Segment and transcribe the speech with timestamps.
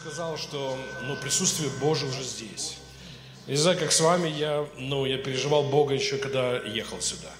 [0.00, 2.76] сказал, что ну, присутствие Божие уже здесь.
[3.48, 7.30] Не знаю, как с вами, я, ну, я переживал Бога еще, когда ехал сюда.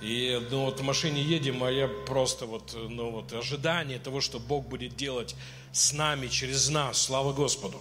[0.00, 4.38] И ну, вот в машине едем, а я просто вот, ну, вот ожидание того, что
[4.38, 5.36] Бог будет делать
[5.72, 7.78] с нами, через нас, слава Господу.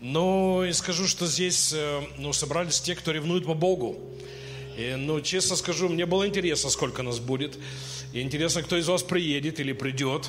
[0.00, 3.98] Но и скажу, что здесь э, ну, собрались те, кто ревнует по Богу.
[4.76, 7.58] И, ну, честно скажу, мне было интересно, сколько нас будет.
[8.12, 10.28] И интересно, кто из вас приедет или придет.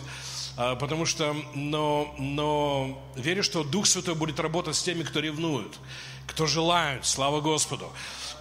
[0.58, 5.80] А, потому что, но, но верю, что Дух Святой будет работать с теми, кто ревнует,
[6.28, 7.92] кто желает, слава Господу,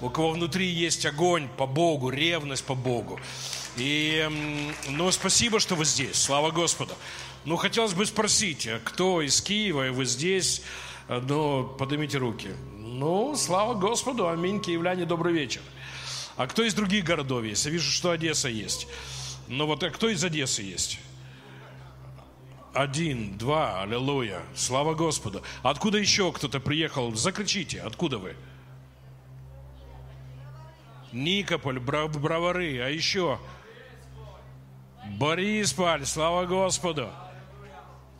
[0.00, 3.20] у кого внутри есть огонь по Богу, ревность по Богу.
[3.76, 4.28] И,
[4.88, 6.94] ну, спасибо, что вы здесь, слава Господу.
[7.44, 10.62] Ну, хотелось бы спросить, а кто из Киева, и вы здесь,
[11.08, 12.48] ну, поднимите руки.
[12.76, 15.62] Ну, слава Господу, аминь, киевляне, добрый вечер.
[16.36, 17.64] А кто из других городов есть?
[17.64, 18.86] Я вижу, что Одесса есть.
[19.48, 20.98] Ну вот, а кто из Одессы есть?
[22.72, 25.42] Один, два, аллилуйя, слава Господу.
[25.62, 27.12] Откуда еще кто-то приехал?
[27.14, 28.36] Закричите, откуда вы?
[31.10, 33.40] Никополь, Бровары, а еще?
[35.18, 37.10] Борисполь, слава Господу.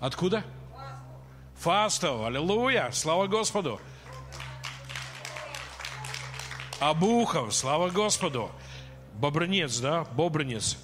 [0.00, 0.44] Откуда?
[1.58, 3.80] Фастов, аллилуйя, слава Господу.
[6.80, 8.50] Обухов, слава Господу.
[9.14, 10.04] Бобрынец, да?
[10.04, 10.76] Бобрынец.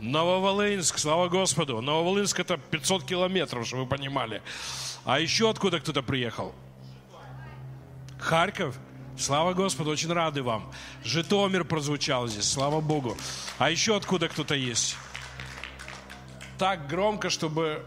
[0.00, 1.80] Нововолынск, слава Господу.
[1.80, 4.42] Нововолынск это 500 километров, чтобы вы понимали.
[5.04, 6.54] А еще откуда кто-то приехал?
[8.18, 8.76] Харьков?
[9.18, 10.70] Слава Господу, очень рады вам.
[11.02, 13.16] Житомир прозвучал здесь, слава Богу.
[13.58, 14.96] А еще откуда кто-то есть?
[16.58, 17.86] Так громко, чтобы...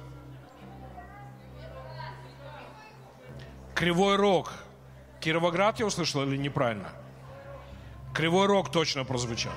[3.75, 4.51] Кривой Рог.
[5.21, 6.89] Кировоград я услышал или неправильно?
[8.13, 9.53] Кривой Рог точно прозвучал.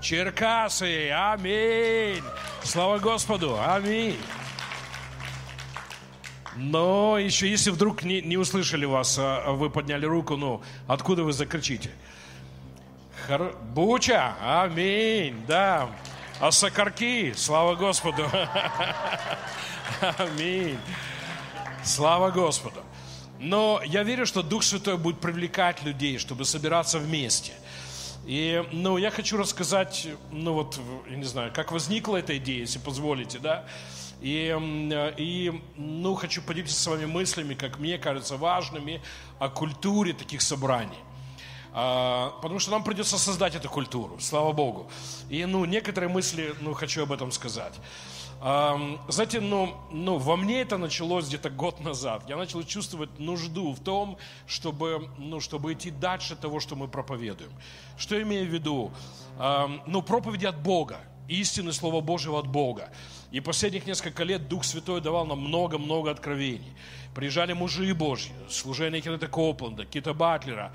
[0.00, 2.22] Черкасы, аминь.
[2.62, 4.18] Слава Господу, аминь.
[6.56, 11.32] Но еще если вдруг не, не услышали вас, а вы подняли руку, ну, откуда вы
[11.32, 11.90] закричите?
[13.26, 13.56] Хор...
[13.74, 15.88] Буча, аминь, да.
[16.40, 18.24] А Сокарки, слава Господу.
[20.18, 20.78] Аминь.
[21.82, 22.80] Слава Господу.
[23.40, 27.52] Но я верю, что Дух Святой будет привлекать людей, чтобы собираться вместе–
[28.28, 30.78] и, ну, я хочу рассказать, ну, вот,
[31.08, 33.64] я не знаю, как возникла эта идея, если позволите, да.
[34.20, 34.54] И,
[35.16, 39.00] и, ну, хочу поделиться с вами мыслями, как мне кажется, важными
[39.38, 40.98] о культуре таких собраний.
[41.72, 44.90] А, потому что нам придется создать эту культуру, слава Богу.
[45.30, 47.72] И, ну, некоторые мысли, ну, хочу об этом сказать.
[48.40, 52.22] Знаете, ну, ну, во мне это началось где-то год назад.
[52.28, 54.16] Я начал чувствовать нужду в том,
[54.46, 57.50] чтобы, ну, чтобы идти дальше того, что мы проповедуем.
[57.96, 58.92] Что я имею в виду?
[59.86, 62.90] Ну, проповеди от Бога, истины Слова Божьего от Бога.
[63.32, 66.72] И последних несколько лет Дух Святой давал нам много-много откровений.
[67.14, 70.72] Приезжали мужи Божьи, служение Кеннета Копленда, Кита Батлера,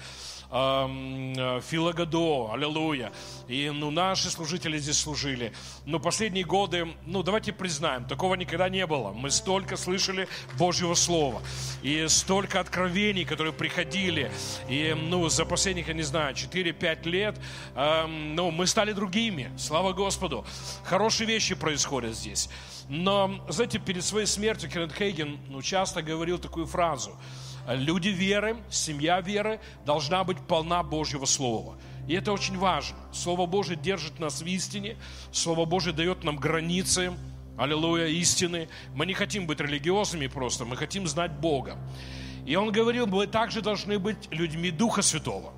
[0.54, 3.12] Фила Гадо, аллилуйя.
[3.48, 5.52] И ну, наши служители здесь служили.
[5.86, 9.12] Но последние годы, ну давайте признаем, такого никогда не было.
[9.14, 10.28] Мы столько слышали
[10.60, 11.42] Божьего Слова.
[11.82, 14.32] И столько откровений, которые приходили.
[14.70, 17.40] И ну, за последних, я не знаю, 4-5 лет,
[17.74, 19.52] э, ну, мы стали другими.
[19.58, 20.46] Слава Господу.
[20.84, 22.48] Хорошие вещи происходят здесь.
[22.90, 27.18] Но, знаете, перед своей смертью Кеннет Хейген ну, часто говорил такую фразу–
[27.68, 31.78] люди веры, семья веры должна быть полна Божьего Слова.
[32.08, 32.98] И это очень важно.
[33.12, 34.98] Слово Божье держит нас в истине.
[35.32, 37.14] Слово Божье дает нам границы,
[37.58, 38.68] аллилуйя, истины.
[38.94, 41.78] Мы не хотим быть религиозными просто, мы хотим знать Бога.
[42.46, 45.54] И он говорил, мы также должны быть людьми Духа Святого.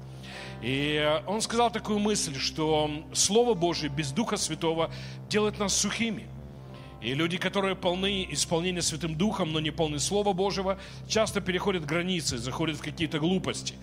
[0.62, 4.92] И он сказал такую мысль, что Слово Божье без Духа Святого
[5.30, 6.28] делает нас сухими.
[7.06, 12.40] И люди, которые полны исполнения Святым Духом, но не полны Слова Божьего, часто переходят границы,
[12.40, 13.76] заходят в какие-то глупости.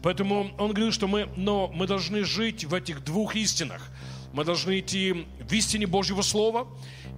[0.00, 3.90] Поэтому он говорил, что мы, но мы должны жить в этих двух истинах.
[4.32, 6.68] Мы должны идти в истине Божьего Слова,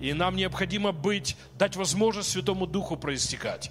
[0.01, 3.71] и нам необходимо быть, дать возможность Святому Духу проистекать.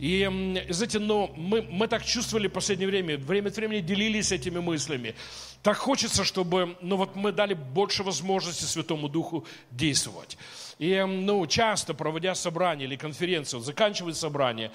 [0.00, 0.24] И,
[0.70, 5.14] знаете, но мы, мы так чувствовали в последнее время, время от времени делились этими мыслями.
[5.62, 10.38] Так хочется, чтобы ну, вот мы дали больше возможности Святому Духу действовать.
[10.78, 14.70] И, ну, часто, проводя собрание или конференцию, заканчивает собрание,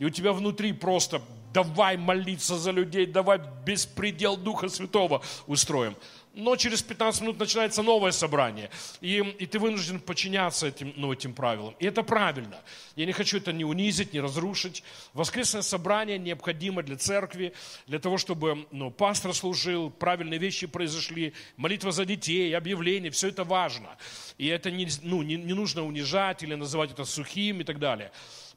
[0.00, 1.22] и у тебя внутри просто
[1.52, 5.96] давай молиться за людей, давай беспредел Духа Святого устроим.
[6.34, 8.70] Но через 15 минут начинается новое собрание,
[9.00, 11.74] и, и ты вынужден подчиняться этим, ну, этим правилам.
[11.78, 12.60] И это правильно.
[12.96, 14.82] Я не хочу это не унизить, не разрушить.
[15.12, 17.54] Воскресное собрание необходимо для церкви,
[17.86, 23.44] для того, чтобы ну, пастор служил, правильные вещи произошли, молитва за детей, объявление, все это
[23.44, 23.96] важно.
[24.36, 28.10] И это не, ну, не, не нужно унижать или называть это сухим и так далее.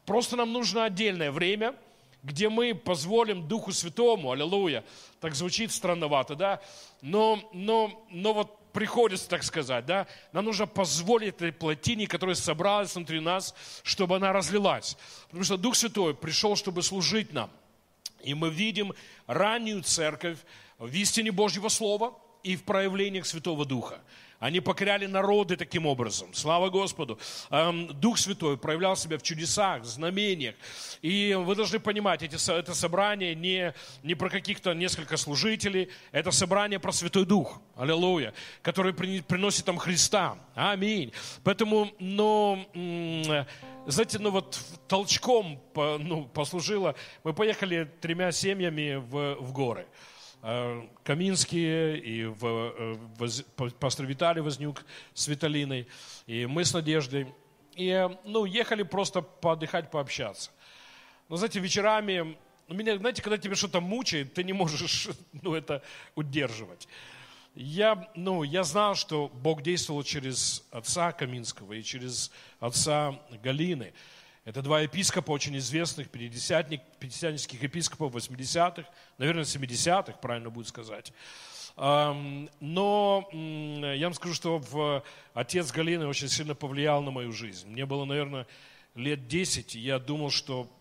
[0.05, 1.75] Просто нам нужно отдельное время–
[2.23, 4.83] где мы позволим Духу Святому, аллилуйя,
[5.19, 6.61] так звучит странновато, да,
[7.01, 12.93] но, но, но вот приходится так сказать, да, нам нужно позволить этой плотине, которая собралась
[12.95, 14.97] внутри нас, чтобы она разлилась.
[15.25, 17.49] Потому что Дух Святой пришел, чтобы служить нам.
[18.23, 18.93] И мы видим
[19.25, 20.37] раннюю церковь
[20.77, 23.99] в истине Божьего Слова и в проявлениях Святого Духа.
[24.39, 26.33] Они покоряли народы таким образом.
[26.33, 27.19] Слава Господу.
[27.93, 30.55] Дух Святой проявлял себя в чудесах, знамениях.
[31.01, 33.73] И вы должны понимать, эти, это собрание не,
[34.03, 37.59] не про каких-то несколько служителей, это собрание про Святой Дух.
[37.75, 38.33] Аллилуйя.
[38.61, 40.37] Который приносит там Христа.
[40.53, 41.11] Аминь.
[41.43, 42.59] Поэтому, но
[43.87, 46.95] знаете, ну вот толчком ну, послужило.
[47.23, 49.87] Мы поехали тремя семьями в, в горы.
[50.43, 55.87] Э, Каминские, и в, э, в, пастор Виталий Вознюк с Виталиной,
[56.27, 57.33] и мы с Надеждой.
[57.75, 60.51] И, ну, ехали просто поотдыхать, пообщаться.
[61.27, 62.37] Но, знаете, вечерами,
[62.67, 65.09] ну, меня, знаете, когда тебе что-то мучает, ты не можешь,
[65.41, 65.81] ну, это
[66.15, 66.87] удерживать.
[67.55, 73.93] Я, ну, я знал, что Бог действовал через отца Каминского и через отца Галины.
[74.47, 81.11] Это два епископа, очень известных, пятидесятник, пятидесятнических епископов 80-х, наверное, 70-х, правильно будет сказать.
[81.75, 85.03] Но я вам скажу, что в...
[85.33, 87.67] отец Галины очень сильно повлиял на мою жизнь.
[87.69, 88.47] Мне было, наверное,
[88.95, 90.71] лет 10, и я думал, что,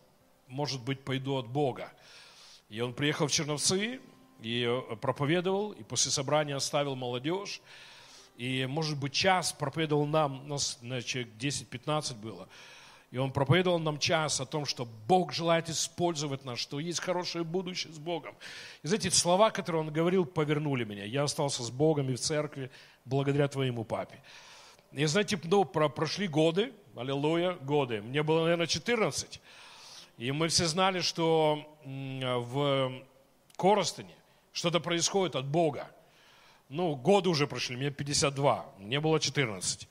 [0.46, 1.92] может быть, пойду от Бога.
[2.68, 4.00] И он приехал в Черновцы
[4.42, 7.60] и э, проповедовал, и после собрания оставил молодежь.
[8.36, 12.48] И, может быть, час проповедовал нам, нас, значит, 10-15 было–
[13.10, 17.44] и он проповедовал нам час о том, что Бог желает использовать нас, что есть хорошее
[17.44, 18.34] будущее с Богом.
[18.82, 21.04] И эти слова, которые он говорил, повернули меня.
[21.04, 22.70] Я остался с Богом и в церкви
[23.04, 24.22] благодаря твоему папе.
[24.92, 28.02] И знаете, ну, про, прошли годы, аллилуйя, годы.
[28.02, 29.40] Мне было, наверное, 14.
[30.18, 33.02] И мы все знали, что в
[33.56, 34.14] Коростыне
[34.52, 35.90] что-то происходит от Бога.
[36.68, 39.88] Ну, годы уже прошли, мне 52, мне было 14.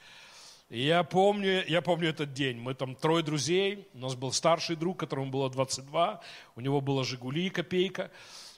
[0.69, 2.57] И я помню, я помню этот день.
[2.57, 3.87] Мы там трое друзей.
[3.93, 6.21] У нас был старший друг, которому было 22.
[6.55, 8.09] У него было «Жигули» копейка.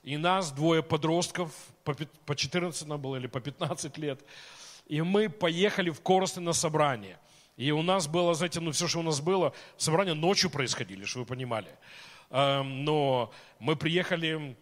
[0.03, 1.51] И нас, двое подростков,
[2.25, 4.21] по 14 нам было или по 15 лет.
[4.87, 7.19] И мы поехали в Коростень на собрание.
[7.57, 11.25] И у нас было, знаете, ну все, что у нас было, собрания ночью происходили, чтобы
[11.25, 11.67] вы понимали.
[12.29, 14.55] Эм, но мы приехали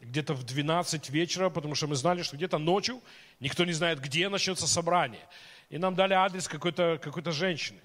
[0.00, 3.00] где-то в 12 вечера, потому что мы знали, что где-то ночью,
[3.40, 5.26] никто не знает, где начнется собрание
[5.72, 7.80] и нам дали адрес какой-то какой женщины.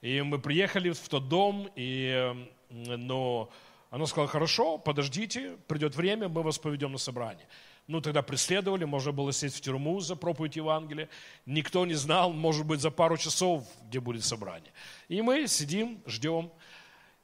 [0.00, 3.50] И мы приехали в тот дом, и, но
[3.90, 7.46] она сказала, хорошо, подождите, придет время, мы вас поведем на собрание.
[7.86, 11.10] Ну, тогда преследовали, можно было сесть в тюрьму за проповедь Евангелия.
[11.44, 14.72] Никто не знал, может быть, за пару часов, где будет собрание.
[15.08, 16.50] И мы сидим, ждем.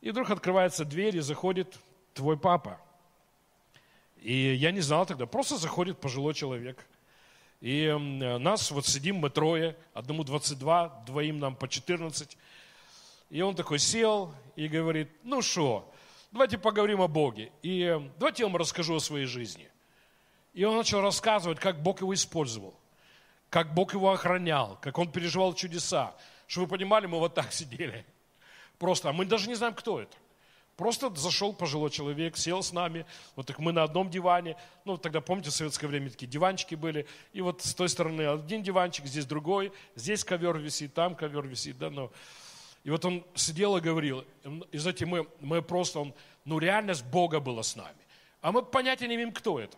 [0.02, 1.78] И вдруг открывается дверь, и заходит
[2.12, 2.78] твой папа.
[4.20, 6.86] И я не знал тогда, просто заходит пожилой человек.
[7.64, 7.90] И
[8.40, 12.36] нас вот сидим мы трое, одному 22, двоим нам по 14.
[13.30, 15.90] И он такой сел и говорит, ну что,
[16.30, 17.52] давайте поговорим о Боге.
[17.62, 19.66] И давайте я вам расскажу о своей жизни.
[20.52, 22.78] И он начал рассказывать, как Бог его использовал,
[23.48, 26.14] как Бог его охранял, как он переживал чудеса.
[26.46, 28.04] Чтобы вы понимали, мы вот так сидели.
[28.78, 30.18] Просто, а мы даже не знаем, кто это.
[30.76, 35.20] Просто зашел пожилой человек, сел с нами, вот так мы на одном диване, ну тогда,
[35.20, 39.24] помните, в советское время такие диванчики были, и вот с той стороны один диванчик, здесь
[39.24, 42.10] другой, здесь ковер висит, там ковер висит, да, но...
[42.82, 44.24] И вот он сидел и говорил,
[44.70, 46.14] и знаете, мы, мы просто, он,
[46.44, 47.96] ну реальность Бога была с нами,
[48.40, 49.76] а мы понятия не имеем, кто это.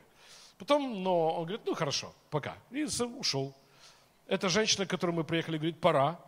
[0.59, 2.85] Потом, но он говорит, ну хорошо, пока, и
[3.19, 3.55] ушел.
[4.26, 6.19] Эта женщина, к которой мы приехали, говорит, пора,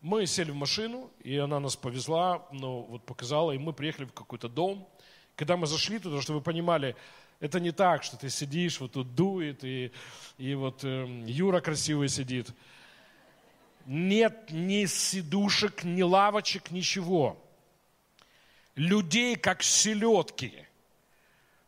[0.00, 4.12] мы сели в машину, и она нас повезла, ну, вот показала, и мы приехали в
[4.12, 4.86] какой-то дом.
[5.34, 6.96] Когда мы зашли туда, чтобы вы понимали,
[7.40, 9.92] это не так, что ты сидишь, вот тут дует, и,
[10.38, 12.48] и вот э, Юра красивый сидит.
[13.84, 17.36] Нет ни сидушек, ни лавочек, ничего.
[18.74, 20.52] Людей, как селедки.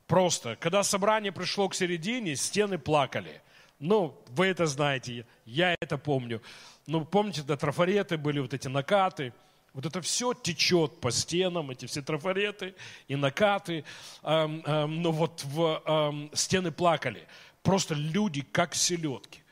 [0.07, 3.43] Просто, когда собрание пришло к середине, стены плакали.
[3.79, 6.43] Ну, вы это знаете, я это помню.
[6.87, 9.33] Ну, помните, да, трафареты были, вот эти накаты.
[9.75, 12.75] Вот это все течет по стенам, эти все трафареты
[13.07, 13.85] и накаты.
[14.23, 17.27] Эм, эм, но вот в, эм, стены плакали.
[17.63, 19.43] просто люди как селедки.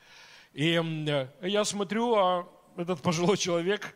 [0.53, 3.95] И э, я смотрю, а этот пожилой человек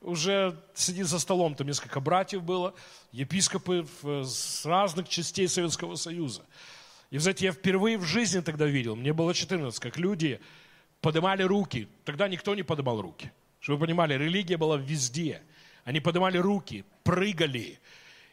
[0.00, 2.74] уже сидит за столом, там несколько братьев было,
[3.12, 6.42] епископы с разных частей Советского Союза.
[7.10, 10.40] И, знаете, я впервые в жизни тогда видел, мне было 14, как люди
[11.00, 11.88] поднимали руки.
[12.04, 13.32] Тогда никто не поднимал руки.
[13.60, 15.42] Чтобы вы понимали, религия была везде.
[15.84, 17.78] Они поднимали руки, прыгали.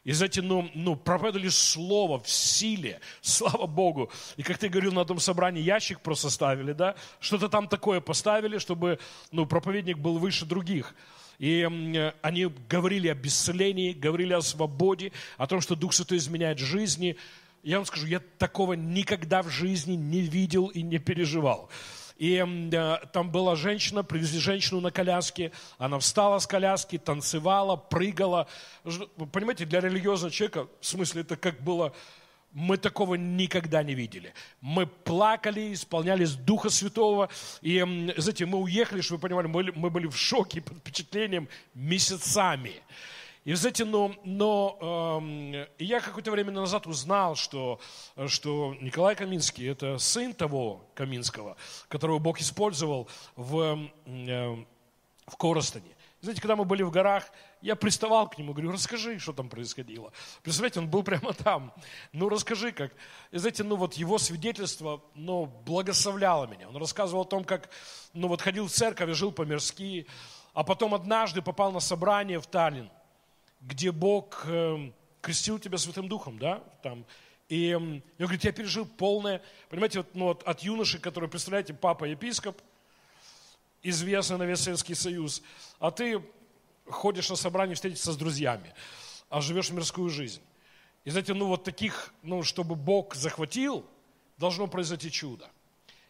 [0.04, 4.12] И знаете, ну, ну, проповедовали слово в силе, слава Богу.
[4.38, 6.96] И как ты говорил на том собрании, ящик просто ставили, да?
[7.20, 9.00] Что-то там такое поставили, чтобы,
[9.32, 10.94] ну, проповедник был выше других.
[11.40, 11.68] И
[12.22, 17.18] они говорили о бесцелении, говорили о свободе, о том, что Дух Святой изменяет жизни.
[17.66, 21.68] Я вам скажу, я такого никогда в жизни не видел и не переживал.
[22.16, 28.48] И э, там была женщина, привезли женщину на коляске, она встала с коляски, танцевала, прыгала.
[29.32, 31.92] Понимаете, для религиозного человека, в смысле, это как было,
[32.52, 34.36] мы такого никогда не видели.
[34.62, 37.30] Мы плакали, исполнялись Духа Святого.
[37.64, 37.80] И,
[38.16, 42.74] знаете, мы уехали, чтобы вы понимали, мы, мы были в шоке под впечатлением месяцами.
[43.46, 45.22] И, знаете, но, но
[45.54, 47.80] э, я какое-то время назад узнал, что,
[48.26, 51.56] что Николай Каминский– это сын того Каминского,
[51.88, 54.66] которого Бог использовал в, э,
[55.28, 55.96] в Коростане.
[56.22, 57.26] Знаете, когда мы были в горах,
[57.62, 60.12] я приставал к нему, говорю, расскажи, что там происходило.
[60.42, 61.72] Представляете, он был прямо там.
[62.14, 62.94] Ну, расскажи, как.
[63.30, 66.68] И знаете, ну вот его свидетельство, ну, благословляло меня.
[66.68, 67.70] Он рассказывал о том, как,
[68.14, 70.08] ну вот ходил в церковь, жил по-мирски,
[70.56, 72.90] а потом однажды попал на собрание в Таллин–
[73.66, 74.92] где Бог э,
[75.22, 77.06] крестил тебя Святым Духом, да, там.
[77.50, 81.74] И э, он говорит, я пережил полное, понимаете, вот, ну, от, от юноши, который, представляете,
[81.74, 82.62] папа епископ,
[83.82, 85.42] известный на весь Советский Союз,
[85.80, 86.24] а ты
[86.88, 88.74] ходишь на собрание встретиться с друзьями,
[89.30, 90.42] а живешь мирскую жизнь.
[91.04, 93.86] И знаете, ну вот таких, ну, чтобы Бог захватил,
[94.38, 95.50] должно произойти чудо.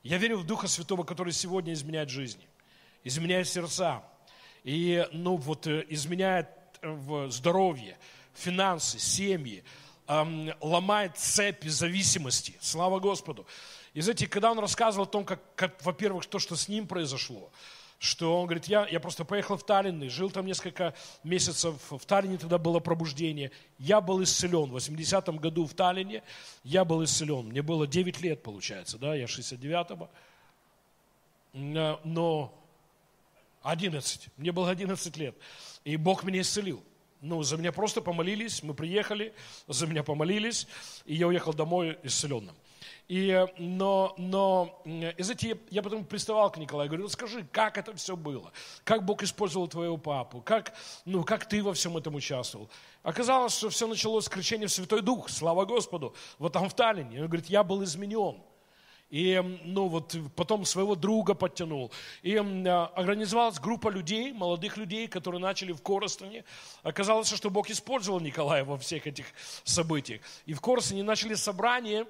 [0.03, 2.47] Я верю в Духа Святого, который сегодня изменяет жизни,
[3.03, 4.03] изменяет сердца.
[4.63, 6.47] И, ну, вот э, изменяет
[6.85, 7.97] в здоровье,
[8.33, 9.63] финансы, семьи,
[10.07, 12.55] ломает цепи зависимости.
[12.61, 13.45] Слава Господу.
[13.93, 17.49] И знаете, когда он рассказывал о том, как, как во-первых, то, что с ним произошло,
[17.97, 21.75] что он говорит, я, я просто поехал в Таллин и жил там несколько месяцев.
[21.89, 23.51] В Таллине тогда было пробуждение.
[23.79, 24.69] Я был исцелен.
[24.69, 26.21] В 80-м году в Таллине
[26.63, 27.47] я был исцелен.
[27.47, 30.09] Мне было 9 лет, получается, да, я 69-го.
[31.53, 32.53] Но
[33.63, 34.27] 11.
[34.37, 35.35] Мне было 11 лет.
[35.85, 36.83] И Бог меня исцелил.
[37.21, 39.33] Ну, за меня просто помолились, мы приехали,
[39.67, 40.67] за меня помолились,
[41.05, 42.55] и я уехал домой исцеленным.
[43.07, 48.15] И, но, но, и знаете, я потом приставал к Николаю, говорю, скажи, как это все
[48.15, 48.51] было?
[48.83, 50.41] Как Бог использовал твоего папу?
[50.41, 50.73] Как,
[51.05, 52.69] ну, как ты во всем этом участвовал?
[53.03, 57.21] Оказалось, что все началось с крещения в Святой Дух, слава Господу, вот там в Таллине.
[57.21, 58.37] Он говорит, я был изменен.
[59.09, 61.91] И ну, вот, потом своего друга подтянул.
[62.23, 66.43] И а, организовалась группа людей, молодых людей, которые начали в Коростане.
[66.83, 69.25] Оказалось, что Бог использовал Николая во всех этих
[69.63, 70.21] событиях.
[70.45, 72.07] И в Коростане начали собрание,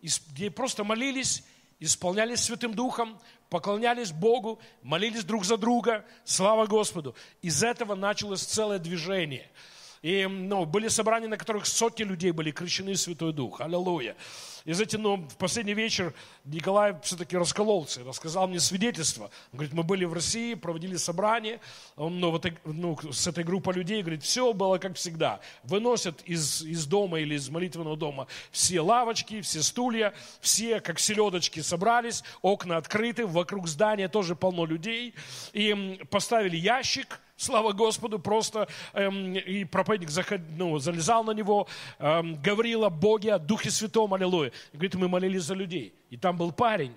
[0.00, 1.44] где просто молились,
[1.80, 3.18] исполнялись Святым Духом,
[3.50, 6.04] поклонялись Богу, молились друг за друга.
[6.24, 7.14] Слава Господу.
[7.42, 9.50] Из этого началось целое движение–
[10.02, 13.60] и ну, были собрания, на которых сотни людей были крещены Святой Дух.
[13.60, 14.16] Аллилуйя.
[14.64, 16.12] И знаете, ну, в последний вечер
[16.44, 19.30] Николай все-таки раскололся, рассказал мне свидетельство.
[19.52, 21.60] Он говорит, мы были в России, проводили собрание,
[21.96, 25.40] он, ну, вот, ну, с этой группой людей, говорит, все было как всегда.
[25.62, 31.60] Выносят из, из дома или из молитвенного дома все лавочки, все стулья, все как селедочки
[31.60, 35.14] собрались, окна открыты, вокруг здания тоже полно людей.
[35.54, 41.68] И поставили ящик, слава Господу, просто эм, и проповедник заход, ну, залезал на него,
[41.98, 44.52] эм, говорил о Боге, о Духе Святом, аллилуйя.
[44.72, 45.94] И говорит, мы молились за людей.
[46.10, 46.94] И там был парень,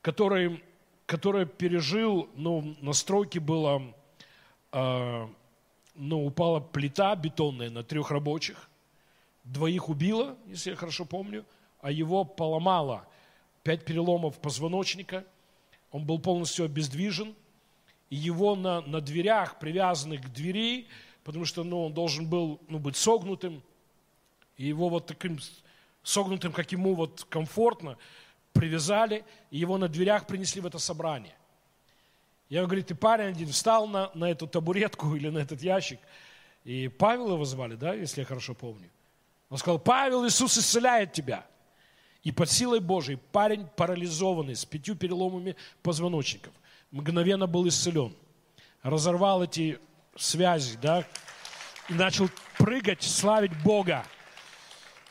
[0.00, 0.62] который,
[1.06, 3.82] который пережил, ну, на стройке было,
[4.72, 5.28] э,
[5.96, 8.70] ну, упала плита бетонная на трех рабочих,
[9.42, 11.44] двоих убило, если я хорошо помню,
[11.80, 13.06] а его поломало.
[13.64, 15.24] Пять переломов позвоночника,
[15.90, 17.34] он был полностью обездвижен,
[18.10, 20.86] и его на, на дверях, привязанных к двери,
[21.24, 23.62] потому что ну, он должен был ну, быть согнутым,
[24.56, 25.38] и его вот таким
[26.02, 27.96] согнутым, как ему вот комфортно,
[28.52, 31.34] привязали, и его на дверях принесли в это собрание.
[32.48, 35.98] Я говорю, ты парень один встал на, на эту табуретку или на этот ящик,
[36.64, 38.90] и Павел его звали, да, если я хорошо помню.
[39.50, 41.46] Он сказал, Павел, Иисус исцеляет тебя.
[42.24, 46.54] И под силой Божией парень парализованный, с пятью переломами позвоночников,
[46.90, 48.14] мгновенно был исцелен.
[48.82, 49.78] Разорвал эти
[50.16, 51.06] связи, да,
[51.88, 54.06] и начал прыгать, славить Бога.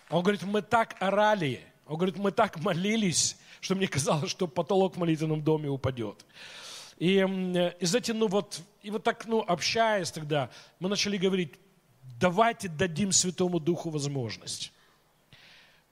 [0.10, 4.96] Он говорит, мы так орали, Он говорит, мы так молились, что мне казалось, что потолок
[4.96, 6.25] в молитвенном доме упадет.
[6.98, 11.53] И, и знаете, ну вот, и вот так, ну, общаясь тогда, мы начали говорить,
[12.20, 14.73] давайте дадим Святому Духу возможность.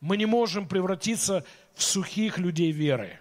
[0.01, 3.19] Мы не можем превратиться в сухих людей веры.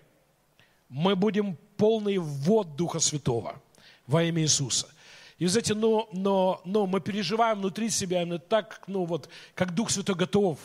[0.88, 3.60] Мы будем полный ввод Духа Святого
[4.06, 4.88] во имя Иисуса.
[5.38, 9.90] И, знаете, но, но, но мы переживаем внутри себя именно так, ну вот, как Дух
[9.90, 10.58] Святой готов.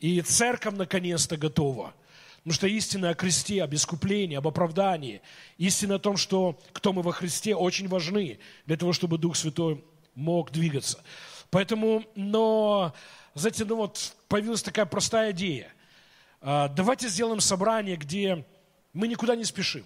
[0.00, 1.94] И церковь наконец-то готова.
[2.38, 5.20] Потому что истина о кресте, об искуплении, об оправдании,
[5.58, 9.84] истина о том, что кто мы во Христе, очень важны для того, чтобы Дух Святой
[10.14, 11.02] мог двигаться.
[11.50, 12.94] Поэтому, но,
[13.34, 15.72] знаете, ну вот появилась такая простая идея.
[16.40, 18.44] А, давайте сделаем собрание, где
[18.92, 19.84] мы никуда не спешим.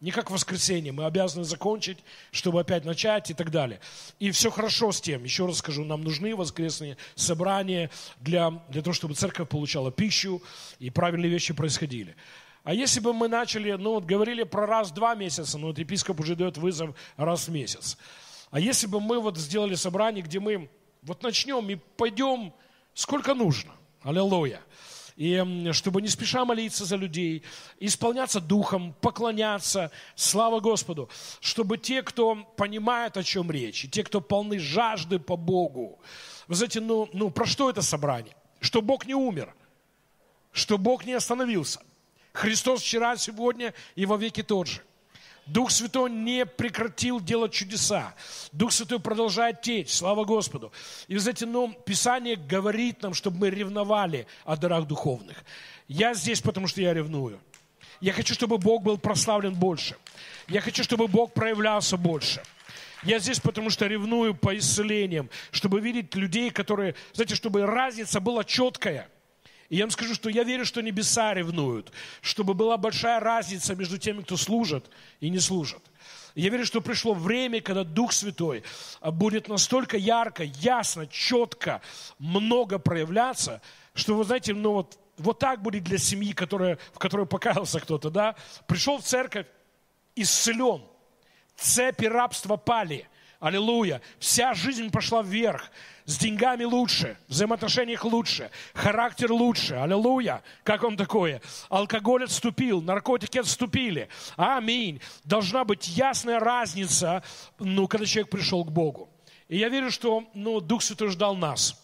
[0.00, 1.98] Не как в воскресенье, мы обязаны закончить,
[2.32, 3.78] чтобы опять начать и так далее.
[4.18, 5.22] И все хорошо с тем.
[5.22, 10.42] Еще раз скажу, нам нужны воскресные собрания для, для того, чтобы церковь получала пищу
[10.80, 12.16] и правильные вещи происходили.
[12.64, 15.78] А если бы мы начали, ну вот говорили про раз в два месяца, ну вот
[15.78, 17.96] епископ уже дает вызов раз в месяц.
[18.50, 20.68] А если бы мы вот сделали собрание, где мы
[21.02, 22.52] вот начнем и пойдем
[22.94, 23.72] сколько нужно.
[24.02, 24.60] Аллилуйя
[25.16, 27.42] и чтобы не спеша молиться за людей,
[27.78, 31.08] исполняться духом, поклоняться, слава Господу,
[31.40, 36.00] чтобы те, кто понимает, о чем речь, и те, кто полны жажды по Богу,
[36.48, 38.34] вы знаете, ну, ну про что это собрание?
[38.60, 39.54] Что Бог не умер,
[40.52, 41.80] что Бог не остановился.
[42.32, 44.80] Христос вчера, сегодня и во веки тот же.
[45.46, 48.14] Дух Святой не прекратил делать чудеса.
[48.52, 50.72] Дух Святой продолжает течь, слава Господу.
[51.08, 55.44] И, знаете, ну, Писание говорит нам, чтобы мы ревновали о дарах духовных.
[55.88, 57.40] Я здесь, потому что я ревную.
[58.00, 59.96] Я хочу, чтобы Бог был прославлен больше.
[60.48, 62.42] Я хочу, чтобы Бог проявлялся больше.
[63.02, 68.44] Я здесь, потому что ревную по исцелениям, чтобы видеть людей, которые, знаете, чтобы разница была
[68.44, 69.08] четкая–
[69.72, 73.96] и я вам скажу, что я верю, что небеса ревнуют, чтобы была большая разница между
[73.96, 74.84] теми, кто служит
[75.20, 75.80] и не служит.
[76.34, 78.64] Я верю, что пришло время, когда Дух Святой
[79.00, 81.80] будет настолько ярко, ясно, четко,
[82.18, 83.62] много проявляться,
[83.94, 88.10] что, вы знаете, ну вот, вот так будет для семьи, которая, в которой покаялся кто-то,
[88.10, 88.36] да?
[88.66, 89.46] Пришел в церковь,
[90.14, 90.82] исцелен,
[91.56, 93.08] цепи рабства пали,
[93.42, 95.70] аллилуйя, вся жизнь пошла вверх,
[96.04, 101.42] с деньгами лучше, в взаимоотношениях лучше, характер лучше, аллилуйя, как он такое?
[101.68, 105.00] Алкоголь отступил, наркотики отступили, аминь.
[105.24, 107.24] Должна быть ясная разница,
[107.58, 109.10] ну, когда человек пришел к Богу.
[109.48, 111.78] И я верю, что ну, Дух Святой ждал нас.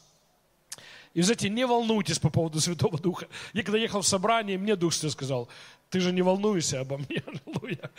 [1.12, 3.26] И, знаете, не волнуйтесь по поводу Святого Духа.
[3.52, 5.48] Я когда ехал в собрание, мне Дух Святой сказал,
[5.90, 7.90] ты же не волнуйся обо мне, аллилуйя.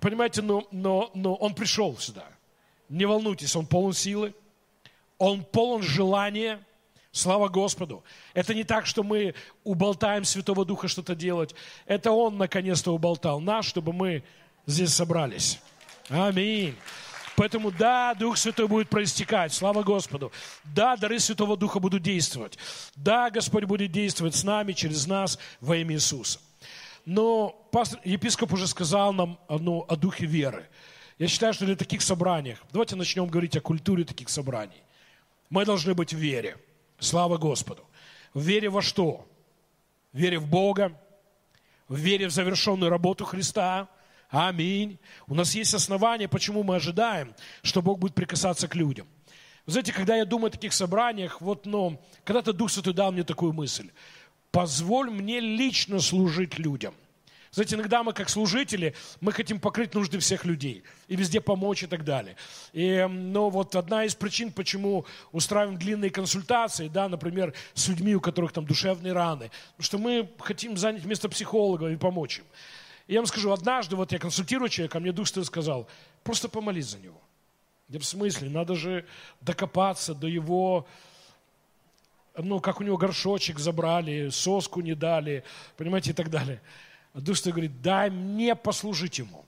[0.00, 2.24] Понимаете, но, но, но он пришел сюда.
[2.92, 4.34] Не волнуйтесь, он полон силы,
[5.16, 6.62] он полон желания.
[7.10, 8.04] Слава Господу.
[8.34, 11.54] Это не так, что мы уболтаем Святого Духа что-то делать.
[11.86, 14.22] Это Он наконец-то уболтал нас, чтобы мы
[14.66, 15.60] здесь собрались.
[16.08, 16.74] Аминь.
[17.36, 20.30] Поэтому да, Дух Святой будет проистекать, слава Господу.
[20.64, 22.58] Да, дары Святого Духа будут действовать.
[22.94, 26.40] Да, Господь будет действовать с нами, через нас, во имя Иисуса.
[27.06, 30.68] Но пастор, епископ уже сказал нам ну, о духе веры.
[31.22, 34.82] Я считаю, что для таких собраний, давайте начнем говорить о культуре таких собраний.
[35.50, 36.56] Мы должны быть в вере.
[36.98, 37.84] Слава Господу.
[38.34, 39.24] В вере во что?
[40.12, 41.00] В вере в Бога,
[41.86, 43.88] в вере в завершенную работу Христа.
[44.30, 44.98] Аминь.
[45.28, 49.06] У нас есть основания, почему мы ожидаем, что Бог будет прикасаться к людям.
[49.64, 53.22] Вы знаете, когда я думаю о таких собраниях, вот, ну, когда-то Дух Святой дал мне
[53.22, 53.92] такую мысль.
[54.50, 56.96] Позволь мне лично служить людям.
[57.52, 61.86] Знаете, иногда мы как служители, мы хотим покрыть нужды всех людей и везде помочь и
[61.86, 62.34] так далее.
[62.72, 68.22] И, но вот одна из причин, почему устраиваем длинные консультации, да, например, с людьми, у
[68.22, 72.44] которых там душевные раны, потому что мы хотим занять место психолога и помочь им.
[73.06, 75.86] И я вам скажу, однажды вот я консультирую человека, а мне Дух Святой сказал,
[76.24, 77.20] просто помолись за него.
[77.90, 79.04] Я в смысле, надо же
[79.42, 80.86] докопаться до его
[82.34, 85.44] ну, как у него горшочек забрали, соску не дали,
[85.76, 86.62] понимаете, и так далее.
[87.14, 89.44] А Дух Святой говорит, дай мне послужить Ему.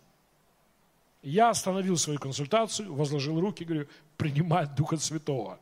[1.23, 5.59] Я остановил свою консультацию, возложил руки, говорю, принимай Духа Святого.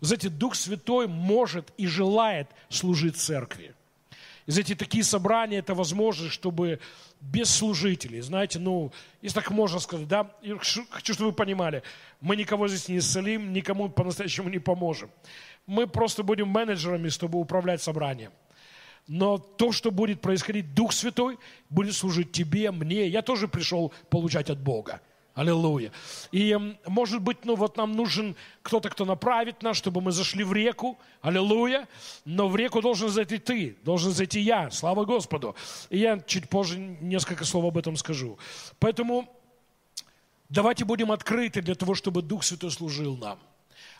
[0.00, 3.74] Знаете, Дух Святой может и желает служить церкви.
[4.46, 6.78] И знаете, такие собрания– это возможность, чтобы
[7.20, 10.30] без служителей, знаете, ну, если так можно сказать, да,
[10.90, 11.82] хочу, чтобы вы понимали,
[12.20, 15.10] мы никого здесь не исцелим, никому по-настоящему не поможем.
[15.66, 18.30] Мы просто будем менеджерами, чтобы управлять собранием.
[19.08, 21.38] Но то, что будет происходить, Дух Святой
[21.70, 23.06] будет служить тебе, мне.
[23.06, 25.00] Я тоже пришел получать от Бога.
[25.34, 25.92] Аллилуйя.
[26.32, 30.52] И, может быть, ну вот нам нужен кто-то, кто направит нас, чтобы мы зашли в
[30.54, 30.98] реку.
[31.20, 31.86] Аллилуйя.
[32.24, 34.70] Но в реку должен зайти ты, должен зайти я.
[34.70, 35.54] Слава Господу.
[35.90, 38.38] И я чуть позже несколько слов об этом скажу.
[38.78, 39.28] Поэтому
[40.48, 43.38] давайте будем открыты для того, чтобы Дух Святой служил нам.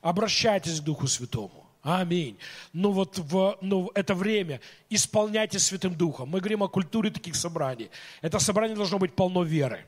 [0.00, 1.65] Обращайтесь к Духу Святому.
[1.86, 2.36] Аминь.
[2.72, 6.28] Ну вот в ну, это время исполняйте Святым Духом.
[6.30, 7.90] Мы говорим о культуре таких собраний.
[8.22, 9.86] Это собрание должно быть полно веры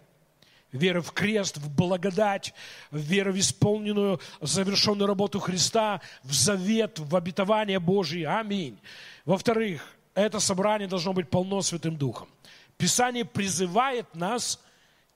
[0.71, 2.55] вера в крест, в благодать,
[2.93, 8.29] вера в исполненную, завершенную работу Христа, в завет, в обетование Божие.
[8.29, 8.79] Аминь.
[9.25, 12.29] Во-вторых, это собрание должно быть полно Святым Духом.
[12.77, 14.61] Писание призывает нас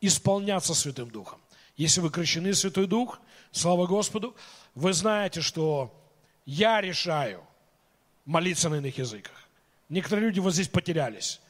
[0.00, 1.38] исполняться Святым Духом.
[1.76, 3.20] Если вы крещены Святой Дух,
[3.52, 4.34] слава Господу,
[4.74, 6.01] вы знаете, что
[6.44, 7.42] я решаю
[8.24, 9.48] молиться на иных языках.
[9.88, 11.40] Некоторые люди вот здесь потерялись.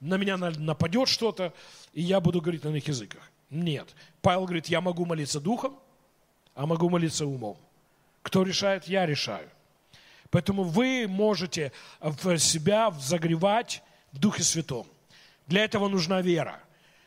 [0.00, 1.52] На меня нападет что-то,
[1.92, 3.22] и я буду говорить на иных языках.
[3.50, 3.94] Нет.
[4.20, 5.78] Павел говорит, я могу молиться духом,
[6.54, 7.56] а могу молиться умом.
[8.22, 8.86] Кто решает?
[8.88, 9.48] Я решаю.
[10.30, 14.86] Поэтому вы можете в себя загревать в Духе Святом.
[15.46, 16.58] Для этого нужна вера.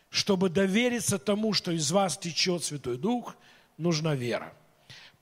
[0.09, 3.35] Чтобы довериться тому, что из вас течет Святой Дух,
[3.77, 4.53] нужна вера.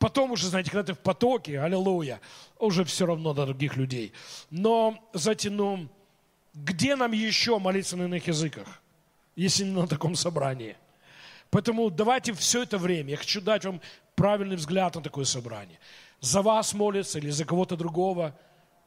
[0.03, 2.19] Потом уже, знаете, когда ты в потоке, аллилуйя,
[2.59, 4.11] уже все равно до других людей.
[4.49, 5.87] Но, знаете, ну,
[6.53, 8.81] где нам еще молиться на иных языках,
[9.37, 10.75] если не на таком собрании?
[11.51, 13.79] Поэтому давайте все это время, я хочу дать вам
[14.13, 15.79] правильный взгляд на такое собрание.
[16.19, 18.37] За вас молятся или за кого-то другого,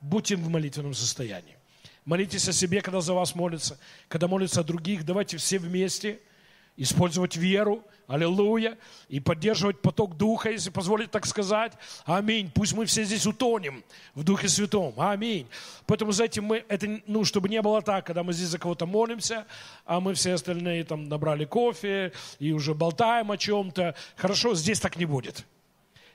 [0.02, 1.56] будьте в молитвенном состоянии.
[2.04, 5.06] Молитесь о себе, когда за вас молятся, когда молятся о других.
[5.06, 6.20] Давайте все вместе–
[6.76, 11.72] использовать веру, аллилуйя, и поддерживать поток Духа, если позволить так сказать.
[12.04, 12.50] Аминь.
[12.54, 13.82] Пусть мы все здесь утонем
[14.14, 14.94] в Духе Святом.
[14.98, 15.48] Аминь.
[15.86, 19.46] Поэтому, знаете, мы, это, ну, чтобы не было так, когда мы здесь за кого-то молимся,
[19.84, 23.94] а мы все остальные там набрали кофе и уже болтаем о чем-то.
[24.16, 25.44] Хорошо, здесь так не будет.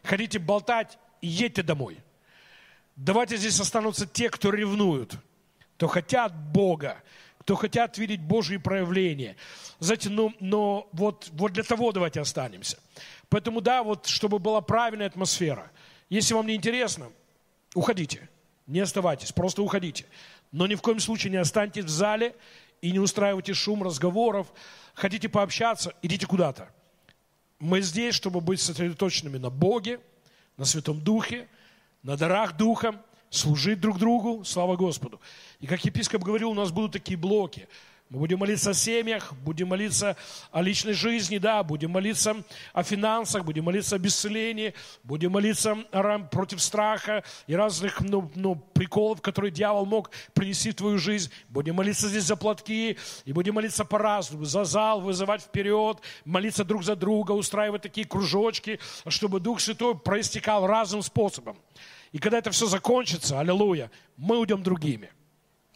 [0.03, 1.97] Хотите болтать, едьте домой.
[2.95, 5.15] Давайте здесь останутся те, кто ревнуют,
[5.77, 7.01] кто хотят Бога,
[7.41, 9.35] кто хотят видеть Божьи проявления.
[9.79, 12.77] Знаете, ну, но вот, вот для того давайте останемся.
[13.29, 15.71] Поэтому, да, вот чтобы была правильная атмосфера.
[16.07, 17.11] Если вам не интересно,
[17.73, 18.29] уходите.
[18.67, 20.05] Не оставайтесь, просто уходите.
[20.51, 22.35] Но ни в коем случае не останьтесь в зале
[22.79, 24.45] и не устраивайте шум разговоров.
[24.93, 26.69] Хотите пообщаться, идите куда-то.
[27.57, 29.99] Мы здесь, чтобы быть сосредоточенными на Боге,
[30.57, 31.47] на Святом Духе,
[32.03, 33.01] на дарах Духа–
[33.31, 35.19] служить друг другу, слава Господу.
[35.61, 37.67] И как епископ говорил, у нас будут такие блоки.
[38.09, 40.17] Мы будем молиться о семьях, будем молиться
[40.51, 42.43] о личной жизни, да, будем молиться
[42.73, 45.75] о финансах, будем молиться о бесцелении, будем молиться
[46.29, 51.31] против страха и разных ну, ну, приколов, которые дьявол мог принести в твою жизнь.
[51.47, 56.83] Будем молиться здесь за платки и будем молиться по-разному, за зал, вызывать вперед, молиться друг
[56.83, 61.57] за друга, устраивать такие кружочки, чтобы Дух Святой проистекал разным способом.
[62.11, 65.11] И когда это все закончится, аллилуйя, мы уйдем другими.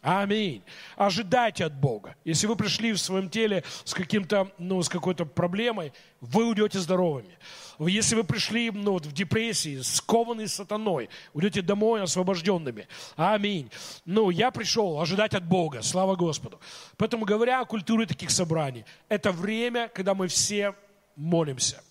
[0.06, 0.62] Аминь.
[0.94, 2.14] Ожидайте от Бога.
[2.24, 7.36] Если вы пришли в своем теле с каким-то, ну, с какой-то проблемой, вы уйдете здоровыми.
[7.80, 12.86] Если вы пришли ну, в депрессии, скованный сатаной, уйдете домой освобожденными.
[13.16, 13.68] Аминь.
[14.04, 15.82] Ну, я пришел ожидать от Бога.
[15.82, 16.60] Слава Господу.
[16.96, 20.76] Поэтому, говоря о культуре таких собраний, это время, когда мы все
[21.16, 21.82] молимся.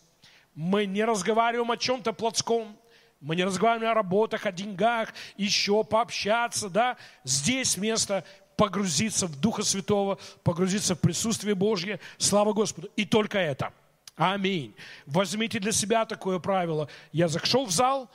[0.54, 2.78] Мы не разговариваем о чем-то плотском,
[3.25, 6.95] мы не разговариваем о работах, о деньгах, еще пообщаться, да.
[7.23, 8.23] Здесь место
[8.55, 11.99] погрузиться в Духа Святого, погрузиться в присутствие Божье.
[12.19, 12.88] Слава Господу.
[12.95, 13.73] И только это.
[14.15, 14.75] Аминь.
[15.07, 16.88] Возьмите для себя такое правило.
[17.11, 18.11] Я зашел в зал,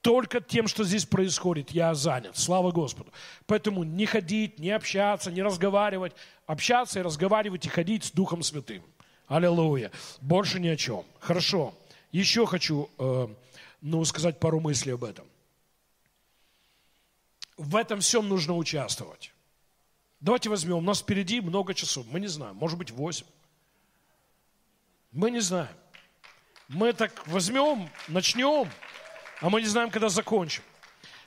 [0.00, 2.36] только тем, что здесь происходит, я занят.
[2.36, 3.12] Слава Господу.
[3.46, 6.12] Поэтому не ходить, не общаться, не разговаривать.
[6.46, 8.82] Общаться и разговаривать и ходить с Духом Святым.
[9.28, 9.92] Аллилуйя.
[10.20, 11.04] Больше ни о чем.
[11.20, 11.72] Хорошо.
[12.10, 13.28] Еще хочу э,
[13.80, 15.26] ну, сказать пару мыслей об этом.
[17.56, 19.32] В этом всем нужно участвовать.
[20.20, 23.26] Давайте возьмем, у нас впереди много часов, мы не знаем, может быть, восемь.
[25.12, 25.74] Мы не знаем.
[26.68, 28.70] Мы так возьмем, начнем,
[29.40, 30.62] а мы не знаем, когда закончим.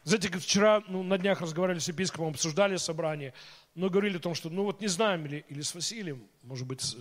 [0.04, 3.34] Знаете, вчера ну, на днях разговаривали с епископом, обсуждали собрание,
[3.74, 6.82] но говорили о том, что ну вот не знаем, или, или с Василием, может быть,
[6.82, 6.96] с,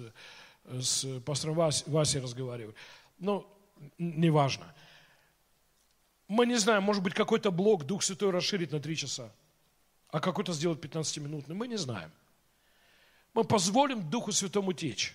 [0.64, 2.74] с пастором Вась, Васей разговаривали.
[3.18, 3.46] Ну,
[3.98, 4.72] неважно.
[6.32, 9.30] Мы не знаем, может быть, какой-то блок Дух Святой расширит на три часа,
[10.08, 11.54] а какой-то сделать 15-минутный.
[11.54, 12.10] Мы не знаем.
[13.34, 15.14] Мы позволим Духу Святому течь.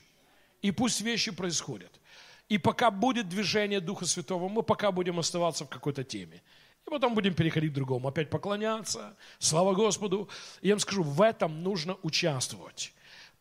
[0.62, 1.92] И пусть вещи происходят.
[2.50, 6.44] И пока будет движение Духа Святого, мы пока будем оставаться в какой-то теме.
[6.86, 8.10] И потом будем переходить к другому.
[8.10, 9.18] Опять поклоняться.
[9.40, 10.30] Слава Господу.
[10.62, 12.94] И я вам скажу, в этом нужно участвовать.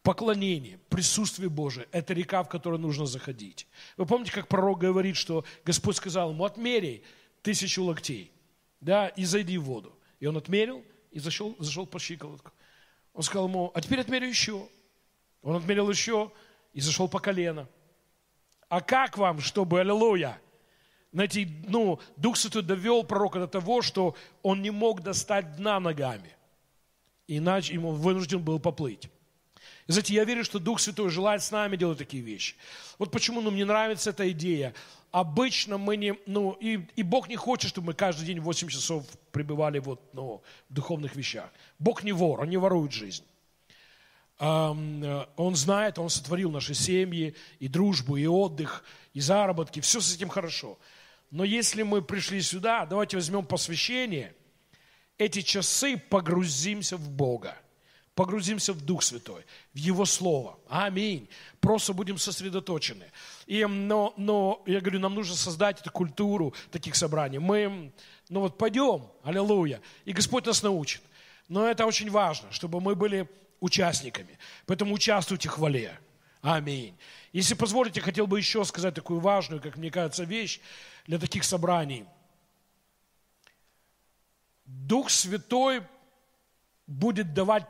[0.02, 3.66] поклонение, присутствие Божие– это река, в которую нужно заходить.
[3.98, 7.02] Вы помните, как пророк говорит, что Господь сказал ему, отмеряй
[7.46, 8.32] тысячу локтей,
[8.80, 9.96] да, и зайди в воду.
[10.18, 12.50] И он отмерил и зашел, зашел по щиколотку.
[13.14, 14.68] Он сказал ему, а теперь отмерю еще.
[15.42, 16.32] Он отмерил еще
[16.72, 17.68] и зашел по колено.
[18.68, 20.40] А как вам, чтобы, аллилуйя,
[21.12, 26.35] знаете, ну, Дух Святой довел пророка до того, что он не мог достать дна ногами.
[27.28, 29.09] Иначе ему вынужден был поплыть.
[29.87, 32.56] И знаете, я верю, что Дух Святой желает с нами делать такие вещи.
[32.98, 34.74] Вот почему ну, мне нравится эта идея.
[35.16, 39.07] Обычно мы не, ну, и, и Бог не хочет, чтобы мы каждый день 8 часов
[39.33, 41.50] пребывали вот, ну, в духовных вещах.
[41.79, 43.24] Бог не вор, Он не ворует жизнь.
[44.38, 50.14] Э, он знает, Он сотворил наши семьи, и дружбу, и отдых, и заработки, все с
[50.14, 50.79] этим хорошо.
[51.31, 54.35] Но если мы пришли сюда, давайте возьмем посвящение,
[55.16, 57.57] эти часы погрузимся в Бога
[58.16, 60.59] погрузимся в Дух Святой, в Его Слово.
[60.68, 61.29] Аминь.
[61.61, 63.05] Просто будем сосредоточены.
[63.46, 67.38] И, но, но, я говорю, нам нужно создать эту культуру таких собраний.
[67.38, 67.92] Мы,
[68.31, 71.02] ну вот пойдем, аллилуйя, и Господь нас научит.
[71.48, 73.29] Но это очень важно, чтобы мы были
[73.61, 74.38] участниками.
[74.64, 75.98] Поэтому участвуйте в хвале.
[76.40, 76.96] Аминь.
[77.35, 80.59] Если позволите, хотел бы еще сказать такую важную, как мне кажется, вещь
[81.07, 82.07] для таких собраний.
[84.64, 85.83] Дух Святой
[86.87, 87.66] будет давать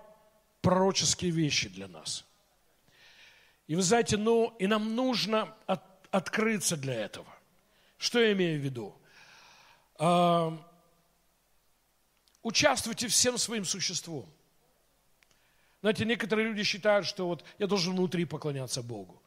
[0.67, 2.25] пророческие вещи для нас.
[3.69, 7.33] И вы знаете, ну, и нам нужно от, открыться для этого.
[7.99, 8.93] Что я имею в виду?
[10.01, 10.51] Э,
[12.43, 14.29] участвуйте всем своим существом.
[15.83, 19.23] Знаете, некоторые люди считают, что вот я должен внутри поклоняться Богу.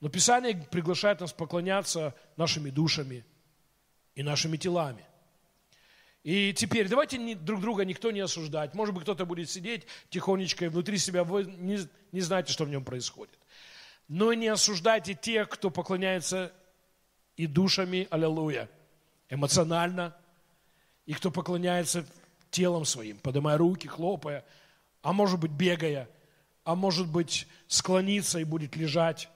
[0.00, 3.24] Но Писание приглашает нас поклоняться нашими душами
[4.16, 5.04] и нашими телами.
[6.24, 8.74] И теперь давайте друг друга никто не осуждать.
[8.74, 11.78] Может быть, кто-то будет сидеть тихонечко и внутри себя, вы не,
[12.12, 13.36] не знаете, что в нем происходит.
[14.06, 16.52] Но не осуждайте тех, кто поклоняется
[17.36, 18.68] и душами, аллилуйя,
[19.30, 20.14] эмоционально,
[21.06, 22.06] и кто поклоняется
[22.50, 24.44] телом своим, поднимая руки, хлопая,
[25.02, 26.08] а может быть, бегая,
[26.64, 29.28] а может быть, склониться и будет лежать.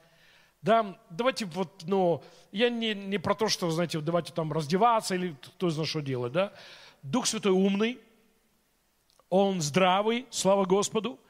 [0.67, 5.37] Да, давайте вот, ну, я не, не про то, что, знаете, давайте там раздеваться или
[5.41, 6.53] кто знает, что делать, да.
[7.05, 8.01] Дух Святой умный,
[9.29, 11.21] Он здравый, слава Господу,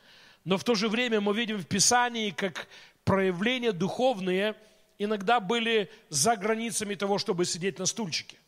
[0.46, 2.66] но в то же время мы видим в Писании, как
[3.04, 4.56] проявления духовные
[4.98, 8.38] иногда были за границами того, чтобы сидеть на стульчике.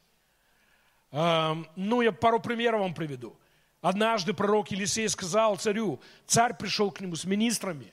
[1.12, 3.36] Ну, я пару примеров вам приведу.
[3.82, 7.92] Однажды пророк Елисей сказал царю, царь пришел к нему с министрами,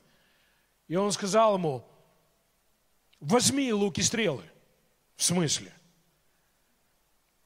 [0.88, 1.86] и он сказал ему,
[3.26, 4.44] возьми луки стрелы.
[5.16, 5.72] В смысле?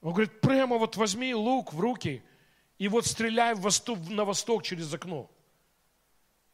[0.01, 2.23] Он говорит, прямо вот возьми лук в руки
[2.77, 5.29] и вот стреляй в восток, на восток через окно.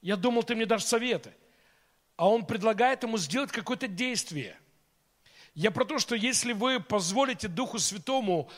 [0.01, 1.33] Я думал, ты мне дашь советы.
[2.17, 4.57] А он предлагает ему сделать какое-то действие.
[5.53, 8.49] Я про то, что если вы позволите Духу Святому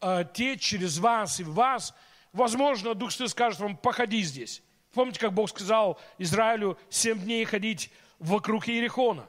[0.00, 1.94] э, течь через вас и в вас,
[2.32, 4.62] возможно, Дух Святой скажет вам, походи здесь.
[4.92, 9.28] Помните, как Бог сказал Израилю семь дней ходить вокруг Иерихона?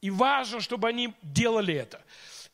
[0.00, 2.04] И важно, чтобы они делали это.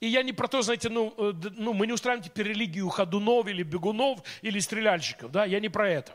[0.00, 3.46] И я не про то, знаете, ну, э, ну мы не устраиваем теперь религию ходунов
[3.46, 6.12] или бегунов или стреляльщиков, да, я не про это.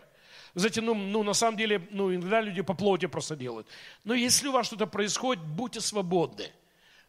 [0.55, 3.67] Знаете, ну, ну на самом деле, ну иногда люди по плоти просто делают.
[4.03, 6.51] Но если у вас что-то происходит, будьте свободны.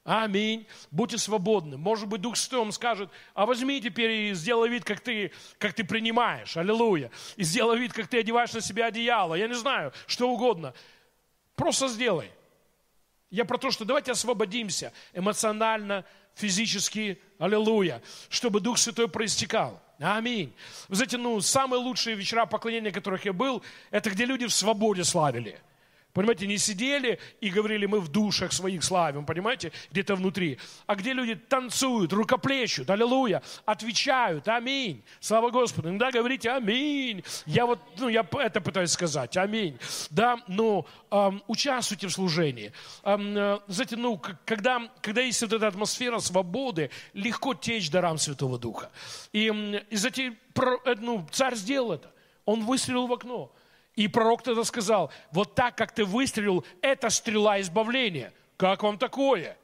[0.05, 0.67] Аминь.
[0.91, 1.77] Будьте свободны.
[1.77, 5.75] Может быть, Дух Святой вам скажет, а возьми теперь и сделай вид, как ты, как
[5.75, 6.57] ты принимаешь.
[6.57, 7.11] Аллилуйя.
[7.37, 9.35] И сделай вид, как ты одеваешь на себя одеяло.
[9.35, 10.73] Я не знаю, что угодно.
[11.57, 12.31] Просто сделай.
[13.31, 19.83] Я про то, что давайте освободимся эмоционально, физически, аллилуйя, чтобы Дух Святой проистекал.
[19.99, 20.55] Аминь.
[20.89, 25.05] Вы знаете, ну, самые лучшие вечера поклонения, которых я был, это где люди в свободе
[25.05, 25.61] славили.
[26.19, 30.59] Понимаете, не сидели и говорили, мы в душах своих славим, понимаете, где-то внутри.
[30.89, 35.05] А где люди танцуют, рукоплещут, аллилуйя, отвечают, аминь.
[35.21, 35.91] Слава Господу.
[35.91, 37.23] Иногда говорите аминь.
[37.47, 39.79] Я вот, ну, я это пытаюсь сказать, аминь.
[40.11, 42.73] Да, ну, эм, участвуйте в служении.
[43.05, 48.59] Эм, э, знаете, ну, когда, когда есть вот эта атмосфера свободы, легко течь дарам Святого
[48.59, 48.91] Духа.
[49.33, 49.47] И,
[49.89, 52.11] и знаете, э, ну, царь сделал это.
[52.45, 53.53] Он выстрелил в окно.
[53.99, 58.33] И пророк тогда сказал, вот так, как ты выстрелил, это стрела избавления.
[58.57, 59.59] Как вам такое?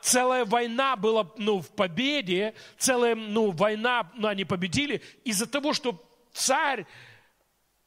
[0.00, 6.00] Целая война была ну, в победе, целая ну, война, ну, они победили из-за того, что
[6.32, 6.86] царь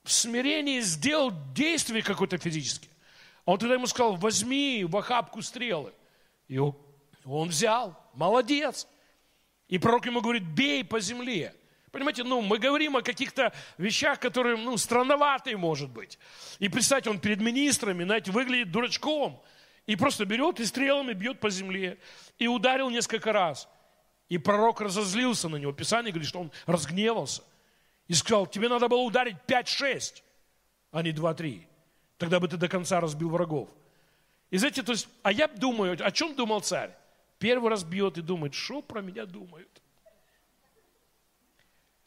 [0.04, 2.90] в смирении сделал действие какое-то физическое.
[3.46, 5.94] Он тогда ему сказал, возьми в охапку стрелы.
[6.50, 8.86] И он взял, молодец.
[9.70, 11.56] И пророк ему говорит, бей по земле.
[11.92, 16.18] Понимаете, ну, мы говорим о каких-то вещах, которые, ну, странноватые, может быть.
[16.60, 19.42] И, представьте, он перед министрами, знаете, выглядит дурачком.
[19.88, 21.98] И просто берет и стрелами бьет по земле.
[22.38, 23.68] И ударил несколько раз.
[24.30, 25.74] И пророк разозлился на него.
[25.74, 27.44] Писание говорит, что он разгневался.
[28.08, 30.24] И сказал, тебе надо было ударить 5-6,
[30.92, 31.66] а не 2-3.
[32.18, 33.70] Тогда бы ты до конца разбил врагов.
[34.50, 36.92] И знаете, то есть, а я думаю, о чем думал царь?
[37.40, 39.81] Первый раз бьет и думает, что про меня думают?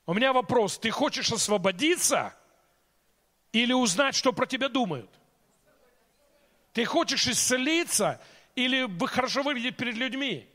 [0.06, 2.34] У меня вопрос, ты хочешь освободиться
[3.52, 5.10] или узнать, что про тебя думают?
[6.72, 8.20] Ты хочешь исцелиться
[8.54, 10.46] или хорошо выглядеть перед людьми?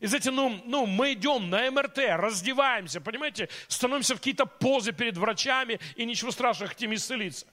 [0.00, 5.16] И знаете, ну, ну, мы идем на МРТ, раздеваемся, понимаете, становимся в какие-то позы перед
[5.16, 7.46] врачами, и ничего страшного, хотим исцелиться.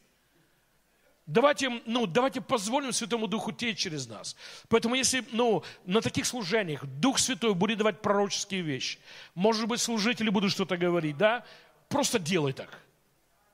[1.27, 4.37] Давайте, ну, давайте позволим Святому Духу течь через нас.
[4.69, 8.97] Поэтому если ну, на таких служениях Дух Святой будет давать пророческие вещи,
[9.35, 11.43] может быть, служители будут что-то говорить, да?
[11.89, 12.79] Просто делай так.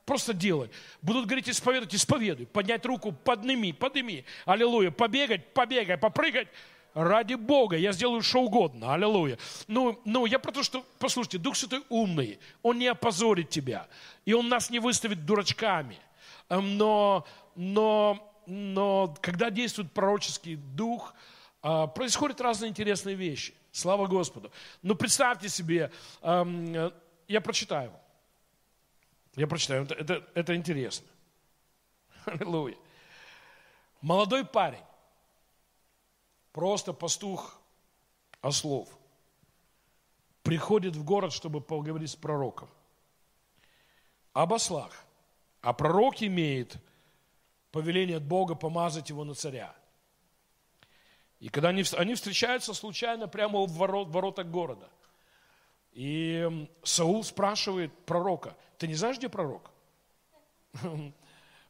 [0.06, 0.70] Просто делай.
[1.02, 2.46] Будут говорить, исповедовать, исповедуй.
[2.46, 4.24] Поднять руку, подними, подними.
[4.44, 4.92] Аллилуйя.
[4.92, 6.46] Побегать, побегай, попрыгать.
[6.94, 8.94] Ради Бога, я сделаю что угодно.
[8.94, 9.36] Аллилуйя.
[9.66, 12.38] Ну, ну, я про то, что, послушайте, Дух Святой умный.
[12.62, 13.88] Он не опозорит тебя.
[14.24, 15.98] И Он нас не выставит дурачками.
[16.50, 21.14] Эм, но но, но когда действует пророческий дух,
[21.62, 23.54] а, происходят разные интересные вещи.
[23.72, 24.52] Слава Господу.
[24.82, 25.90] Ну, представьте себе,
[26.22, 27.92] я прочитаю.
[29.34, 31.06] Я прочитаю, это, это, это интересно.
[32.24, 32.76] Аллилуйя.
[34.00, 34.84] Молодой парень,
[36.52, 37.58] просто пастух
[38.42, 38.88] ослов,
[40.42, 42.68] приходит в город, чтобы поговорить с пророком.
[44.34, 44.92] Об ослах.
[45.62, 46.76] А пророк имеет
[47.74, 49.74] повеление от Бога помазать его на царя.
[51.40, 54.88] И когда они, они встречаются случайно прямо у ворот, воротах города.
[55.92, 59.72] И Саул спрашивает пророка, ты не знаешь, где пророк?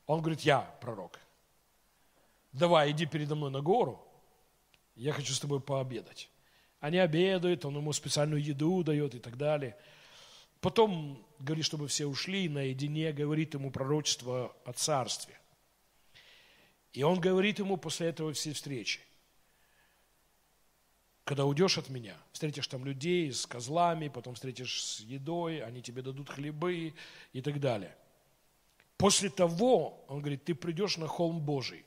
[0.06, 1.18] Он говорит, я пророк.
[2.52, 4.06] Давай, иди передо мной на гору,
[4.96, 6.28] я хочу с тобой пообедать.
[6.80, 9.74] Они обедают, он ему специальную еду дает и так далее.
[10.60, 15.34] Потом говорит, чтобы все ушли, наедине говорит ему пророчество о царстве.
[16.94, 19.00] И он говорит ему после этого всей встречи,
[21.24, 26.02] когда уйдешь от меня, встретишь там людей с козлами, потом встретишь с едой, они тебе
[26.02, 26.94] дадут хлебы
[27.32, 27.96] и так далее.
[28.96, 31.84] После того, он говорит, ты придешь на холм Божий,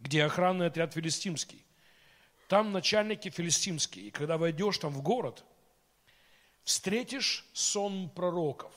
[0.00, 1.64] где охранный отряд филистимский.
[2.48, 4.06] Там начальники филистимские.
[4.06, 5.44] И когда войдешь там в город,
[6.64, 8.72] встретишь сон пророков.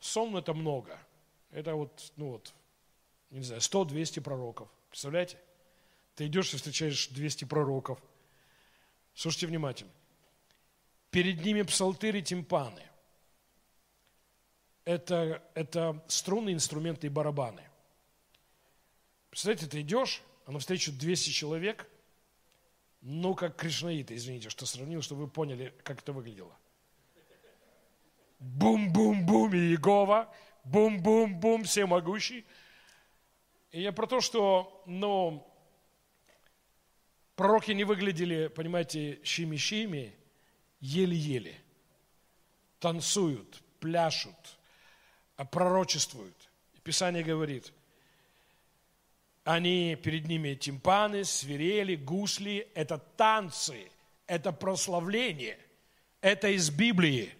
[0.00, 0.98] Сон это много.
[1.50, 2.52] Это вот, ну вот,
[3.30, 4.68] не знаю, 100-200 пророков.
[4.88, 5.38] Представляете?
[6.16, 8.02] Ты идешь и встречаешь 200 пророков.
[9.14, 9.90] Слушайте внимательно.
[11.10, 12.82] Перед ними псалтыри, тимпаны.
[14.84, 17.62] Это, это струнные инструменты и барабаны.
[19.30, 21.88] Представляете, ты идешь, а навстречу 200 человек,
[23.00, 26.56] ну, как кришнаиты, извините, что сравнил, чтобы вы поняли, как это выглядело.
[28.40, 32.44] Бум-бум-бум, Иегова, бум-бум-бум, всемогущий–
[33.72, 35.46] и я про то, что, ну,
[37.36, 40.14] пророки не выглядели, понимаете, щими-щими,
[40.80, 41.56] еле-еле.
[42.78, 44.58] Танцуют, пляшут,
[45.36, 46.36] а пророчествуют.
[46.74, 47.72] И Писание говорит,
[49.44, 52.68] они перед ними тимпаны, свирели, гусли.
[52.74, 53.90] Это танцы,
[54.26, 55.58] это прославление.
[56.20, 57.34] Это из Библии.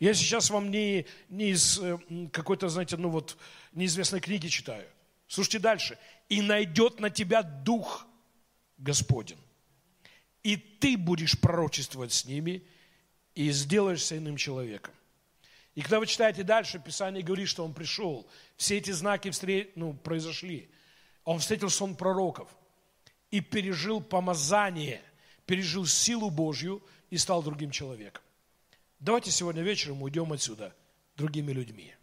[0.00, 1.98] Я сейчас вам не, не из э,
[2.32, 3.36] какой-то, знаете, ну вот,
[3.72, 4.88] неизвестной книги читаю.
[5.28, 5.98] Слушайте дальше.
[6.30, 8.06] «И найдет на тебя Дух
[8.78, 9.38] Господень,
[10.42, 12.62] и ты будешь пророчествовать с ними,
[13.34, 14.94] и сделаешься иным человеком».
[15.74, 18.26] И когда вы читаете дальше, Писание говорит, что он пришел.
[18.56, 19.68] Все эти знаки встр...
[19.76, 20.70] ну, произошли.
[21.24, 22.48] Он встретил сон пророков
[23.30, 25.02] и пережил помазание,
[25.46, 28.22] пережил силу Божью и стал другим человеком.
[29.00, 30.74] Давайте сегодня вечером уйдем отсюда
[31.16, 31.94] другими людьми.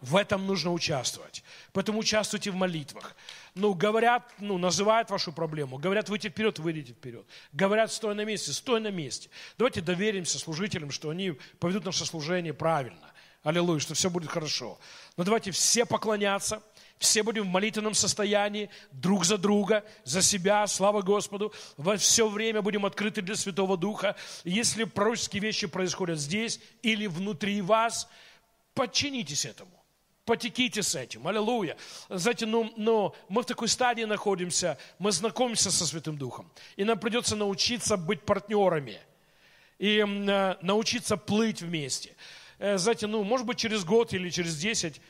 [0.00, 1.42] В этом нужно участвовать.
[1.72, 3.16] Поэтому участвуйте в молитвах.
[3.54, 5.78] Ну, говорят, ну, называют вашу проблему.
[5.78, 7.26] Говорят, выйти вперед, выйдите вперед.
[7.52, 9.28] Говорят, стой на месте, стой на месте.
[9.58, 13.12] Давайте доверимся служителям, что они поведут наше служение правильно.
[13.42, 14.78] Аллилуйя, что все будет хорошо.
[15.16, 16.62] Но давайте все поклоняться,
[16.98, 21.52] все будем в молитвенном состоянии, друг за друга, за себя, слава Господу.
[21.76, 24.16] Во все время будем открыты для Святого Духа.
[24.44, 28.08] Если пророческие вещи происходят здесь или внутри вас,
[28.74, 29.78] подчинитесь этому
[30.28, 31.26] потеките с этим.
[31.26, 31.78] Аллилуйя.
[32.10, 36.52] Знаете, ну, но мы в такой стадии находимся, мы знакомимся со Святым Духом.
[36.76, 39.00] И нам придется научиться быть партнерами.
[39.78, 42.14] и э, научиться плыть вместе.
[42.58, 45.00] Э, знаете, ну, может быть, через год или через десять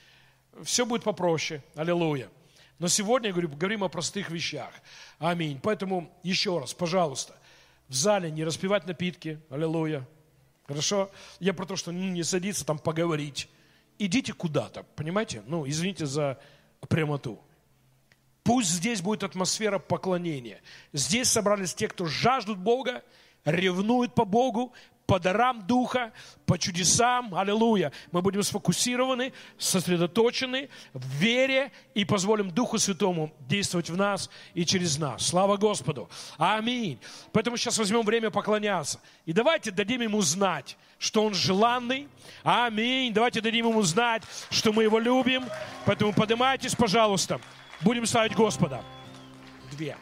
[0.64, 1.62] все будет попроще.
[1.74, 2.30] Аллилуйя.
[2.78, 4.70] Но сегодня, говорю, говорим о простых вещах.
[5.18, 5.58] Аминь.
[5.62, 7.34] Поэтому еще раз, пожалуйста,
[7.88, 9.40] в зале не распивать напитки.
[9.50, 10.06] Аллилуйя.
[10.66, 11.10] Хорошо?
[11.40, 13.48] Я про то, что ну, не садиться там поговорить.
[13.98, 15.42] Идите куда-то, понимаете?
[15.46, 16.38] Ну, извините за
[16.88, 17.40] прямоту.
[18.44, 20.60] Пусть здесь будет атмосфера поклонения.
[20.92, 23.02] Здесь собрались те, кто жаждут Бога,
[23.44, 24.72] ревнуют по Богу,
[25.08, 26.12] по дарам Духа,
[26.44, 27.34] по чудесам.
[27.34, 27.92] Аллилуйя.
[28.12, 34.98] Мы будем сфокусированы, сосредоточены в вере и позволим Духу Святому действовать в нас и через
[34.98, 35.26] нас.
[35.26, 36.10] Слава Господу.
[36.36, 37.00] Аминь.
[37.32, 39.00] Поэтому сейчас возьмем время поклоняться.
[39.24, 42.06] И давайте дадим Ему знать, что Он желанный.
[42.42, 43.14] Аминь.
[43.14, 45.46] Давайте дадим Ему знать, что мы Его любим.
[45.86, 47.40] Поэтому поднимайтесь, пожалуйста.
[47.80, 48.84] Будем славить Господа.
[49.72, 49.96] Две.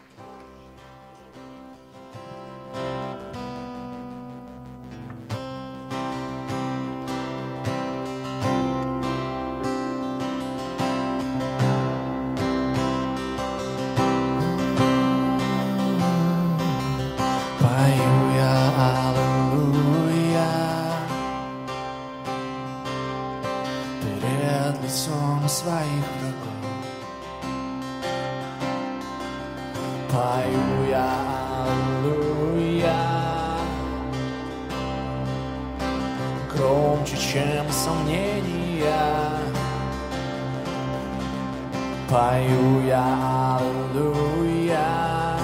[42.16, 45.36] Пою я Аллилуйя.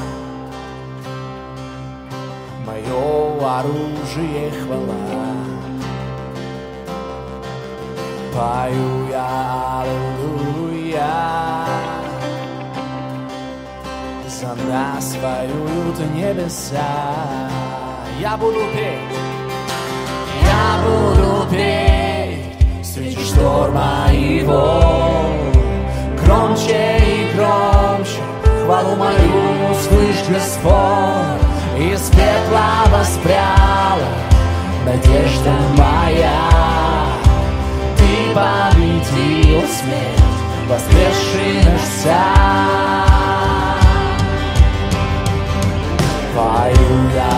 [2.65, 5.27] Мое оружие хвала.
[8.33, 11.15] Пою я Аллилуйя.
[14.41, 17.51] За нас воюют небеса.
[18.19, 19.19] Я буду петь,
[20.43, 25.12] я буду петь среди шторма и волн
[26.53, 28.21] громче и громче.
[28.65, 31.43] Хвалу мою услышь, Господь.
[31.79, 34.09] Из пекла воспряла
[34.85, 36.41] надежда моя.
[37.97, 40.39] Ты победил смерть,
[40.69, 42.23] воскресший наш царь.
[46.35, 47.32] Пою я,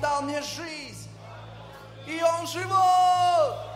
[0.00, 1.08] Дал мне жизнь.
[2.06, 3.67] И Он живой.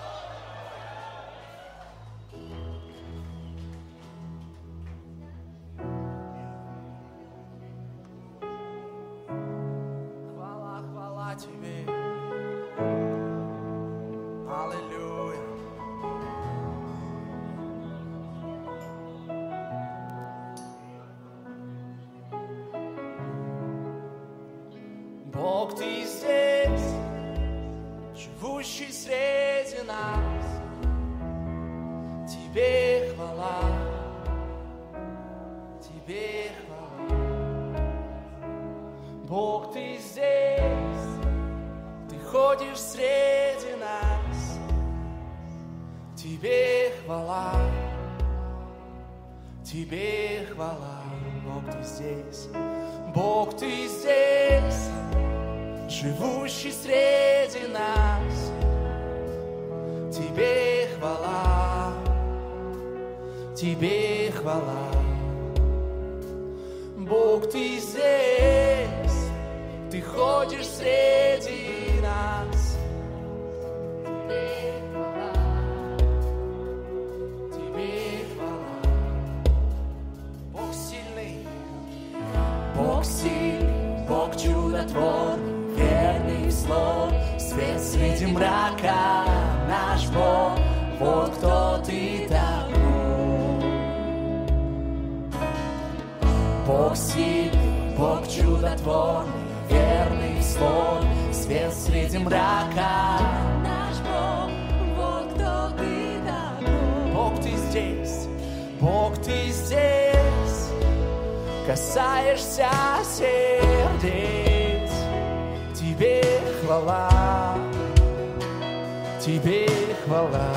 [119.24, 119.68] Тебе
[120.04, 120.52] хвала.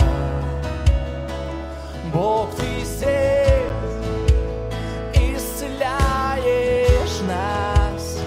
[2.12, 3.62] Бог, Ты здесь,
[5.14, 6.48] исцеляешь
[7.28, 8.18] нас.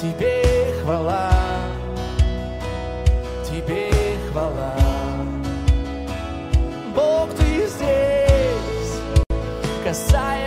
[0.00, 1.30] Тебе хвала,
[3.44, 3.90] Тебе
[4.32, 4.74] хвала.
[6.94, 8.94] Бог, Ты здесь,
[9.84, 10.39] касаешься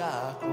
[0.00, 0.50] высоко.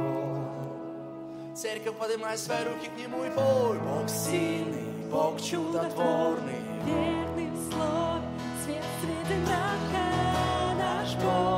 [1.55, 3.79] Церковь, поднимает свои руки к Нему и пой.
[3.79, 6.61] Бог сильный, Бог чудотворный.
[6.85, 8.21] Верный в слове,
[8.63, 11.56] свет среди мрака наш Бог.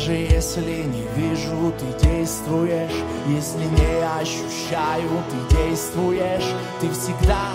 [0.00, 3.04] Даже если не вижу, ты действуешь.
[3.28, 6.54] Если не ощущаю, ты действуешь.
[6.80, 7.50] Ты всегда,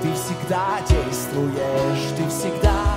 [0.00, 2.04] ты всегда действуешь.
[2.16, 2.96] Ты всегда,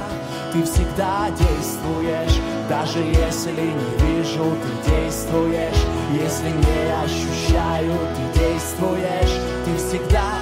[0.53, 2.39] ты всегда действуешь.
[2.69, 5.81] Даже если не вижу, ты действуешь.
[6.13, 9.41] Если не ощущаю, ты действуешь.
[9.65, 10.39] Ты всегда,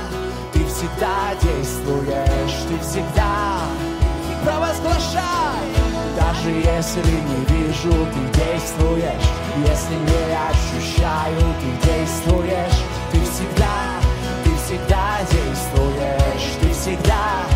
[0.54, 2.68] ты всегда действуешь.
[2.70, 3.62] Ты всегда.
[4.44, 5.83] Провозглашай
[6.16, 9.28] Даже если не вижу, ты действуешь.
[9.58, 12.80] Если не ощущаю, ты действуешь.
[13.12, 14.00] Ты всегда,
[14.44, 16.58] ты всегда действуешь.
[16.62, 17.53] Ты всегда,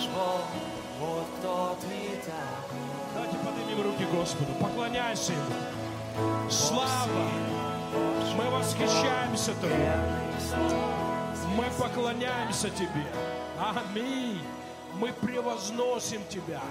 [0.00, 0.44] наш Бог,
[0.98, 2.78] вот кто ты такой.
[3.14, 6.50] Давайте поднимем руки Господу, поклоняйся Ему.
[6.50, 7.30] Слава!
[8.36, 9.78] Мы восхищаемся Тобой.
[11.56, 13.06] Мы поклоняемся Тебе.
[13.58, 14.40] Аминь.
[14.94, 16.62] Мы превозносим Тебя.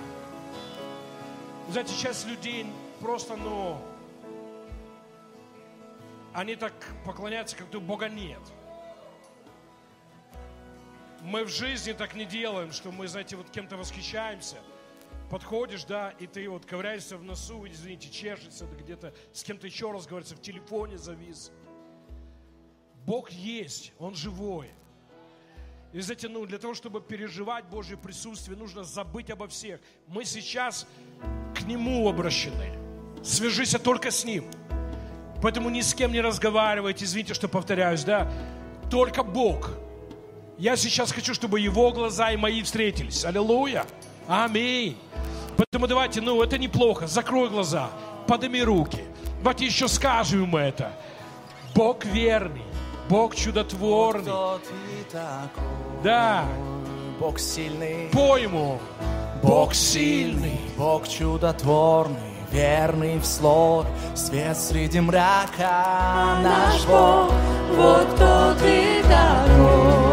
[1.70, 2.66] Знаете, часть людей
[3.00, 3.78] просто, ну,
[6.34, 6.74] они так
[7.06, 8.40] поклоняются, как будто Бога нет.
[11.22, 14.58] Мы в жизни так не делаем, что мы, знаете, вот кем-то восхищаемся.
[15.30, 20.36] Подходишь, да, и ты вот ковыряешься в носу, извините, чешешься где-то, с кем-то еще разговариваешь,
[20.36, 21.52] в телефоне завис.
[23.06, 24.70] Бог есть, Он живой.
[25.94, 29.80] И знаете, ну, для того, чтобы переживать Божье присутствие, нужно забыть обо всех.
[30.08, 30.88] Мы сейчас
[31.56, 32.72] к Нему обращены.
[33.24, 34.46] Свяжись только с Ним.
[35.42, 38.32] Поэтому ни с кем не разговаривайте, извините, что повторяюсь, да?
[38.92, 39.72] Только Бог.
[40.60, 43.24] Я сейчас хочу, чтобы Его глаза и мои встретились.
[43.24, 43.86] Аллилуйя.
[44.28, 44.97] Аминь.
[45.55, 47.07] Поэтому давайте, ну, это неплохо.
[47.07, 47.89] Закрой глаза,
[48.28, 49.01] подними руки.
[49.38, 50.91] Давайте еще скажем ему это.
[51.74, 52.64] Бог верный,
[53.07, 54.34] Бог чудотворный.
[56.03, 56.43] Да,
[57.22, 58.80] Бог сильный, пой ему.
[59.41, 62.18] Бог сильный, Бог чудотворный,
[62.51, 67.32] верный в слове, свет среди мрака наш Бог.
[67.78, 70.09] вот кто ты такой.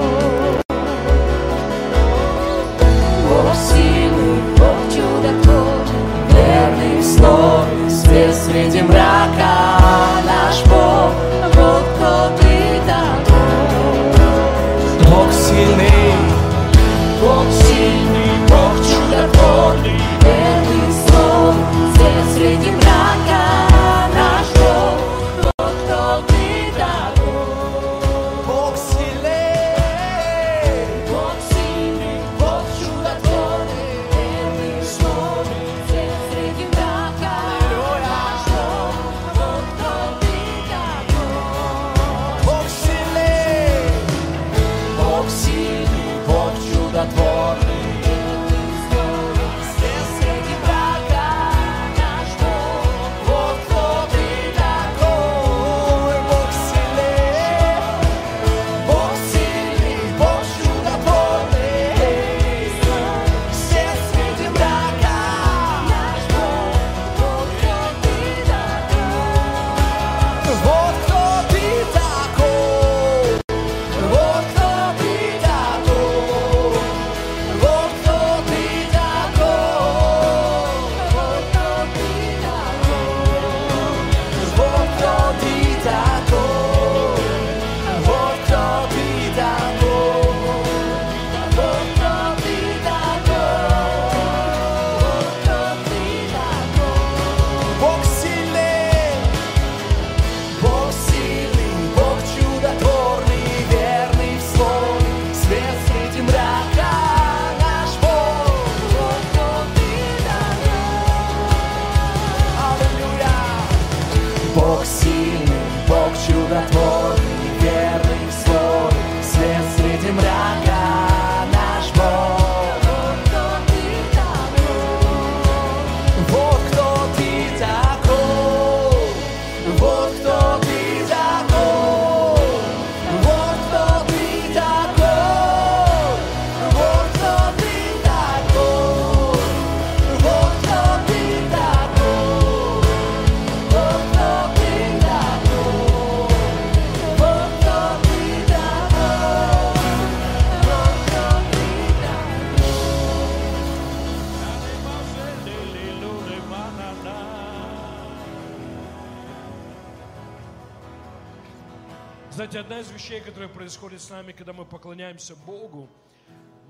[162.57, 165.91] Знаете, одна из вещей, которая происходит с нами, когда мы поклоняемся Богу,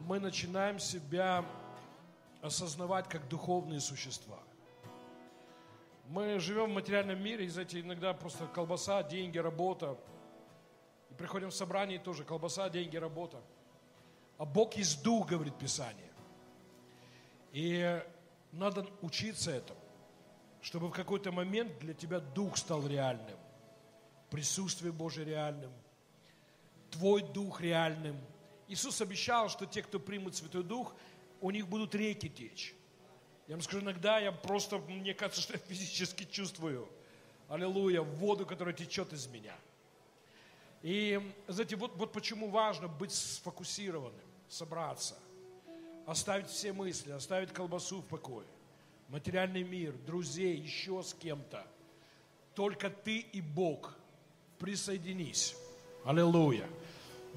[0.08, 1.44] мы начинаем себя
[2.42, 4.40] осознавать как духовные существа.
[6.08, 9.96] Мы живем в материальном мире, и, знаете, иногда просто колбаса, деньги, работа.
[11.08, 13.40] И приходим в собрание, тоже колбаса, деньги, работа.
[14.38, 16.10] А Бог есть дух, говорит Писание.
[17.52, 18.02] И
[18.50, 19.78] надо учиться этому,
[20.62, 23.38] чтобы в какой-то момент для тебя дух стал реальным
[24.30, 25.72] присутствие Божие реальным,
[26.90, 28.16] Твой Дух реальным.
[28.68, 30.94] Иисус обещал, что те, кто примут Святой Дух,
[31.40, 32.74] у них будут реки течь.
[33.46, 36.88] Я вам скажу, иногда я просто, мне кажется, что я физически чувствую,
[37.48, 39.54] аллилуйя, воду, которая течет из меня.
[40.82, 45.16] И, знаете, вот, вот почему важно быть сфокусированным, собраться,
[46.06, 48.46] оставить все мысли, оставить колбасу в покое,
[49.08, 51.66] материальный мир, друзей, еще с кем-то.
[52.54, 53.96] Только ты и Бог–
[54.58, 55.54] присоединись.
[56.04, 56.66] Аллилуйя.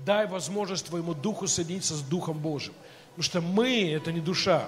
[0.06, 2.74] Дай возможность твоему духу соединиться с Духом Божьим.
[3.10, 4.68] Потому что мы– это не душа,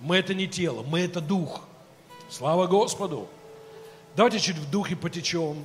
[0.00, 1.62] мы– это не тело, мы– это дух.
[2.28, 3.28] Слава Господу.
[4.16, 5.64] Давайте чуть в духе потечем.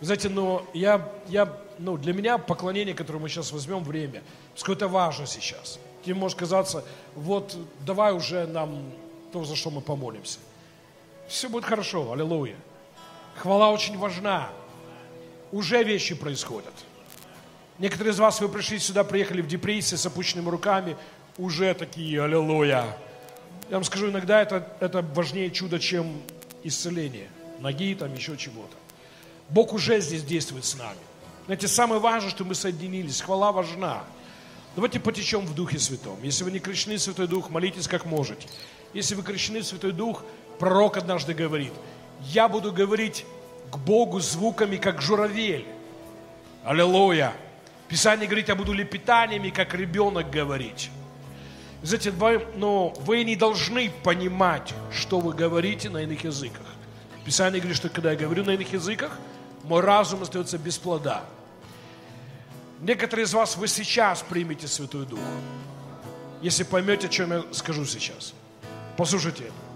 [0.00, 4.24] Вы знаете, но я, я, ну, для меня поклонение, которое мы сейчас возьмем, время,
[4.54, 5.78] поскольку это важно сейчас.
[6.04, 7.56] Тебе может казаться, вот
[7.86, 8.90] давай уже нам
[9.32, 10.40] то, за что мы помолимся.
[11.28, 12.56] Все будет хорошо, аллилуйя.
[13.36, 14.50] Хвала очень важна.
[15.52, 16.74] Уже вещи происходят.
[17.78, 20.96] Некоторые из вас, вы пришли сюда, приехали в депрессии с опущенными руками,
[21.38, 22.96] уже такие, аллилуйя.
[23.70, 26.20] Я вам скажу, иногда это, это важнее чудо, чем
[26.62, 27.28] исцеление.
[27.60, 28.76] Ноги, там еще чего-то.
[29.48, 30.98] Бог уже здесь действует с нами.
[31.46, 33.20] Знаете, самое важное, что мы соединились.
[33.20, 34.04] Хвала важна.
[34.76, 36.18] Давайте потечем в Духе Святом.
[36.22, 38.46] Если вы не крещены Святой Дух, молитесь как можете.
[38.92, 40.22] Если вы крещены Святой Дух,
[40.58, 41.72] пророк однажды говорит,
[42.20, 43.24] я буду говорить
[43.70, 45.66] к Богу звуками, как журавель.
[46.64, 47.32] Аллилуйя.
[47.88, 50.90] Писание говорит, я буду лепетаниями, как ребенок говорить.
[51.82, 56.66] Знаете, вы, но вы не должны понимать, что вы говорите на иных языках.
[57.24, 59.18] Писание говорит, что когда я говорю на иных языках,
[59.64, 61.22] мой разум остается без плода.
[62.80, 65.20] Некоторые из вас, вы сейчас примете Святой Дух.
[66.42, 68.34] Если поймете, о чем я скажу сейчас.
[68.96, 69.69] Послушайте это.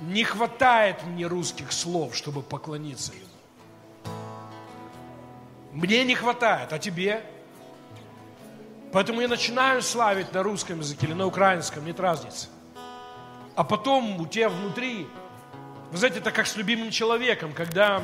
[0.00, 3.26] Не хватает мне русских слов, чтобы поклониться Ему.
[5.72, 7.22] Мне не хватает, а тебе?
[8.92, 12.48] Поэтому я начинаю славить на русском языке или на украинском, нет разницы.
[13.54, 15.06] А потом у тебя внутри,
[15.90, 18.02] вы знаете, это как с любимым человеком, когда,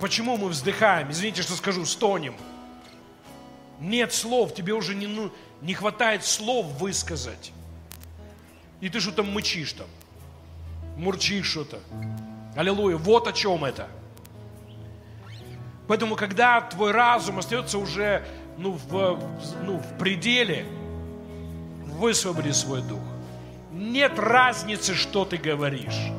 [0.00, 2.34] почему мы вздыхаем, извините, что скажу, стонем.
[3.80, 5.30] Нет слов, тебе уже не, ну,
[5.60, 7.52] не хватает слов высказать.
[8.80, 9.86] И ты что-то мычишь там,
[10.98, 11.78] мурчишь что-то.
[12.56, 13.88] Аллилуйя, вот о чем это.
[15.86, 18.26] Поэтому, когда твой разум остается уже
[18.58, 19.18] ну, в,
[19.62, 20.66] ну, в пределе,
[21.86, 23.00] высвободи свой дух.
[23.72, 26.10] Нет разницы, что ты говоришь.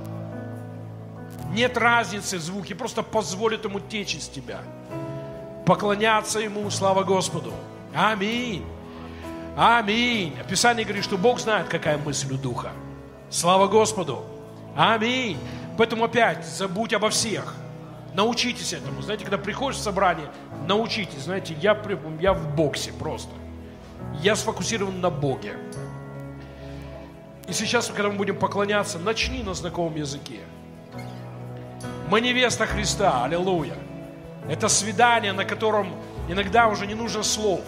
[1.51, 4.61] Нет разницы звуки, просто позволит ему течь из тебя.
[5.65, 7.53] Поклоняться ему, слава Господу.
[7.93, 8.63] Аминь.
[9.57, 10.35] Аминь.
[10.49, 12.71] Писание говорит, что Бог знает, какая мысль у Духа.
[13.29, 14.23] Слава Господу.
[14.75, 15.37] Аминь.
[15.77, 17.55] Поэтому опять забудь обо всех.
[18.13, 19.01] Научитесь этому.
[19.01, 20.27] Знаете, когда приходишь в собрание,
[20.67, 21.21] научитесь.
[21.23, 21.79] Знаете, я,
[22.19, 23.31] я в боксе просто.
[24.21, 25.57] Я сфокусирован на Боге.
[27.47, 30.41] И сейчас, когда мы будем поклоняться, начни на знакомом языке.
[32.09, 33.75] Мы невеста Христа, аллилуйя.
[34.49, 35.93] Это свидание, на котором
[36.27, 37.61] иногда уже не нужно слов.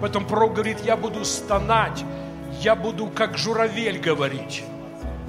[0.00, 2.04] Поэтому пророк говорит, я буду стонать,
[2.60, 4.64] я буду как журавель говорить.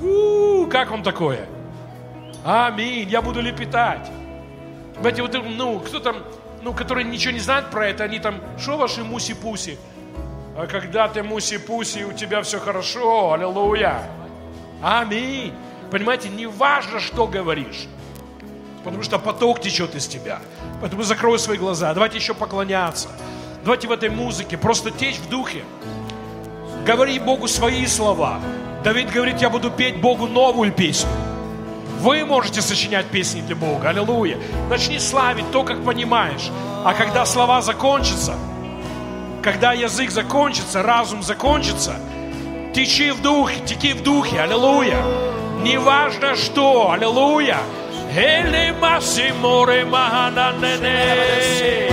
[0.02, 1.47] У-у-у, как вам такое?
[2.43, 4.10] Аминь, я буду лепетать.
[5.00, 6.18] Знаете, вот, ну, кто там,
[6.62, 9.78] ну, которые ничего не знают про это, они там, что ваши муси-пуси?
[10.58, 14.04] А когда ты муси-пуси, у тебя все хорошо, аллилуйя.
[14.82, 15.54] Аминь.
[15.91, 17.88] Понимаете, не важно, что говоришь,
[18.84, 20.39] потому что поток течет из тебя.
[20.82, 21.93] Поэтому закрой свои глаза.
[21.93, 23.10] Давайте еще поклоняться.
[23.64, 25.64] Давайте в этой музыке просто течь в духе.
[26.86, 28.39] Говори Богу свои слова.
[28.84, 31.09] Давид говорит, я буду петь Богу новую песню.
[31.99, 33.89] Вы можете сочинять песни для Бога.
[33.89, 34.38] Аллилуйя.
[34.69, 36.49] Начни славить то, как понимаешь.
[36.86, 38.36] А когда слова закончатся,
[39.43, 41.95] когда язык закончится, разум закончится,
[42.73, 44.39] течи в духе, теки в духе.
[44.39, 45.03] Аллилуйя.
[45.61, 46.91] Неважно что.
[46.91, 47.57] Аллилуйя.
[48.15, 51.89] Эле масиморе махананене.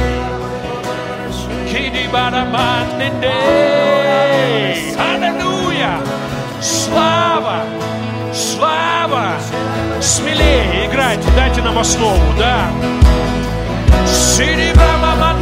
[4.99, 6.01] Аллилуйя.
[6.67, 7.63] Слава.
[8.35, 9.35] Слава.
[10.01, 12.69] Смелее играйте, дайте нам основу, да.
[14.75, 15.36] Да,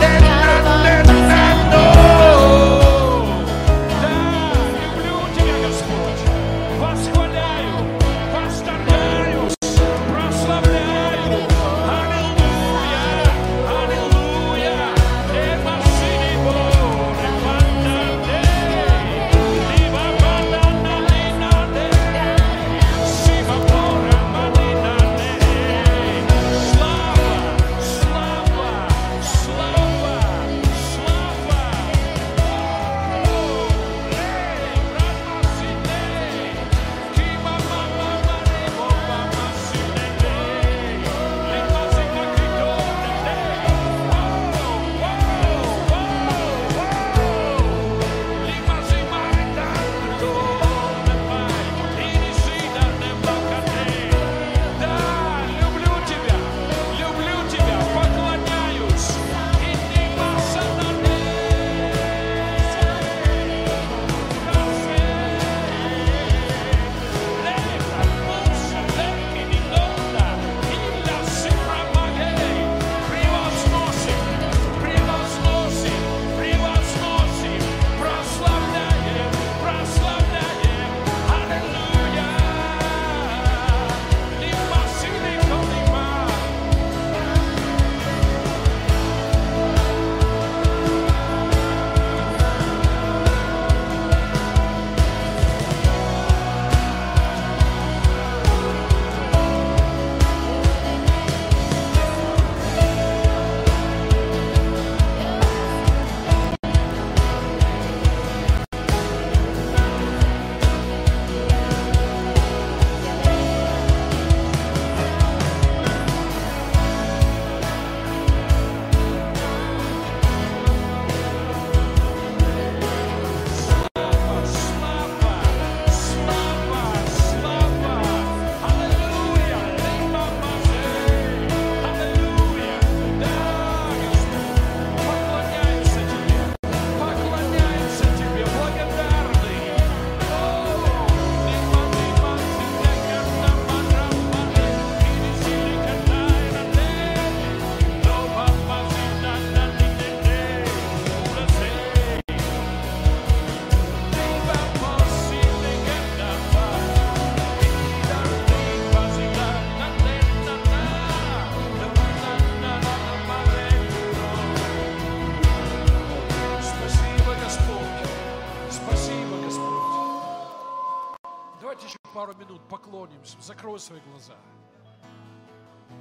[173.24, 174.36] Закрой свои глаза.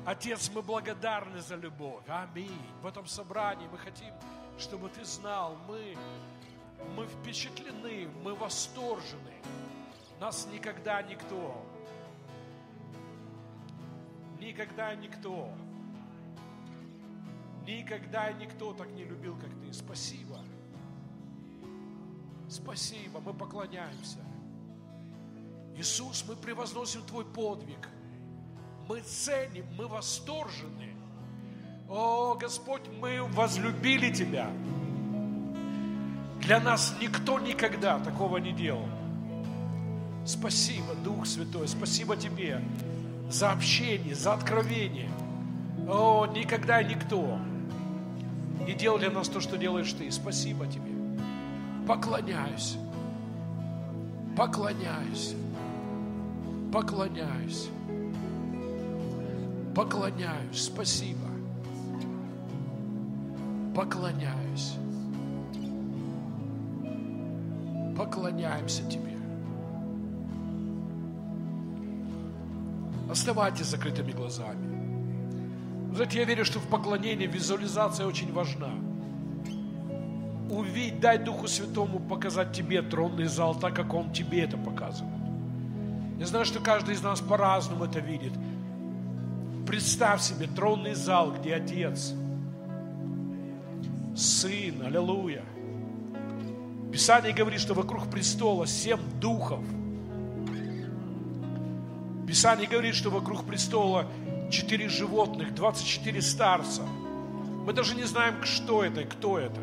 [0.05, 2.03] Отец, мы благодарны за любовь.
[2.07, 2.61] Аминь.
[2.81, 4.13] В этом собрании мы хотим,
[4.57, 5.95] чтобы Ты знал, мы,
[6.95, 9.33] мы впечатлены, мы восторжены.
[10.19, 11.65] Нас никогда никто,
[14.39, 15.49] никогда никто,
[17.65, 19.71] никогда никто так не любил, как Ты.
[19.73, 20.39] Спасибо.
[22.49, 24.19] Спасибо, мы поклоняемся.
[25.75, 27.89] Иисус, мы превозносим Твой подвиг.
[28.87, 30.95] Мы ценим, мы восторжены.
[31.89, 34.49] О, Господь, мы возлюбили Тебя.
[36.41, 38.87] Для нас никто никогда такого не делал.
[40.25, 42.61] Спасибо, Дух Святой, спасибо Тебе
[43.29, 45.09] за общение, за откровение.
[45.87, 47.39] О, никогда никто
[48.65, 50.11] не делал для нас то, что делаешь Ты.
[50.11, 50.91] Спасибо Тебе.
[51.87, 52.77] Поклоняюсь.
[54.37, 55.35] Поклоняюсь.
[56.73, 57.69] Поклоняюсь.
[59.75, 60.63] Поклоняюсь.
[60.63, 61.27] Спасибо.
[63.75, 64.73] Поклоняюсь.
[67.95, 69.15] Поклоняемся Тебе.
[73.07, 75.93] Оставайтесь закрытыми глазами.
[75.93, 78.71] Знаете, я верю, что в поклонении визуализация очень важна.
[80.49, 85.22] Увидь, дай Духу Святому показать тебе тронный зал так, как Он тебе это показывает.
[86.19, 88.33] Я знаю, что каждый из нас по-разному это видит.
[89.67, 92.13] Представь себе тронный зал, где Отец,
[94.15, 95.43] Сын, аллилуйя.
[96.91, 99.63] Писание говорит, что вокруг престола семь духов.
[102.27, 104.05] Писание говорит, что вокруг престола
[104.51, 106.83] четыре животных, 24 старца.
[107.65, 109.59] Мы даже не знаем, что это и кто это.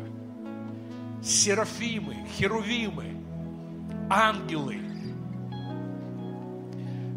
[1.23, 3.15] Серафимы, херувимы,
[4.09, 4.90] ангелы.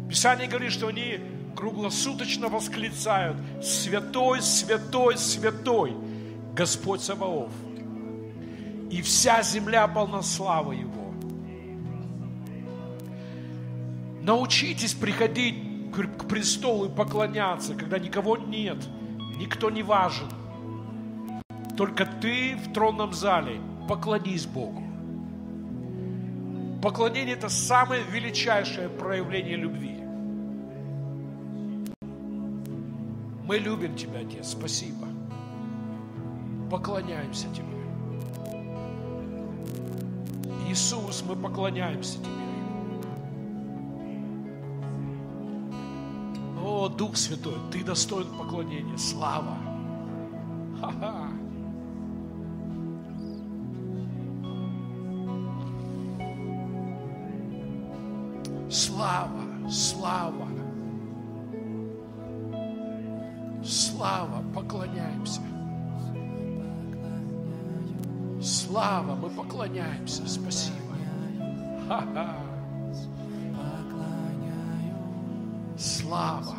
[0.09, 1.19] Писание говорит, что они
[1.55, 5.93] круглосуточно восклицают «Святой, святой, святой,
[6.53, 7.51] Господь Саваоф».
[8.91, 11.13] И вся земля полна славы Его.
[14.21, 15.55] Научитесь приходить
[15.91, 18.77] к престолу и поклоняться, когда никого нет,
[19.37, 20.27] никто не важен.
[21.77, 24.81] Только ты в тронном зале поклонись Богу.
[26.81, 29.94] Поклонение– это самое величайшее проявление любви.
[33.47, 35.07] Мы любим Тебя, Отец, спасибо.
[36.71, 37.65] Поклоняемся Тебе.
[40.67, 42.31] Иисус, мы поклоняемся Тебе.
[46.59, 48.97] О, Дух Святой, Ты достоин поклонения.
[48.97, 49.57] Слава.
[50.81, 51.29] Ха-ха.
[58.71, 60.54] Слава, слава.
[64.05, 65.41] Слава, поклоняемся.
[68.39, 70.27] Слава, мы поклоняемся.
[70.27, 70.77] Спасибо.
[71.87, 72.35] Ха-ха.
[75.75, 76.54] Слава.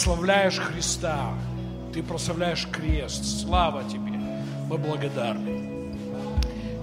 [0.00, 1.34] Прославляешь Христа.
[1.92, 3.42] Ты прославляешь крест.
[3.42, 4.18] Слава Тебе.
[4.66, 5.94] Мы благодарны.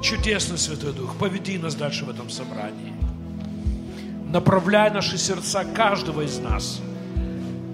[0.03, 2.94] Чудесный Святой Дух, поведи нас дальше в этом собрании.
[4.31, 6.80] Направляй наши сердца каждого из нас.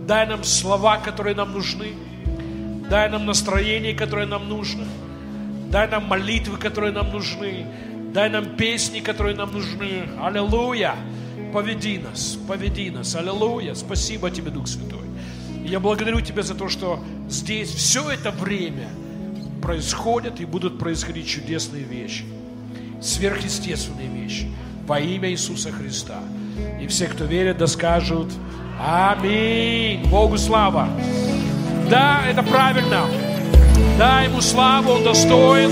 [0.07, 1.91] Дай нам слова, которые нам нужны.
[2.89, 4.85] Дай нам настроение, которое нам нужно.
[5.69, 7.65] Дай нам молитвы, которые нам нужны.
[8.13, 10.07] Дай нам песни, которые нам нужны.
[10.21, 10.95] Аллилуйя.
[11.51, 13.13] Поведи нас, поведи нас.
[13.13, 13.73] Аллилуйя.
[13.73, 15.03] Спасибо тебе, Дух Святой.
[15.63, 16.99] Я благодарю Тебя за то, что
[17.29, 18.89] здесь все это время
[19.61, 22.25] происходят и будут происходить чудесные вещи.
[23.01, 24.51] Сверхъестественные вещи.
[24.85, 26.19] Во имя Иисуса Христа.
[26.81, 28.29] И все, кто верит, да скажут
[28.79, 30.05] Аминь.
[30.09, 30.89] Богу слава.
[31.89, 33.05] Да, это правильно.
[33.97, 35.71] Дай ему славу, он достоин.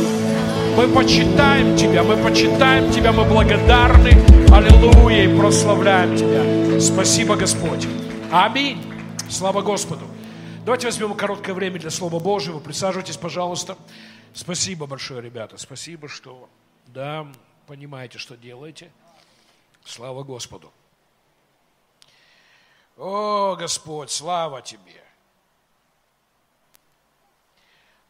[0.77, 4.11] Мы почитаем Тебя, мы почитаем Тебя, мы благодарны.
[4.53, 6.79] Аллилуйя и прославляем Тебя.
[6.79, 7.87] Спасибо, Господь.
[8.31, 8.90] Аминь.
[9.31, 10.05] Слава Господу.
[10.65, 12.59] Давайте возьмем короткое время для Слова Божьего.
[12.59, 13.77] Присаживайтесь, пожалуйста.
[14.33, 15.57] Спасибо большое, ребята.
[15.57, 16.49] Спасибо, что,
[16.87, 17.25] да,
[17.65, 18.91] понимаете, что делаете.
[19.85, 20.73] Слава Господу.
[22.97, 25.01] О, Господь, слава Тебе.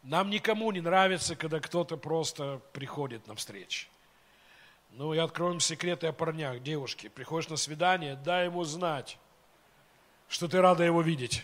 [0.01, 3.87] Нам никому не нравится, когда кто-то просто приходит на встречи.
[4.89, 6.63] Ну, я открою вам секреты о парнях.
[6.63, 9.19] Девушки, приходишь на свидание, дай ему знать,
[10.31, 11.43] что ты рада его видеть.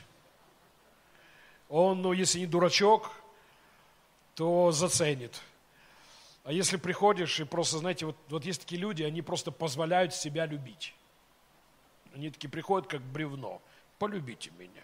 [1.67, 3.11] Он, ну, если не дурачок,
[4.33, 5.41] то заценит.
[6.45, 10.45] А если приходишь и просто, знаете, вот, вот есть такие люди, они просто позволяют себя
[10.45, 10.95] любить.
[12.15, 13.61] Они такие приходят, как бревно.
[13.99, 14.83] Полюбите меня.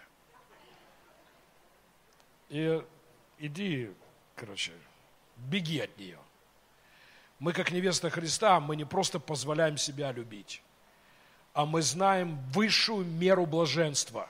[2.49, 2.83] И
[3.39, 3.89] иди,
[4.35, 4.73] короче,
[5.37, 6.19] беги от нее.
[7.39, 10.61] Мы, как невеста Христа, мы не просто позволяем себя любить,
[11.53, 14.29] а мы знаем высшую меру блаженства.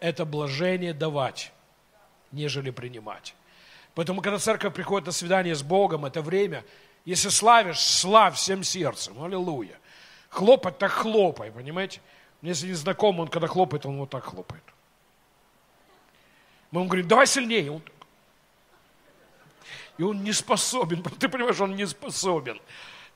[0.00, 1.52] Это блажение давать,
[2.30, 3.34] нежели принимать.
[3.94, 6.64] Поэтому, когда церковь приходит на свидание с Богом, это время,
[7.04, 9.20] если славишь, славь всем сердцем.
[9.22, 9.78] Аллилуйя.
[10.28, 12.00] Хлопать, так хлопай, понимаете?
[12.42, 14.62] Если не знаком, он когда хлопает, он вот так хлопает.
[16.70, 17.72] Мы ему говорим, давай сильнее.
[17.72, 17.82] Он.
[19.96, 21.02] И он не способен.
[21.18, 22.60] Ты понимаешь, он не способен.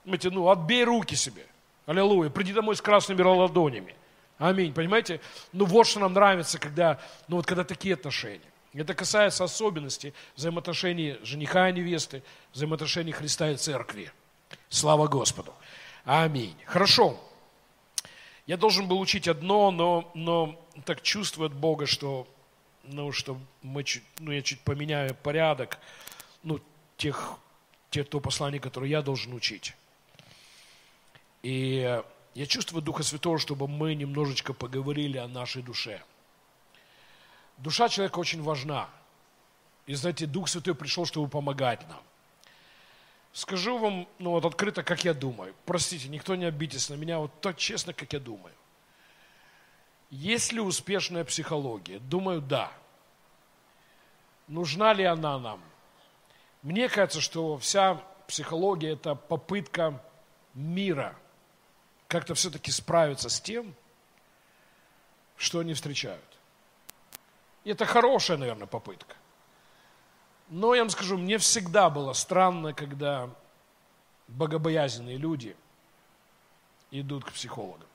[0.03, 1.47] Понимаете, ну, отбей руки себе.
[1.93, 2.31] Аллилуйя.
[2.31, 3.94] Приди домой с красными ладонями.
[4.39, 4.73] Аминь.
[4.73, 5.20] Понимаете?
[5.52, 6.98] Ну, вот что нам нравится, когда,
[7.28, 8.40] ну, вот когда такие отношения.
[8.73, 12.23] Это касается особенностей взаимоотношений жениха и невесты,
[12.55, 14.10] взаимоотношений Христа и церкви.
[14.70, 15.52] Слава Господу.
[16.06, 16.56] Аминь.
[16.64, 17.20] Хорошо.
[18.47, 22.27] Я должен был учить одно, но, но так чувствую от Бога, что,
[22.85, 25.78] ну, что мы чуть, ну, я чуть поменяю порядок
[26.43, 26.59] ну,
[26.97, 27.35] тех,
[27.90, 29.74] тех, то послание, которое я должен учить.
[31.43, 32.02] И
[32.35, 36.02] я чувствую Духа Святого, чтобы мы немножечко поговорили о нашей душе.
[37.59, 38.89] Душа человека очень важна.
[39.86, 42.01] И знаете, Дух Святой пришел, чтобы помогать нам.
[43.32, 45.55] Скажу вам, ну вот открыто, как я думаю.
[45.64, 48.55] Простите, никто не обидится на меня, вот так честно, как я думаю.
[50.10, 51.98] Есть ли успешная психология?
[51.98, 52.70] Думаю, да.
[54.47, 55.60] Нужна ли она нам?
[56.60, 57.94] Мне кажется, что вся
[58.28, 60.02] психология– это попытка
[60.55, 61.16] мира
[62.13, 63.75] как-то все-таки справиться с тем,
[65.39, 66.39] что они встречают.
[67.65, 69.17] И это хорошая, наверное, попытка.
[70.51, 73.31] Но я вам скажу, мне всегда было странно, когда
[74.29, 75.57] богобоязненные люди
[76.91, 77.89] идут к психологам.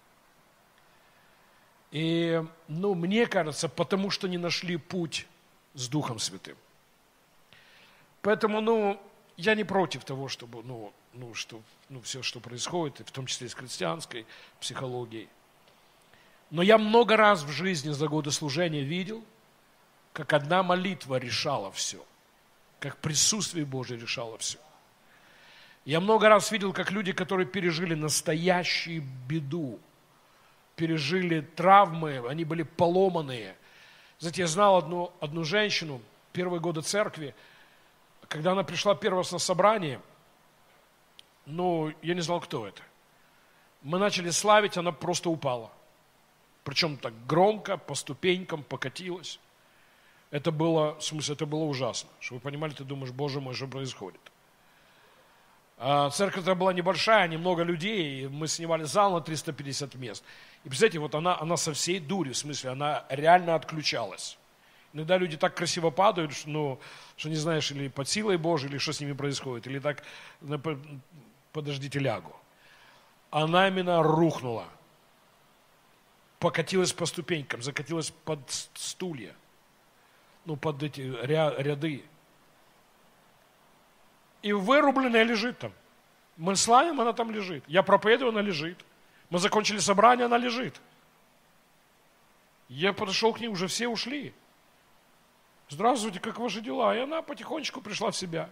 [1.92, 5.28] И, ну, мне кажется, потому что не нашли путь
[5.76, 6.58] с Духом Святым.
[8.24, 9.00] Поэтому, ну,
[9.36, 13.48] я не против того, чтобы, ну, ну, что, ну, все, что происходит, в том числе
[13.48, 14.26] и с христианской
[14.60, 15.30] психологией.
[16.50, 19.24] Но я много раз в жизни за годы служения видел,
[20.14, 22.04] как одна молитва решала все,
[22.80, 24.60] как присутствие Божие решало все.
[25.86, 29.80] Я много раз видел, как люди, которые пережили настоящую беду,
[30.76, 33.56] пережили травмы, они были поломанные.
[34.20, 36.02] Знаете, я знал одну, одну женщину,
[36.34, 37.34] первые годы церкви,
[38.28, 40.02] когда она пришла первый на собрание,
[41.48, 42.82] ну, я не знал, кто это.
[43.82, 45.72] Мы начали славить, она просто упала.
[46.64, 49.40] Причем так громко, по ступенькам покатилась.
[50.30, 52.10] Это было, в смысле, это было ужасно.
[52.20, 54.20] Чтобы вы понимали, ты думаешь, боже мой, что происходит.
[55.78, 60.24] А церковь тогда была небольшая, немного людей, и мы снимали зал на 350 мест.
[60.66, 64.38] И представляете, вот она, она со всей дури, в смысле, она реально отключалась.
[64.92, 66.80] Иногда люди так красиво падают, что, ну,
[67.16, 70.04] что не знаешь, или под силой Божией, или что с ними происходит, или так,
[71.58, 72.36] подождите, лягу.
[73.32, 74.68] Она именно рухнула,
[76.38, 78.40] покатилась по ступенькам, закатилась под
[78.76, 79.36] стулья,
[80.46, 82.06] ну, под эти ряды.
[84.44, 85.74] И вырубленная лежит там.
[86.38, 87.64] Мы славим, она там лежит.
[87.68, 88.86] Я проповедую, она лежит.
[89.32, 90.80] Мы закончили собрание, она лежит.
[92.70, 94.32] Я подошел к ней, уже все ушли.
[95.70, 96.96] Здравствуйте, как ваши дела?
[96.96, 98.52] И она потихонечку пришла в себя.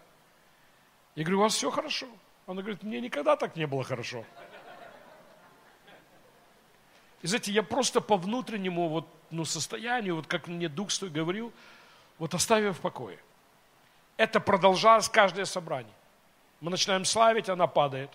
[1.13, 2.07] Я говорю, у вас все хорошо?
[2.47, 4.23] Она говорит, мне никогда так не было хорошо.
[7.21, 11.51] И знаете, я просто по внутреннему вот, ну, состоянию, вот как мне Дух Свой говорил,
[12.19, 13.17] вот оставив в покое.
[14.17, 15.93] Это продолжалось каждое собрание.
[16.61, 18.11] Мы начинаем славить, она падает.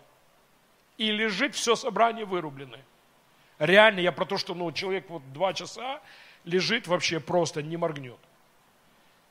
[0.96, 2.84] И лежит все собрание вырубленное.
[3.58, 6.00] Реально, я про то, что ну, человек вот два часа
[6.44, 8.18] лежит вообще просто, не моргнет.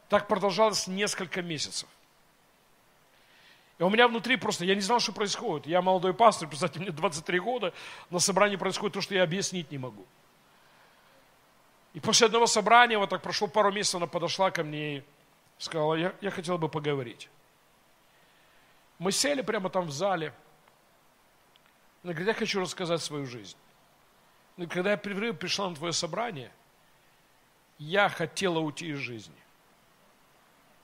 [0.09, 1.87] Так продолжалось несколько месяцев.
[3.79, 5.65] И у меня внутри просто, я не знал, что происходит.
[5.65, 7.73] Я молодой пастор, представьте, мне 23 года,
[8.09, 10.05] на собрании происходит то, что я объяснить не могу.
[11.93, 15.03] И после одного собрания, вот так прошло пару месяцев, она подошла ко мне и
[15.57, 17.29] сказала, я, я хотела бы поговорить.
[18.99, 20.33] Мы сели прямо там в зале.
[22.03, 23.55] Она говорит, я хочу рассказать свою жизнь.
[24.69, 26.51] Когда я пришла на твое собрание,
[27.77, 29.33] я хотела уйти из жизни.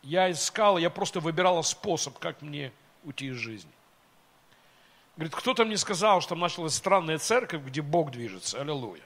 [0.01, 2.71] Я искала, я просто выбирала способ, как мне
[3.05, 3.71] уйти из жизни.
[5.15, 8.59] Говорит, кто-то мне сказал, что там началась странная церковь, где Бог движется.
[8.59, 9.03] Аллилуйя.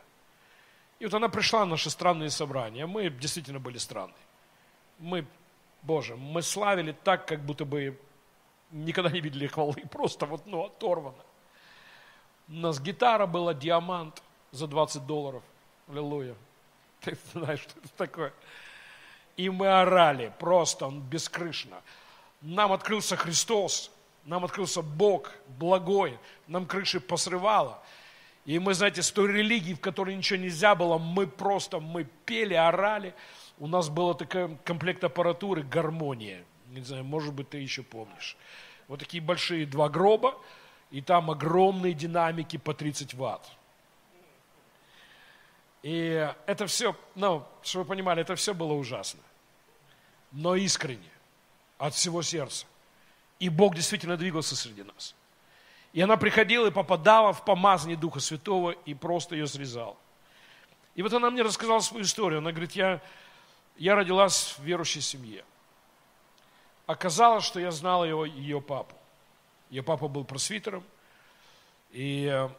[0.98, 2.88] И вот она пришла на наши странные собрания.
[2.88, 4.16] Мы действительно были странные.
[4.98, 5.26] Мы
[5.82, 7.98] Боже, мы славили так, как будто бы
[8.72, 11.24] никогда не видели хвалы, просто вот, ну, оторвано.
[12.48, 14.22] У нас гитара была диамант
[14.52, 15.44] за 20 долларов.
[15.88, 16.36] Аллилуйя.
[17.02, 18.34] Ты знаешь, что это такое.
[19.38, 21.82] И мы орали просто, он бескрышно.
[22.42, 23.92] Нам открылся Христос,
[24.26, 26.18] нам открылся Бог благой,
[26.48, 27.82] нам крыши посрывало.
[28.46, 32.54] И мы, знаете, с той религии, в которой ничего нельзя было, мы просто, мы пели,
[32.54, 33.14] орали
[33.60, 36.44] у нас был такой комплект аппаратуры «Гармония».
[36.70, 38.38] Не знаю, может быть, ты еще помнишь.
[38.88, 40.36] Вот такие большие два гроба,
[40.92, 43.52] и там огромные динамики по 30 ватт.
[45.84, 49.22] И это все, ну, чтобы вы понимали, это все было ужасно.
[50.32, 51.10] Но искренне,
[51.80, 52.68] от всего сердца.
[53.40, 55.16] И Бог действительно двигался среди нас.
[55.94, 59.98] И она приходила и попадала в помазание Духа Святого и просто ее срезала.
[60.94, 62.40] И вот она мне рассказала свою историю.
[62.40, 63.02] Она говорит, я
[63.80, 65.46] я родилась в верующей семье.
[66.86, 68.96] Оказалось, что я знал его, ее папу.
[69.70, 70.84] Ее папа был просвитером,
[71.92, 72.50] и э,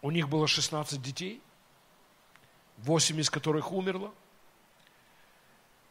[0.00, 1.42] у них было 16 детей,
[2.78, 4.10] 8 из которых умерло.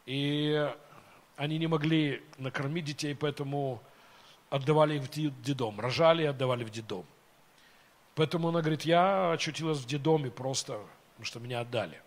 [0.06, 0.74] И
[1.38, 3.82] они не могли накормить детей, поэтому
[4.50, 5.80] отдавали их в детдом.
[5.80, 7.06] Рожали и отдавали в детдом.
[8.16, 10.82] Поэтому она говорит, я очутилась в детдоме просто,
[11.14, 12.02] потому что меня отдали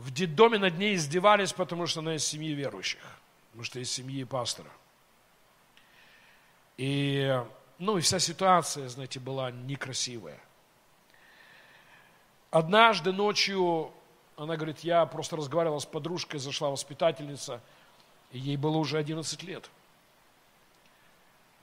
[0.00, 3.02] в детдоме над ней издевались, потому что она из семьи верующих,
[3.50, 4.70] потому что из семьи пастора.
[6.78, 7.38] И,
[7.78, 10.40] ну, и вся ситуация, знаете, была некрасивая.
[12.50, 13.92] Однажды ночью,
[14.44, 17.60] она говорит, я просто разговаривала с подружкой, зашла воспитательница,
[18.32, 19.70] и ей было уже 11 лет.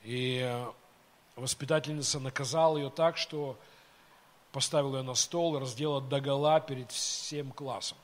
[0.03, 0.63] И
[1.35, 3.57] воспитательница наказала ее так, что
[4.51, 7.97] поставила ее на стол и раздела догола перед всем классом.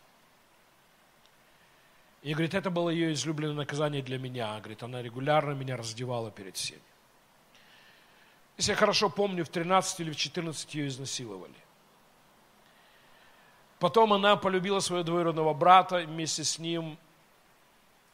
[2.23, 4.57] И говорит, это было ее излюбленное наказание для меня.
[4.59, 6.81] Говорит, она регулярно меня раздевала перед всеми.
[8.57, 11.53] Если я хорошо помню, в 13 или в 14 ее изнасиловали.
[13.83, 16.97] Потом она полюбила своего двоюродного брата, вместе с ним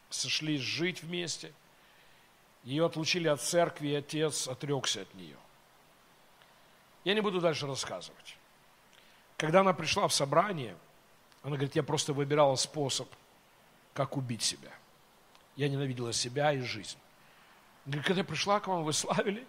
[0.10, 1.54] сошлись жить вместе.
[2.64, 5.38] Ее отлучили от церкви, и отец отрекся от нее.
[7.04, 8.36] Я не буду дальше рассказывать.
[9.38, 10.76] Когда она пришла в собрание,
[11.44, 13.08] она говорит, я просто выбирала способ,
[13.94, 14.72] как убить себя.
[15.56, 16.98] Я ненавидела себя и жизнь.
[17.86, 19.46] Говорит, когда я пришла к вам, вы славили,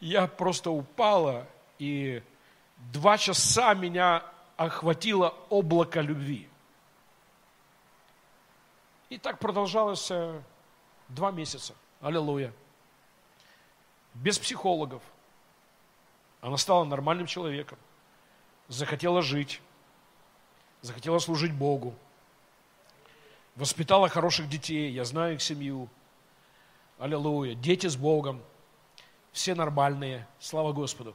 [0.00, 1.46] я просто упала,
[1.78, 2.24] и
[2.90, 6.48] два часа меня охватило облако любви.
[9.10, 10.40] И так продолжалось э,
[11.08, 11.74] два месяца.
[12.00, 12.52] Аллилуйя.
[14.14, 15.02] Без психологов.
[16.40, 17.78] Она стала нормальным человеком.
[18.68, 19.60] Захотела жить.
[20.80, 21.94] Захотела служить Богу.
[23.54, 24.90] Воспитала хороших детей.
[24.90, 25.88] Я знаю их семью.
[26.98, 27.54] Аллилуйя.
[27.54, 28.42] Дети с Богом.
[29.32, 30.26] Все нормальные.
[30.40, 31.14] Слава Господу.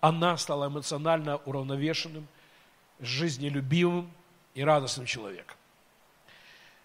[0.00, 2.28] Она стала эмоционально уравновешенным,
[3.00, 4.10] жизнелюбивым
[4.54, 5.56] и радостным человеком.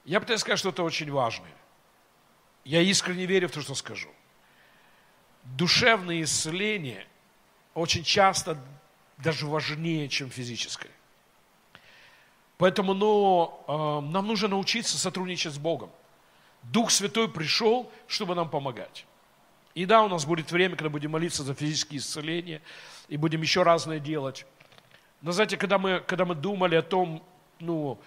[0.06, 1.46] Я пытаюсь сказать, что это очень важно.
[2.66, 4.10] Я искренне верю в то, что скажу.
[5.44, 7.08] Душевное исцеление
[7.74, 8.58] очень часто
[9.18, 10.92] даже важнее, чем физическое.
[12.58, 15.90] Поэтому ну, э, нам нужно научиться сотрудничать с Богом.
[16.64, 19.06] Дух Святой пришел, чтобы нам помогать.
[19.76, 22.62] И да, у нас будет время, когда будем молиться за физические исцеления,
[23.08, 24.46] и будем еще разное делать.
[25.22, 27.24] Но знаете, когда мы, когда мы думали о том,
[27.60, 28.00] ну,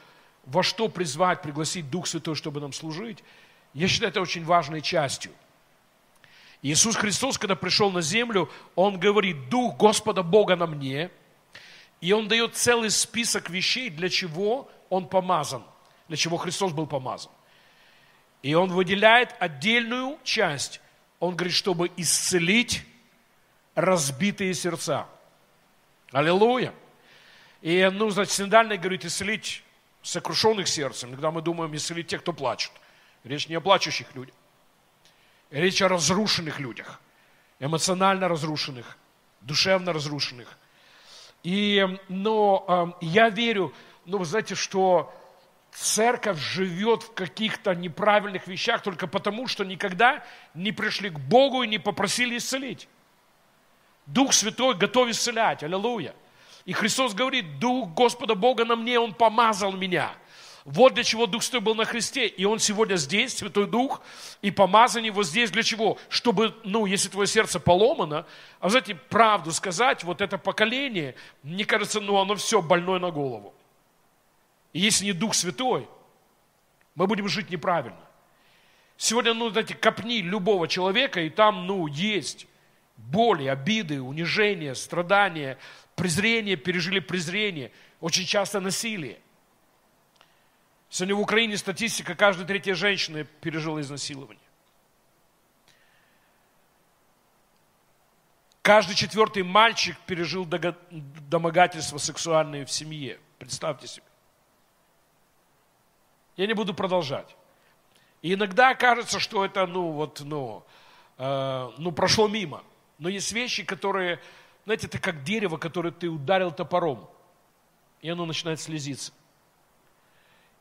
[0.44, 3.22] во что призвать, пригласить Дух Святой, чтобы нам служить,
[3.74, 5.32] я считаю это очень важной частью.
[6.62, 11.10] Иисус Христос, когда пришел на землю, Он говорит, Дух Господа Бога на мне,
[12.01, 15.64] и Он дает целый список вещей, для чего Он помазан,
[16.09, 17.32] для чего Христос был помазан.
[18.43, 20.80] И Он выделяет отдельную часть.
[21.20, 22.84] Он говорит, чтобы исцелить
[23.74, 25.06] разбитые сердца.
[26.10, 26.74] Аллилуйя.
[27.62, 29.62] И, ну, значит, синодальный говорит, исцелить
[30.02, 31.10] сокрушенных сердцем.
[31.10, 32.72] Иногда мы думаем исцелить тех, кто плачет.
[33.24, 34.34] Речь не о плачущих людях.
[35.51, 37.01] Речь о разрушенных людях.
[37.60, 38.98] Эмоционально разрушенных,
[39.43, 40.59] душевно разрушенных.
[41.44, 43.72] И, но э, я верю,
[44.06, 45.14] ну, вы знаете, что
[45.70, 50.24] церковь живет в каких-то неправильных вещах только потому, что никогда
[50.55, 52.89] не пришли к Богу и не попросили исцелить.
[54.06, 55.62] Дух Святой готов исцелять.
[55.62, 56.14] Аллилуйя.
[56.64, 60.14] И Христос говорит, Дух Господа Бога на мне, Он помазал меня.
[60.64, 62.26] Вот для чего Дух Святой был на Христе.
[62.26, 64.01] И Он сегодня здесь, Святой Дух,
[64.43, 65.98] и помазание его здесь для чего?
[66.09, 68.26] Чтобы, ну, если твое сердце поломано,
[68.60, 73.55] а знаете, правду сказать, вот это поколение, мне кажется, ну, оно все больное на голову.
[74.72, 75.89] И если не Дух Святой,
[76.94, 77.98] мы будем жить неправильно.
[78.97, 82.47] Сегодня, ну, знаете, копни любого человека, и там, ну, есть
[82.97, 85.59] боли, обиды, унижения, страдания,
[85.94, 89.20] презрение, пережили презрение, очень часто насилие.
[90.89, 94.43] Сегодня в Украине статистика, каждая третья женщина пережила изнасилование.
[98.62, 103.19] Каждый четвертый мальчик пережил домогательство сексуальное в семье.
[103.39, 104.06] Представьте себе.
[106.36, 107.36] Я не буду продолжать.
[108.23, 110.64] И иногда кажется, что это, ну, вот, ну,
[111.19, 112.62] э, ну, прошло мимо.
[112.98, 114.20] Но есть вещи, которые
[114.64, 117.09] знаете, это как дерево, которое ты ударил топором,
[118.01, 119.12] и оно начинает слезиться.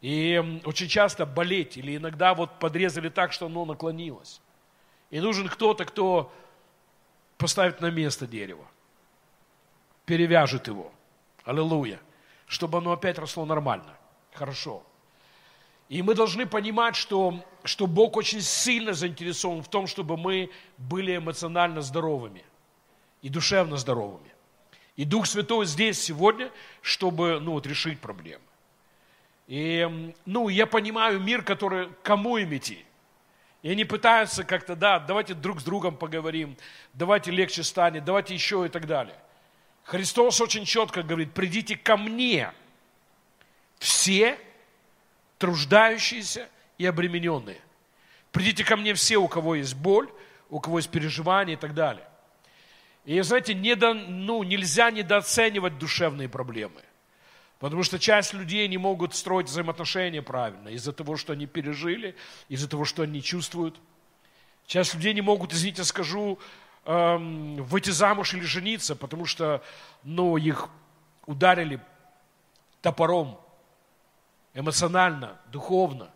[0.02, 4.42] И очень часто болеть, или иногда вот подрезали так, что оно наклонилось.
[5.12, 6.34] И нужен кто-то, кто
[7.38, 8.66] поставит на место дерево,
[10.06, 10.92] перевяжет его.
[11.44, 12.00] Аллилуйя.
[12.48, 13.98] Чтобы оно опять росло нормально.
[14.34, 14.84] Хорошо.
[15.88, 21.18] И мы должны понимать, что, что Бог очень сильно заинтересован в том, чтобы мы были
[21.18, 22.44] эмоционально здоровыми
[23.22, 24.32] и душевно здоровыми.
[24.96, 28.44] И Дух Святой здесь сегодня, чтобы ну, вот, решить проблемы.
[29.48, 32.86] И ну, я понимаю мир, который кому им идти.
[33.64, 36.58] И они пытаются как-то, да, давайте друг с другом поговорим,
[36.94, 39.16] давайте легче станет, давайте еще и так далее.
[39.84, 42.54] Христос очень четко говорит, придите ко мне,
[43.78, 44.40] все
[45.38, 47.60] труждающиеся и обремененные.
[48.32, 50.10] Придите ко мне все, у кого есть боль,
[50.50, 52.08] у кого есть переживания и так далее.
[53.06, 56.82] И, знаете, недо, ну, нельзя недооценивать душевные проблемы.
[57.60, 62.16] Потому что часть людей не могут строить взаимоотношения правильно из-за того, что они пережили,
[62.50, 63.80] из-за того, что они чувствуют.
[64.66, 66.40] Часть людей не могут, извините, скажу,
[66.86, 69.64] эм, выйти замуж или жениться, потому что
[70.04, 70.70] ну, их
[71.26, 71.80] ударили
[72.82, 73.40] топором
[74.54, 76.10] эмоционально, духовно.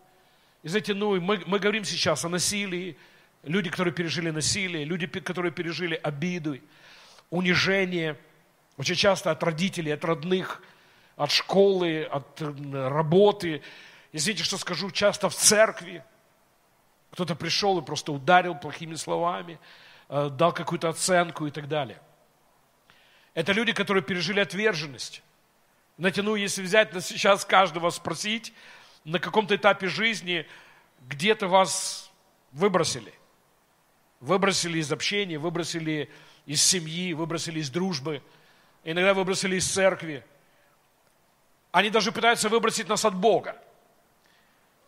[0.64, 2.98] И знаете, ну, мы, мы говорим сейчас о насилии,
[3.46, 6.58] люди, которые пережили насилие, люди, которые пережили обиду,
[7.30, 8.18] унижение,
[8.78, 10.62] очень часто от родителей, от родных,
[11.16, 13.62] от школы, от работы.
[14.12, 16.04] извините, что скажу, часто в церкви.
[17.12, 19.58] Кто-то пришел и просто ударил плохими словами,
[20.10, 22.02] э, дал какую-то оценку и так далее.
[23.34, 25.22] Это люди, которые пережили отверженность.
[25.98, 28.54] Знаете, ну, если взять на сейчас каждого спросить,
[29.06, 30.46] на каком-то этапе жизни
[31.08, 32.12] где-то вас
[32.52, 33.14] выбросили.
[34.26, 36.10] Выбросили из общения, выбросили
[36.47, 38.23] из семьи, выбросили из дружбы,
[38.84, 40.26] иногда выбросили из церкви.
[41.72, 43.56] Они даже пытаются выбросить нас от Бога.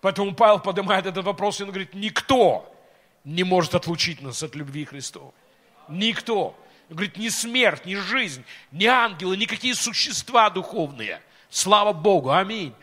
[0.02, 2.76] Поэтому Павел поднимает этот вопрос, и он говорит, никто
[3.24, 5.34] не может отлучить нас от любви Христовой.
[5.88, 6.60] Никто.
[6.90, 11.22] Он говорит, ни смерть, ни жизнь, ни ангелы, никакие существа духовные.
[11.52, 12.74] Слава Богу, аминь.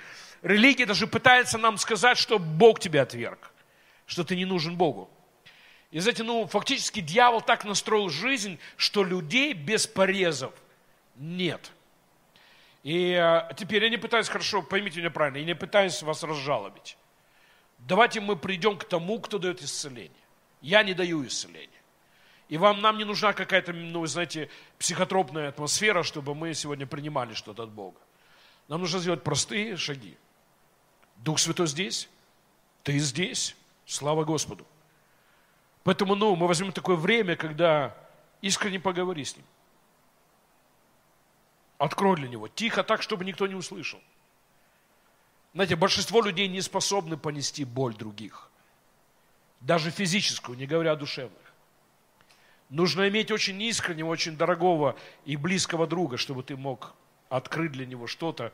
[0.40, 3.50] Религия даже пытается нам сказать, что Бог тебя отверг,
[4.06, 5.10] что ты не нужен Богу.
[5.94, 10.52] И знаете, ну, фактически дьявол так настроил жизнь, что людей без порезов
[11.14, 11.70] нет.
[12.82, 16.96] И э, теперь я не пытаюсь, хорошо, поймите меня правильно, я не пытаюсь вас разжалобить.
[17.78, 20.10] Давайте мы придем к тому, кто дает исцеление.
[20.60, 21.70] Я не даю исцеления.
[22.48, 24.50] И вам, нам не нужна какая-то, ну, знаете,
[24.80, 28.00] психотропная атмосфера, чтобы мы сегодня принимали что-то от Бога.
[28.66, 30.16] Нам нужно сделать простые шаги.
[31.18, 32.08] Дух Святой здесь,
[32.82, 33.54] ты здесь,
[33.86, 34.66] слава Господу.
[35.84, 37.94] Поэтому, ну, мы возьмем такое время, когда
[38.40, 39.44] искренне поговори с Ним.
[41.78, 44.00] Открой для Него, тихо так, чтобы никто не услышал.
[45.52, 48.50] Знаете, большинство людей не способны понести боль других.
[49.60, 51.38] Даже физическую, не говоря о душевных.
[52.70, 56.94] Нужно иметь очень искреннего, очень дорогого и близкого друга, чтобы ты мог
[57.28, 58.52] открыть для него что-то,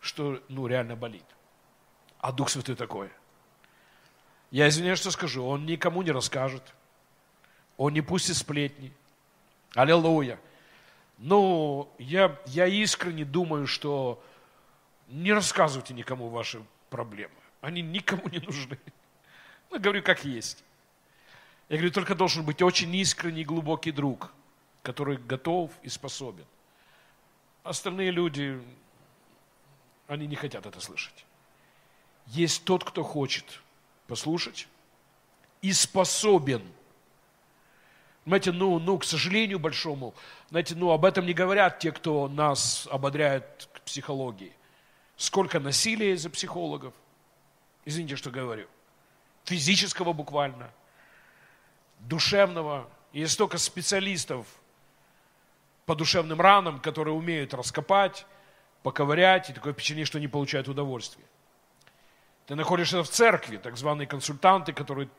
[0.00, 1.24] что ну, реально болит.
[2.18, 3.10] А Дух Святой такой.
[4.50, 6.62] Я извиняюсь, что скажу, он никому не расскажет.
[7.76, 8.92] Он не пустит сплетни.
[9.74, 10.38] Аллилуйя.
[11.18, 14.22] Но я, я искренне думаю, что
[15.08, 17.34] не рассказывайте никому ваши проблемы.
[17.60, 18.78] Они никому не нужны.
[19.70, 20.64] Ну, говорю, как есть.
[21.68, 24.32] Я говорю, только должен быть очень искренний, глубокий друг,
[24.82, 26.46] который готов и способен.
[27.64, 28.62] Остальные люди,
[30.06, 31.26] они не хотят это слышать.
[32.26, 33.60] Есть тот, кто хочет
[34.08, 34.66] послушать
[35.62, 36.62] и способен.
[38.26, 40.14] Знаете, ну, ну, к сожалению большому,
[40.50, 44.52] знаете, ну, об этом не говорят те, кто нас ободряет к психологии.
[45.16, 46.94] Сколько насилия из-за психологов.
[47.84, 48.66] Извините, что говорю.
[49.44, 50.70] Физического буквально,
[52.00, 52.88] душевного.
[53.12, 54.46] И столько специалистов
[55.86, 58.26] по душевным ранам, которые умеют раскопать,
[58.82, 61.24] поковырять, и такое впечатление, что не получают удовольствия.
[62.48, 65.10] Ты находишься в церкви, так званые консультанты, которые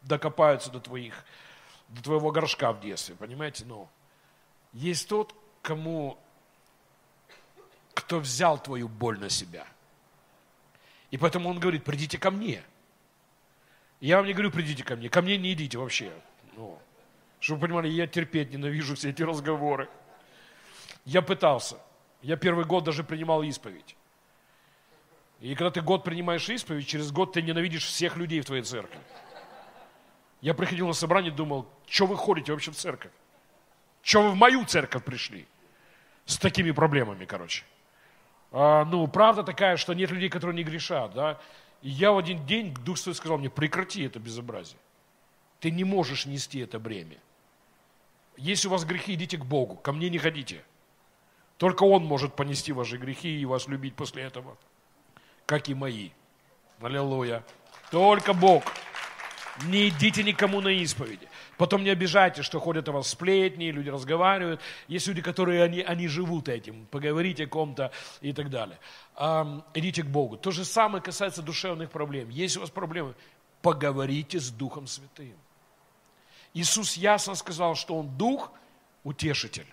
[0.00, 1.26] докопаются до твоих,
[1.88, 3.66] до твоего горшка в детстве, понимаете?
[3.66, 3.90] Но
[4.72, 6.18] есть тот, кому
[7.92, 9.66] кто взял твою боль на себя.
[11.10, 12.62] И поэтому он говорит, придите ко мне.
[14.00, 15.10] Я вам не говорю, придите ко мне.
[15.10, 16.14] Ко мне не идите вообще.
[16.56, 16.80] Ну,
[17.40, 19.90] чтобы вы понимали, я терпеть ненавижу все эти разговоры.
[21.04, 21.76] Я пытался.
[22.22, 23.96] Я первый год даже принимал исповедь.
[25.40, 28.98] И когда ты год принимаешь исповедь, через год ты ненавидишь всех людей в твоей церкви.
[30.40, 33.12] Я приходил на собрание и думал, что вы ходите вообще в церковь?
[34.02, 35.46] Что вы в мою церковь пришли?
[36.26, 37.64] С такими проблемами, короче
[38.56, 41.40] а, ну, правда такая, что нет людей, которые не грешат, да.
[41.82, 44.78] И я в один день, Дух Святой сказал мне, прекрати это безобразие.
[45.58, 47.18] Ты не можешь нести это бремя.
[48.36, 50.64] Если у вас грехи, идите к Богу, ко мне не ходите.
[51.58, 54.56] Только Он может понести ваши грехи и вас любить после этого,
[55.46, 56.10] как и мои.
[56.80, 57.44] Аллилуйя.
[57.90, 58.64] Только Бог.
[59.66, 61.28] Не идите никому на исповеди.
[61.56, 64.60] Потом не обижайте, что ходят о вас сплетни, люди разговаривают.
[64.88, 66.86] Есть люди, которые, они, они живут этим.
[66.90, 68.78] Поговорите о ком-то и так далее.
[69.14, 70.36] А, идите к Богу.
[70.36, 72.28] То же самое касается душевных проблем.
[72.30, 73.14] Есть у вас проблемы,
[73.62, 75.36] поговорите с Духом Святым.
[76.52, 78.50] Иисус ясно сказал, что Он Дух,
[79.04, 79.72] утешитель.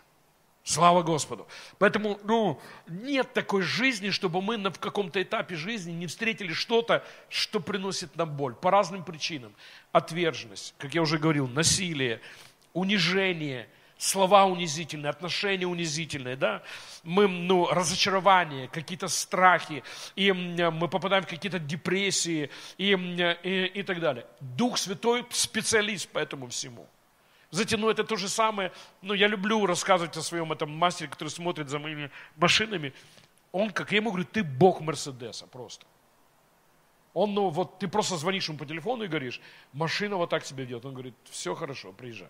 [0.64, 1.48] Слава Господу.
[1.80, 7.60] Поэтому, ну, нет такой жизни, чтобы мы в каком-то этапе жизни не встретили что-то, что
[7.60, 8.54] приносит нам боль.
[8.54, 9.56] По разным причинам.
[9.92, 12.22] Отверженность, как я уже говорил, насилие,
[12.74, 13.68] унижение,
[13.98, 16.64] слова унизительные, отношения унизительные, да,
[17.04, 19.84] мы, ну, разочарование, какие-то страхи,
[20.16, 22.94] и мы попадаем в какие-то депрессии и,
[23.44, 24.26] и, и так далее.
[24.40, 26.88] Дух Святой специалист по этому всему.
[27.52, 28.72] Знаете, ну это то же самое,
[29.02, 32.94] ну я люблю рассказывать о своем этом мастере, который смотрит за моими машинами.
[33.52, 35.86] Он, как я ему говорю, ты бог Мерседеса просто.
[37.14, 39.42] Он, ну вот ты просто звонишь ему по телефону и говоришь,
[39.74, 40.86] машина вот так себя ведет.
[40.86, 42.30] Он говорит, все хорошо, приезжай.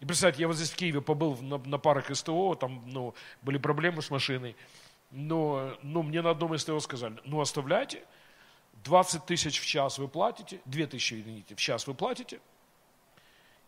[0.00, 3.58] И представьте, я вот здесь в Киеве побыл на, на парах СТО, там ну, были
[3.58, 4.56] проблемы с машиной.
[5.10, 8.02] Но, но мне на одном СТО сказали, ну оставляйте,
[8.84, 12.40] 20 тысяч в час вы платите, 2 тысячи, извините, в час вы платите,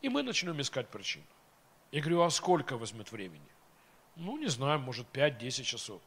[0.03, 1.25] и мы начнем искать причину.
[1.91, 3.49] Я говорю, а сколько возьмет времени?
[4.17, 6.01] Ну, не знаю, может, 5-10 часов.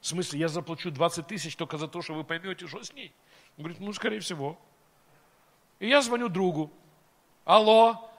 [0.00, 3.12] В смысле, я заплачу 20 тысяч только за то, что вы поймете, что с ней?
[3.56, 4.58] Он говорит, ну, скорее всего.
[5.78, 6.70] И я звоню другу.
[7.44, 8.10] Алло.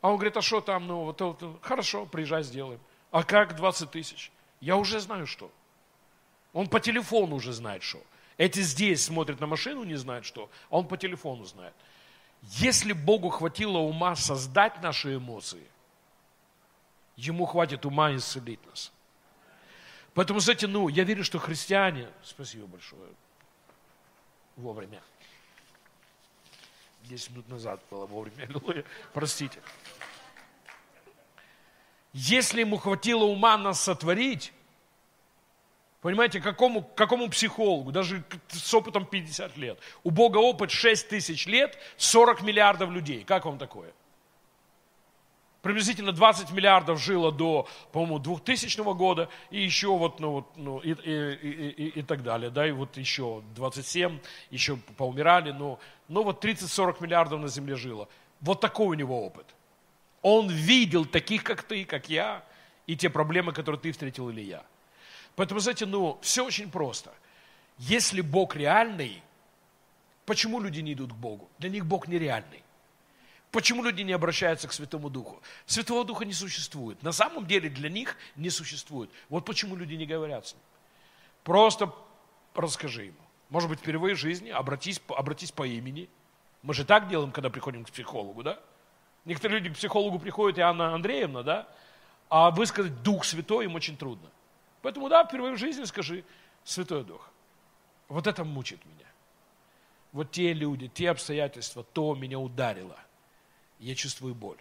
[0.00, 0.86] А он говорит, а что там?
[0.86, 2.80] Ну, вот, вот, хорошо, приезжай, сделаем.
[3.10, 4.30] А как 20 тысяч?
[4.60, 5.50] Я уже знаю, что.
[6.52, 8.02] Он по телефону уже знает, что.
[8.36, 10.50] Эти здесь смотрят на машину, не знают, что.
[10.68, 11.74] А он по телефону знает.
[12.50, 15.66] Если Богу хватило ума создать наши эмоции,
[17.16, 18.92] Ему хватит ума исцелить нас.
[20.14, 23.10] Поэтому, знаете, ну, я верю, что христиане, спасибо большое,
[24.56, 25.02] вовремя.
[27.02, 29.60] 10 минут назад было вовремя, аллилуйя, простите.
[32.12, 34.52] Если ему хватило ума нас сотворить,
[36.04, 41.78] понимаете, какому, какому психологу, даже с опытом 50 лет, у Бога опыт 6 тысяч лет,
[41.96, 43.90] 40 миллиардов людей, как вам такое?
[45.62, 50.92] приблизительно 20 миллиардов жило до, по-моему, 2000 года, и еще вот, ну, вот, ну и,
[50.92, 54.18] и, и, и, так далее, да, и вот еще 27,
[54.50, 55.78] еще поумирали, но,
[56.08, 58.10] но вот 30-40 миллиардов на Земле жило.
[58.42, 59.46] Вот такой у него опыт.
[60.20, 62.44] Он видел таких, как ты, как я,
[62.86, 64.64] и те проблемы, которые ты встретил или я.
[65.36, 67.12] Поэтому, знаете, ну, все очень просто.
[67.78, 69.22] Если Бог реальный,
[70.26, 71.48] почему люди не идут к Богу?
[71.58, 72.62] Для них Бог нереальный.
[73.50, 75.40] Почему люди не обращаются к Святому Духу?
[75.66, 77.00] Святого Духа не существует.
[77.02, 79.10] На самом деле для них не существует.
[79.28, 80.62] Вот почему люди не говорят с ним.
[81.44, 81.92] Просто
[82.54, 83.18] расскажи ему.
[83.50, 86.08] Может быть, впервые в жизни обратись, обратись по имени.
[86.62, 88.58] Мы же так делаем, когда приходим к психологу, да?
[89.24, 91.68] Некоторые люди к психологу приходят, и Анна Андреевна, да?
[92.28, 94.28] А высказать Дух Святой им очень трудно.
[94.84, 96.24] Поэтому, да, впервые в жизни скажи
[96.62, 97.28] Святой Дух.
[98.06, 99.06] Вот это мучит меня.
[100.12, 103.00] Вот те люди, те обстоятельства, то меня ударило–
[103.78, 104.56] я чувствую боль.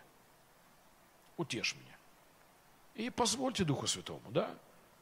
[1.37, 1.95] Утешь меня.
[2.95, 4.49] И позвольте Духу Святому, да?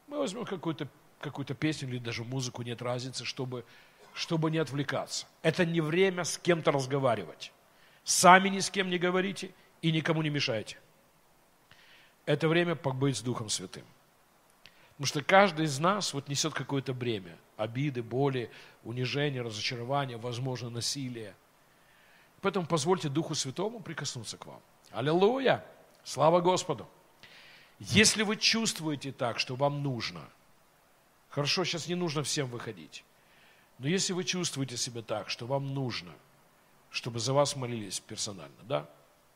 [0.06, 0.88] Мы возьмем какую-то
[1.20, 3.64] какую песню или даже музыку, нет разницы, чтобы,
[4.12, 5.26] чтобы не отвлекаться.
[5.42, 7.52] Это не время с кем-то разговаривать.
[8.04, 10.78] Сами ни с кем не говорите и никому не мешайте.
[12.24, 13.84] Это время побыть с Духом Святым.
[14.92, 17.36] Потому что каждый из нас вот несет какое-то бремя.
[17.56, 18.50] Обиды, боли,
[18.84, 21.34] унижение, разочарование, возможно, насилие.
[22.40, 24.60] Поэтому позвольте Духу Святому прикоснуться к вам.
[24.90, 25.64] Аллилуйя!
[26.04, 26.88] Слава Господу!
[27.78, 30.28] Если вы чувствуете так, что вам нужно,
[31.30, 33.04] хорошо, сейчас не нужно всем выходить,
[33.78, 36.12] но если вы чувствуете себя так, что вам нужно,
[36.90, 38.88] чтобы за вас молились персонально, да,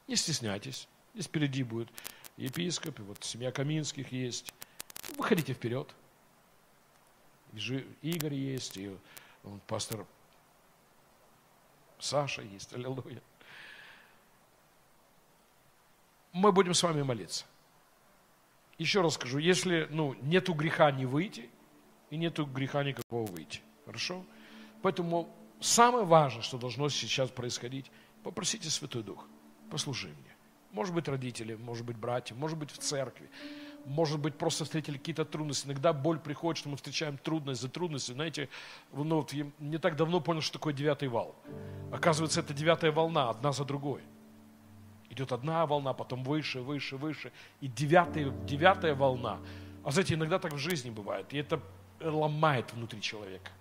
[0.06, 1.88] не стесняйтесь, здесь впереди будет
[2.36, 4.52] епископ, и вот семья Каминских есть,
[5.16, 5.94] выходите вперед.
[8.02, 8.96] Игорь есть, и
[9.66, 10.06] пастор
[11.98, 13.22] Саша есть, аллилуйя.
[16.32, 17.46] Мы будем с вами молиться.
[18.78, 21.48] Еще раз скажу, если ну, нету греха не выйти,
[22.10, 23.60] и нету греха никакого выйти.
[23.84, 24.24] Хорошо?
[24.82, 25.28] Поэтому
[25.60, 27.90] самое важное, что должно сейчас происходить,
[28.22, 29.26] попросите Святой Дух,
[29.70, 30.36] послужи мне.
[30.72, 33.30] Может быть, родители, может быть, братья, может быть, в церкви
[33.86, 35.66] может быть, просто встретили какие-то трудности.
[35.66, 38.16] Иногда боль приходит, что мы встречаем трудность за трудностью.
[38.16, 38.48] Знаете,
[38.92, 41.36] ну, вот я не так давно понял, что такое девятый вал.
[41.92, 44.02] Оказывается, это девятая волна, одна за другой.
[45.08, 47.32] Идет одна волна, потом выше, выше, выше.
[47.60, 49.38] И девятая, девятая волна.
[49.84, 51.32] А знаете, иногда так в жизни бывает.
[51.32, 51.60] И это
[52.00, 53.52] ломает внутри человека.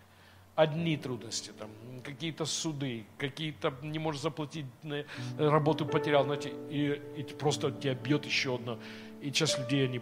[0.56, 1.70] Одни трудности, там,
[2.02, 4.66] какие-то суды, какие-то не можешь заплатить,
[5.38, 8.80] работу потерял, знаете, и, и просто тебя бьет еще одно.
[9.22, 10.02] И часть людей, они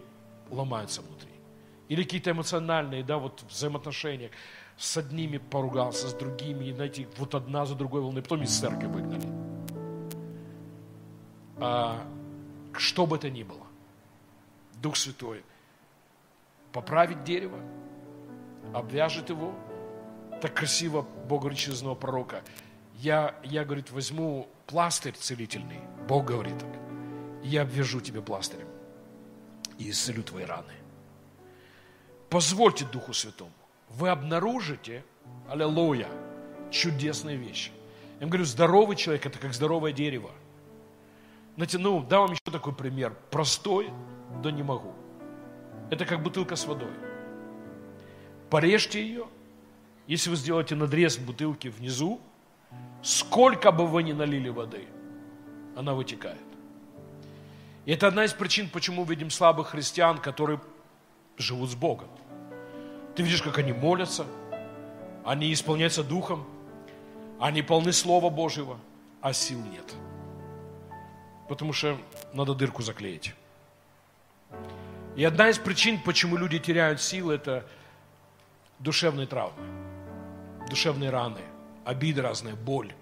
[0.53, 1.33] ломаются внутри.
[1.89, 4.31] Или какие-то эмоциональные, да, вот взаимоотношения.
[4.77, 8.87] С одними поругался, с другими, и, знаете, вот одна за другой волной, потом из церкви
[8.87, 9.27] выгнали.
[11.57, 12.03] А,
[12.73, 13.67] что бы это ни было,
[14.81, 15.43] Дух Святой
[16.71, 17.59] поправит дерево,
[18.73, 19.53] обвяжет его,
[20.41, 22.41] так красиво Бог говорит через одного пророка.
[22.95, 26.69] Я, я, говорит, возьму пластырь целительный, Бог говорит так,
[27.43, 28.72] я обвяжу тебе пластырем
[29.77, 30.73] и исцелю твои раны.
[32.29, 33.51] Позвольте Духу Святому.
[33.89, 35.03] Вы обнаружите,
[35.47, 36.07] аллилуйя,
[36.71, 37.71] чудесные вещи.
[38.19, 40.31] Я вам говорю, здоровый человек– это как здоровое дерево.
[41.55, 43.15] Знаете, ну, дам вам еще такой пример.
[43.29, 43.91] Простой,
[44.41, 44.93] да не могу.
[45.91, 46.91] Это как бутылка с водой.
[48.49, 49.27] Порежьте ее.
[50.07, 52.19] Если вы сделаете надрез бутылки внизу,
[53.03, 54.87] сколько бы вы ни налили воды,
[55.75, 56.52] она вытекает.
[57.85, 60.59] И это одна из причин, почему видим слабых христиан, которые
[61.37, 62.07] живут с Богом.
[63.15, 64.25] Ты видишь, как они молятся,
[65.25, 66.45] они исполняются Духом,
[67.39, 68.79] Они полны Слова Божьего,
[69.21, 69.93] а сил нет.
[71.49, 71.97] Потому что
[72.33, 73.33] надо дырку заклеить.
[75.17, 77.65] И одна из причин, почему люди теряют силы, это
[78.79, 79.61] душевные травмы,
[80.69, 81.41] душевные раны,
[81.83, 82.93] обиды разные, боль.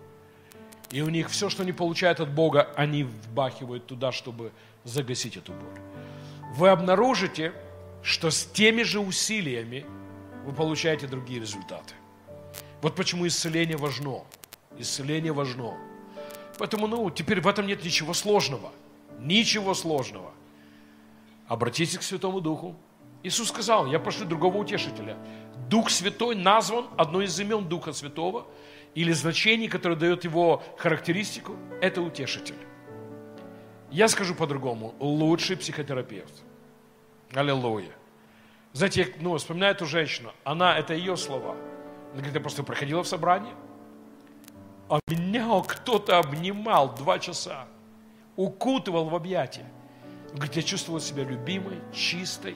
[0.89, 4.51] И у них все, что они получают от Бога, они вбахивают туда, чтобы
[4.83, 5.81] загасить эту боль.
[6.55, 7.53] Вы обнаружите,
[8.03, 9.85] что с теми же усилиями
[10.45, 11.93] вы получаете другие результаты.
[12.81, 14.23] Вот почему исцеление важно.
[14.77, 15.77] Исцеление важно.
[16.57, 18.71] Поэтому, ну, теперь в этом нет ничего сложного.
[19.19, 20.31] Ничего сложного.
[21.47, 22.75] Обратитесь к Святому Духу.
[23.23, 25.17] Иисус сказал, я пошлю другого утешителя.
[25.69, 28.47] Дух Святой назван, одно из имен Духа Святого,
[28.95, 32.55] или значений, которое дает его характеристику, это утешитель.
[33.91, 36.33] Я скажу по-другому, лучший психотерапевт.
[37.33, 37.91] Аллилуйя.
[38.71, 41.51] Знаете, ну, вспоминаю эту женщину, она, это ее слова.
[41.51, 43.53] Она говорит, я просто проходила в собрание,
[44.89, 47.67] а меня кто-то обнимал два часа,
[48.37, 49.65] укутывал в объятия.
[50.33, 52.55] Говорит, я чувствовала себя любимой, чистой,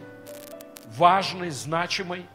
[0.98, 2.26] важной, значимой.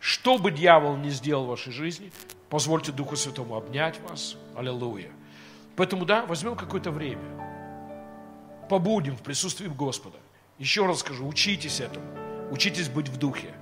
[0.00, 2.10] Что бы дьявол ни сделал в вашей жизни,
[2.48, 4.36] позвольте Духу Святому обнять вас.
[4.56, 5.10] Аллилуйя.
[5.76, 7.51] Поэтому, да, возьмем какое-то время.
[8.72, 10.16] Побудем в присутствии Господа.
[10.58, 12.06] Еще раз скажу, учитесь этому.
[12.50, 13.52] Учитесь быть в духе.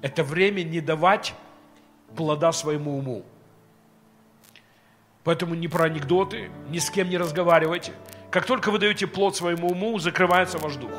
[0.00, 1.34] Это время не давать
[2.16, 3.26] плода своему уму.
[5.22, 7.92] Поэтому ни про анекдоты, ни с кем не разговаривайте.
[8.30, 10.94] Как только вы даете плод своему уму, закрывается ваш дух.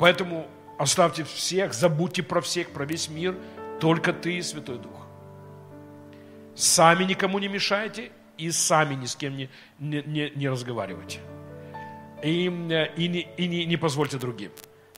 [0.00, 0.48] Поэтому
[0.80, 3.36] оставьте всех, забудьте про всех, про весь мир,
[3.78, 5.06] только ты и Святой Дух.
[6.56, 9.48] Сами никому не мешайте и сами ни с кем не,
[9.78, 11.20] не, не, не разговаривайте.
[12.22, 14.52] И, и, не, и не, не позвольте другим.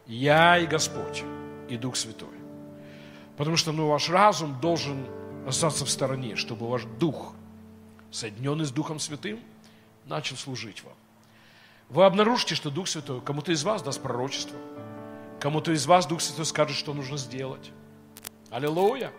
[0.06, 1.24] Я и Господь,
[1.68, 2.28] и Дух Святой.
[3.36, 5.06] Потому что ну, ваш разум должен
[5.46, 7.32] остаться в стороне, чтобы ваш дух,
[8.10, 9.40] соединенный с Духом Святым,
[10.06, 10.94] начал служить вам.
[11.88, 14.58] Вы обнаружите, что Дух Святой кому-то из вас даст пророчество,
[15.40, 17.72] кому-то из вас Дух Святой скажет, что нужно сделать.
[18.50, 19.12] Аллилуйя!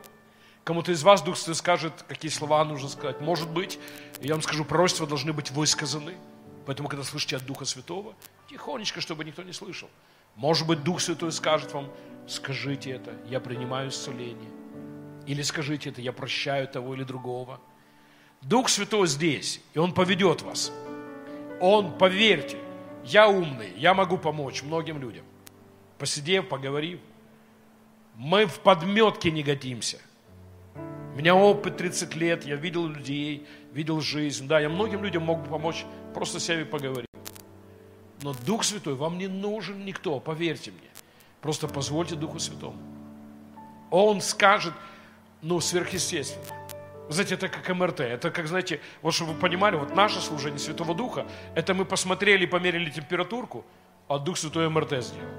[0.64, 3.22] Кому-то из вас Дух Святой скажет, какие слова нужно сказать.
[3.22, 3.78] Может быть,
[4.22, 6.16] я вам скажу, пророчества должны быть высказаны.
[6.66, 8.16] Поэтому, когда слышите от Духа Святого,
[8.50, 9.90] тихонечко, чтобы никто не слышал.
[10.36, 11.90] Может быть, Дух Святой скажет вам,
[12.28, 14.50] скажите это, я принимаю исцеление.
[15.28, 17.60] Или скажите это, я прощаю того или другого.
[18.42, 20.72] Дух Святой здесь, и Он поведет вас.
[21.62, 22.58] Он, поверьте,
[23.04, 25.24] я умный, я могу помочь многим людям.
[25.98, 27.00] Посидев, поговорив,
[28.16, 30.00] мы в подметке не годимся.
[31.14, 34.48] У меня опыт 30 лет, я видел людей, видел жизнь.
[34.48, 35.86] Да, я многим людям мог помочь,
[36.16, 37.10] просто с вами поговорить.
[38.24, 40.90] Но Дух Святой вам не нужен никто, поверьте мне.
[41.42, 42.78] Просто позвольте Духу Святому.
[43.92, 44.74] Он скажет,
[45.42, 46.46] ну, сверхъестественно.
[47.10, 48.00] Знаете, это как МРТ.
[48.00, 52.46] Это как, знаете, вот чтобы вы понимали, вот наше служение Святого Духа, это мы посмотрели,
[52.46, 53.66] померили температурку,
[54.08, 55.30] а Дух Святой МРТ сделал.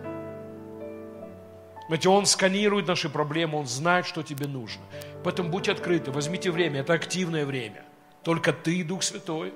[1.86, 4.82] Знаете, Он сканирует наши проблемы, Он знает, что тебе нужно.
[5.24, 7.82] Поэтому будьте открыты, возьмите время, это активное время.
[8.22, 9.54] Только ты, Дух Святой.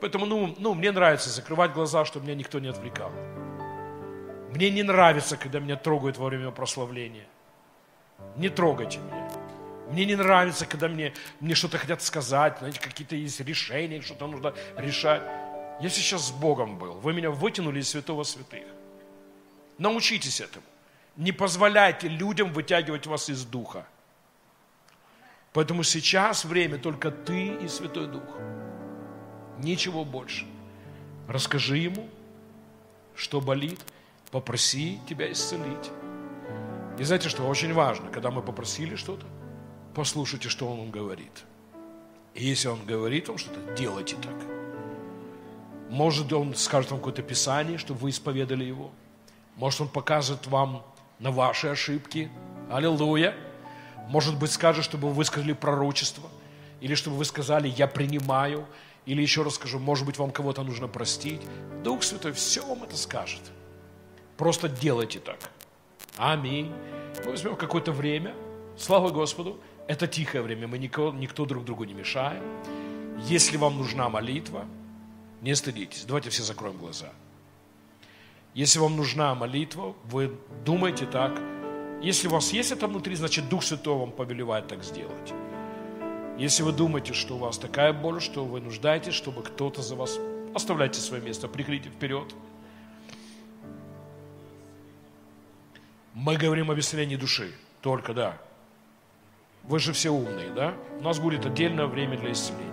[0.00, 3.10] Поэтому, ну, ну, мне нравится закрывать глаза, чтобы меня никто не отвлекал.
[4.50, 7.26] Мне не нравится, когда меня трогают во время прославления.
[8.36, 9.28] Не трогайте меня.
[9.90, 14.54] Мне не нравится, когда мне, мне что-то хотят сказать, знаете, какие-то есть решения, что-то нужно
[14.76, 15.22] решать.
[15.80, 16.94] Я сейчас с Богом был.
[16.94, 18.64] Вы меня вытянули из святого святых.
[19.78, 20.64] Научитесь этому.
[21.16, 23.86] Не позволяйте людям вытягивать вас из духа.
[25.52, 28.38] Поэтому сейчас время только ты и Святой Дух.
[29.58, 30.46] Ничего больше.
[31.26, 32.08] Расскажи ему,
[33.14, 33.80] что болит,
[34.30, 35.90] попроси тебя исцелить.
[36.98, 39.26] И знаете, что очень важно, когда мы попросили что-то,
[39.94, 41.44] послушайте, что он говорит.
[42.34, 44.34] И если он говорит вам что-то, делайте так.
[45.90, 48.90] Может, он скажет вам какое-то писание, чтобы вы исповедали его.
[49.56, 50.84] Может, он покажет вам
[51.18, 52.30] на ваши ошибки.
[52.70, 53.34] Аллилуйя.
[54.08, 56.28] Может быть, скажет, чтобы вы высказали пророчество.
[56.80, 58.66] Или чтобы вы сказали, я принимаю.
[59.08, 61.40] Или еще раз скажу, может быть, вам кого-то нужно простить.
[61.82, 63.40] Дух Святой все вам это скажет.
[64.36, 65.50] Просто делайте так.
[66.18, 66.70] Аминь.
[67.24, 68.34] Мы возьмем какое-то время.
[68.76, 69.58] Слава Господу.
[69.86, 70.68] Это тихое время.
[70.68, 72.42] Мы никто, никто друг другу не мешаем.
[73.20, 74.66] Если вам нужна молитва,
[75.40, 76.04] не стыдитесь.
[76.04, 77.08] Давайте все закроем глаза.
[78.52, 80.36] Если вам нужна молитва, вы
[80.66, 81.32] думаете так.
[82.02, 85.32] Если у вас есть это внутри, значит Дух Святой вам повелевает так сделать.
[86.38, 90.20] Если вы думаете, что у вас такая боль, что вы нуждаетесь, чтобы кто-то за вас...
[90.54, 92.32] Оставляйте свое место, прикрите вперед.
[96.14, 97.52] Мы говорим об исцелении души.
[97.80, 98.38] Только, да.
[99.64, 100.74] Вы же все умные, да?
[101.00, 102.68] У нас будет отдельное время для исцеления.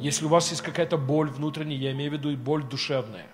[0.00, 3.28] Если у вас есть какая-то боль внутренняя, я имею в виду боль душевная,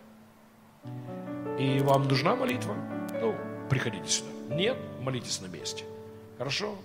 [1.59, 2.77] и вам нужна молитва,
[3.21, 3.35] ну,
[3.71, 4.55] приходите сюда.
[4.55, 5.85] Нет, молитесь на месте.
[6.37, 6.77] Хорошо?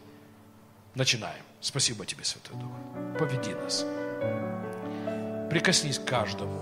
[0.95, 1.43] Начинаем.
[1.63, 2.71] Спасибо тебе, Святой Дух.
[3.17, 3.85] Поведи нас.
[5.49, 6.59] Прикоснись к каждому.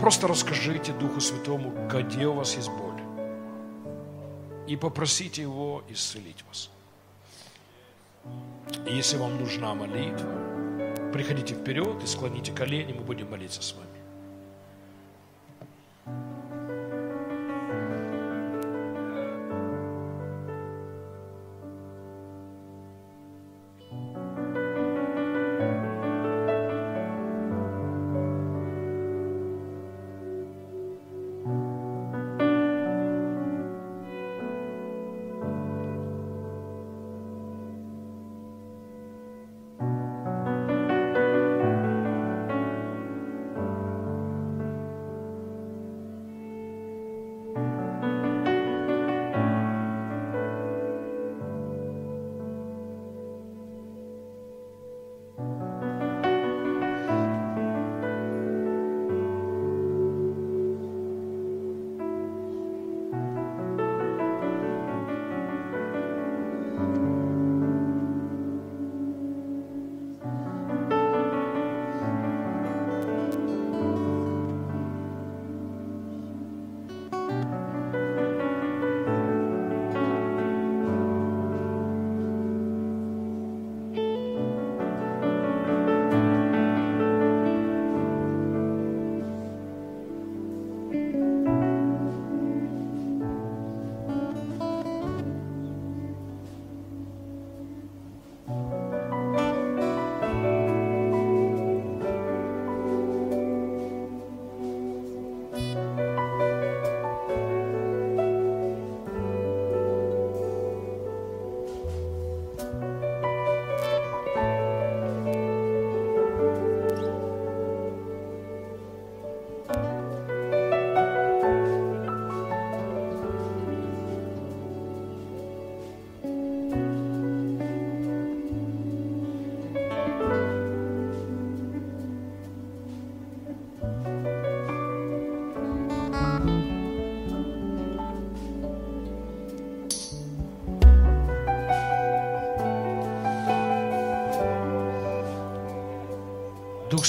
[0.00, 3.00] Просто расскажите Духу Святому, где у вас есть боль.
[4.66, 6.68] И попросите Его исцелить вас.
[8.84, 13.88] И если вам нужна молитва, приходите вперед и склоните колени, мы будем молиться с вами.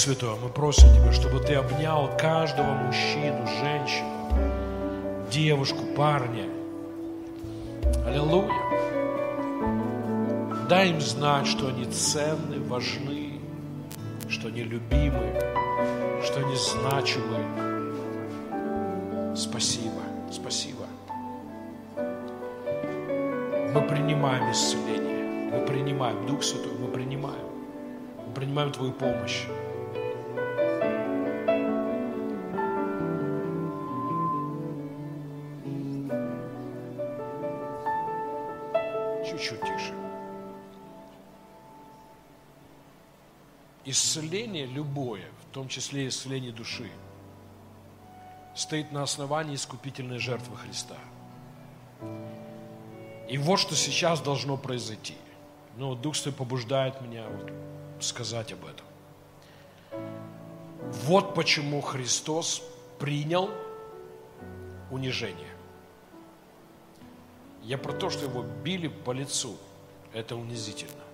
[0.09, 4.09] Святой, мы просим Тебя, чтобы Ты обнял каждого мужчину, женщину,
[5.29, 6.45] девушку, парня.
[8.07, 8.49] Аллилуйя.
[10.67, 13.39] Дай им знать, что они ценны, важны,
[14.27, 15.31] что они любимы,
[16.23, 17.37] что они значимы.
[19.35, 20.87] Спасибо, спасибо.
[21.95, 27.45] Мы принимаем исцеление, мы принимаем Дух Святой, мы принимаем.
[28.25, 29.45] Мы принимаем Твою помощь.
[43.89, 46.91] Исцеление любое, в том числе исцеление души,
[48.55, 50.95] стоит на основании искупительной жертвы Христа.
[53.27, 55.15] И вот что сейчас должно произойти.
[55.75, 57.51] Ну, Дух Святой побуждает меня вот
[57.99, 58.85] сказать об этом.
[61.07, 62.61] Вот почему Христос
[62.99, 63.49] принял
[64.91, 65.55] унижение.
[67.63, 69.57] Я про то, что его били по лицу.
[70.13, 71.08] Это унизительно.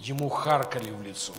[0.00, 1.32] Ему харкали в лицо.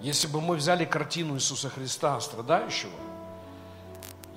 [0.00, 2.92] Если бы мы взяли картину Иисуса Христа, страдающего,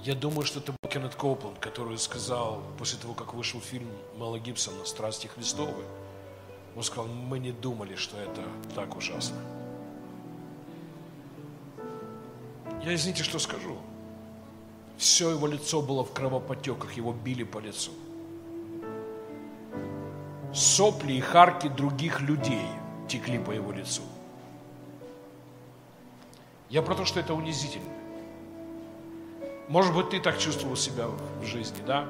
[0.04, 4.40] я думаю, что это был Кеннет Копланд, который сказал, после того, как вышел фильм Мела
[4.40, 5.84] Гибсона «Страсти Христовы»,
[6.76, 8.44] он сказал, мы не думали, что это
[8.76, 9.38] так ужасно.
[12.84, 13.78] Я, извините, что скажу.
[14.98, 17.92] Все его лицо было в кровопотеках, его били по лицу.
[20.54, 22.68] Сопли и харки других людей
[23.08, 24.02] текли по его лицу.
[26.70, 27.90] Я про то, что это унизительно.
[29.68, 32.08] Может быть, ты так чувствовал себя в жизни, да?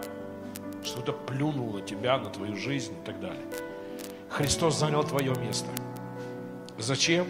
[0.84, 3.44] Что-то плюнуло тебя на твою жизнь и так далее.
[4.30, 5.68] Христос занял твое место.
[6.78, 7.28] Зачем?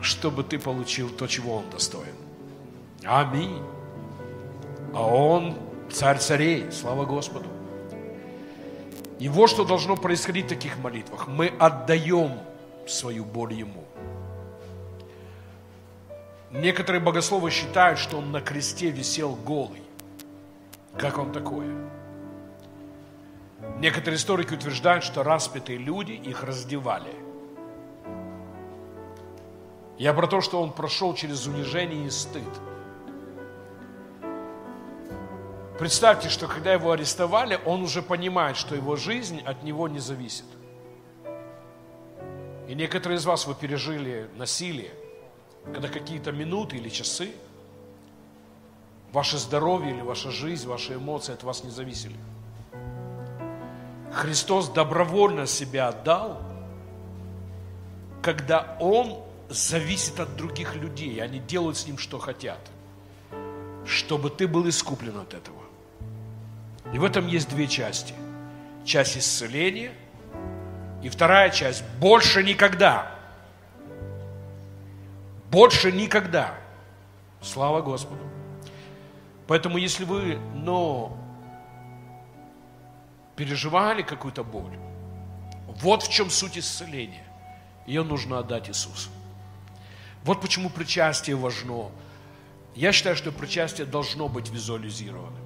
[0.00, 2.14] Чтобы ты получил то, чего Он достоин.
[3.04, 3.62] Аминь.
[4.94, 5.56] А Он
[5.90, 7.46] Царь царей, слава Господу.
[9.18, 11.26] И вот что должно происходить в таких молитвах.
[11.26, 12.38] Мы отдаем
[12.86, 13.84] свою боль Ему.
[16.50, 19.82] Некоторые богословы считают, что Он на кресте висел голый.
[20.96, 21.74] Как Он такое?
[23.78, 27.12] Некоторые историки утверждают, что распятые люди их раздевали.
[29.98, 32.42] Я про то, что он прошел через унижение и стыд.
[35.78, 40.46] Представьте, что когда его арестовали, он уже понимает, что его жизнь от него не зависит.
[42.66, 44.92] И некоторые из вас вы пережили насилие,
[45.64, 47.30] когда какие-то минуты или часы,
[49.12, 52.16] ваше здоровье или ваша жизнь, ваши эмоции от вас не зависели.
[54.12, 56.40] Христос добровольно себя отдал,
[58.22, 59.18] когда Он
[59.50, 62.60] зависит от других людей, они делают с Ним, что хотят,
[63.84, 65.55] чтобы ты был искуплен от этого.
[66.92, 68.14] И в этом есть две части.
[68.84, 69.92] Часть исцеления
[71.02, 73.10] и вторая часть– больше никогда.
[75.50, 76.54] Больше никогда.
[77.40, 78.22] Слава Господу.
[79.46, 81.16] Поэтому если вы, но
[83.36, 84.76] переживали какую-то боль,
[85.68, 87.24] вот в чем суть исцеления.
[87.86, 89.10] Ее нужно отдать Иисусу.
[90.24, 91.90] Вот почему причастие важно.
[92.74, 95.38] Я считаю, что причастие должно быть визуализировано.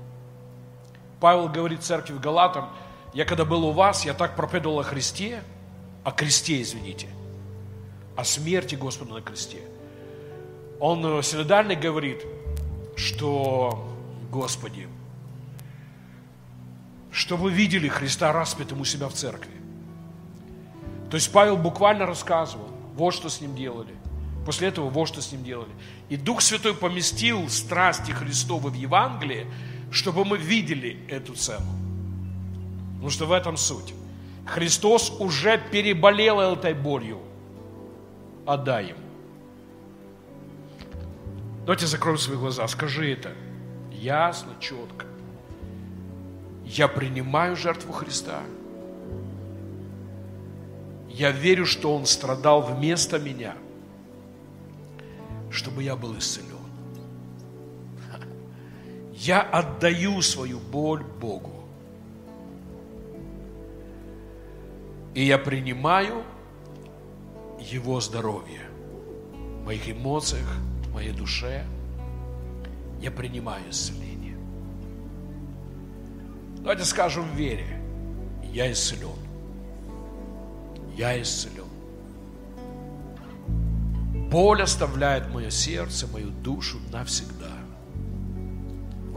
[1.20, 2.70] Павел говорит церкви в Галатам,
[3.12, 5.42] я когда был у вас, я так проповедовал о Христе,
[6.02, 7.08] о кресте, извините,
[8.16, 9.60] о смерти Господа на кресте.
[10.78, 12.24] Он э, солидарно говорит,
[12.96, 13.86] что,
[14.30, 14.88] Господи,
[17.12, 19.52] что вы видели Христа распятым у себя в церкви.
[21.10, 23.94] То есть Павел буквально рассказывал, вот что с ним делали.
[24.46, 25.70] После этого вот что с ним делали.
[26.08, 29.46] И Дух Святой поместил страсти Христовы в Евангелие,
[29.90, 31.66] чтобы мы видели эту цену.
[32.94, 33.94] Потому что в этом суть.
[34.46, 37.20] Христос уже переболел этой болью.
[38.46, 39.00] Отдай ему.
[41.60, 42.66] Давайте закроем свои глаза.
[42.68, 43.32] Скажи это
[43.92, 45.06] ясно, четко.
[46.64, 48.42] Я принимаю жертву Христа.
[51.08, 53.56] Я верю, что Он страдал вместо меня,
[55.50, 56.49] чтобы я был исцелен.
[59.20, 61.52] Я отдаю свою боль Богу.
[65.12, 66.24] И я принимаю
[67.58, 68.62] Его здоровье
[69.34, 70.48] в моих эмоциях,
[70.84, 71.66] в моей душе.
[73.02, 74.38] Я принимаю исцеление.
[76.60, 77.78] Давайте скажем в вере.
[78.54, 79.18] Я исцелен.
[80.96, 81.68] Я исцелен.
[84.30, 87.39] Боль оставляет мое сердце, мою душу навсегда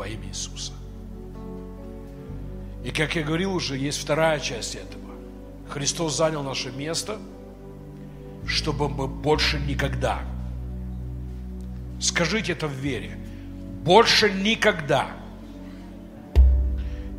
[0.03, 0.73] во имя Иисуса.
[2.84, 5.01] И как я говорил уже, есть вторая часть этого.
[5.69, 7.19] Христос занял наше место,
[8.45, 10.19] чтобы мы больше никогда,
[12.01, 13.17] скажите это в вере,
[13.85, 15.07] больше никогда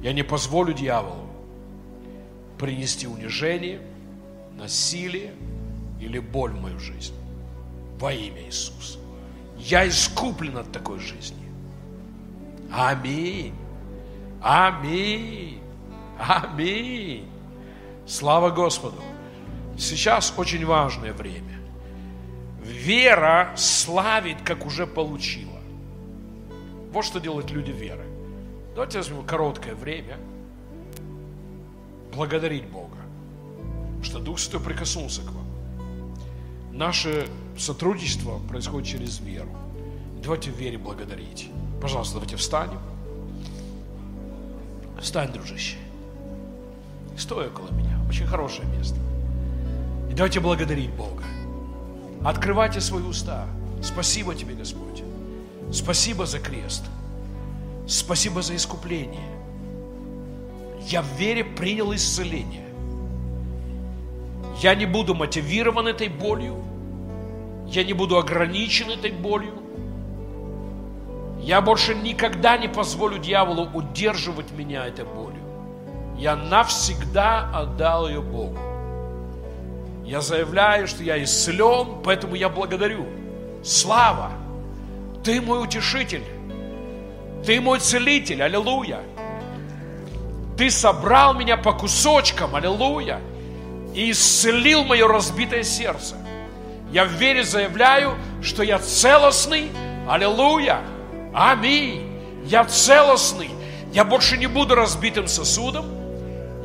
[0.03, 1.27] я не позволю дьяволу
[2.59, 3.81] принести унижение,
[4.59, 5.33] насилие
[6.03, 7.15] или боль в мою жизнь
[7.99, 8.99] во имя Иисуса.
[9.57, 11.44] Я искуплен от такой жизни.
[12.77, 13.55] Аминь.
[14.43, 15.61] Аминь.
[16.19, 17.29] Аминь.
[18.07, 19.01] Слава Господу.
[19.79, 21.61] Сейчас очень важное время.
[22.61, 25.61] Вера славит, как уже получила.
[26.93, 28.05] Вот что делают люди веры.
[28.75, 30.19] Давайте возьмем короткое время
[32.13, 32.99] благодарить Бога,
[34.03, 35.47] что Дух Святой прикоснулся к вам.
[36.73, 39.51] Наше сотрудничество происходит через веру.
[40.23, 41.51] Давайте в вере благодарить.
[41.85, 42.81] Пожалуйста, давайте встанем.
[44.99, 45.77] Встань, дружище.
[47.15, 47.99] Стой около меня.
[48.09, 48.97] Очень хорошее место.
[50.11, 51.25] И давайте благодарить Бога.
[52.25, 53.47] Открывайте свои уста.
[53.83, 55.03] Спасибо тебе, Господь.
[55.71, 56.85] Спасибо за крест.
[57.87, 59.29] Спасибо за искупление.
[60.89, 62.67] Я в вере принял исцеление.
[64.63, 66.65] Я не буду мотивирован этой болью.
[67.67, 69.64] Я не буду ограничен этой болью.
[71.45, 75.43] Я больше никогда не позволю дьяволу удерживать меня этой болью.
[76.17, 78.59] Я навсегда отдал ее Богу.
[80.07, 83.07] Я заявляю, что я исцелен, поэтому я благодарю.
[83.63, 84.31] Слава!
[85.23, 86.25] Ты мой утешитель.
[87.45, 88.43] Ты мой целитель.
[88.43, 89.01] Аллилуйя.
[90.57, 92.57] Ты собрал меня по кусочкам.
[92.57, 93.21] Аллилуйя.
[93.95, 96.17] И исцелил мое разбитое сердце.
[96.91, 99.71] Я в вере заявляю, что я целостный.
[100.09, 100.81] Аллилуйя.
[101.35, 102.21] Аминь.
[102.45, 103.51] Я целостный.
[103.93, 105.87] Я больше не буду разбитым сосудом.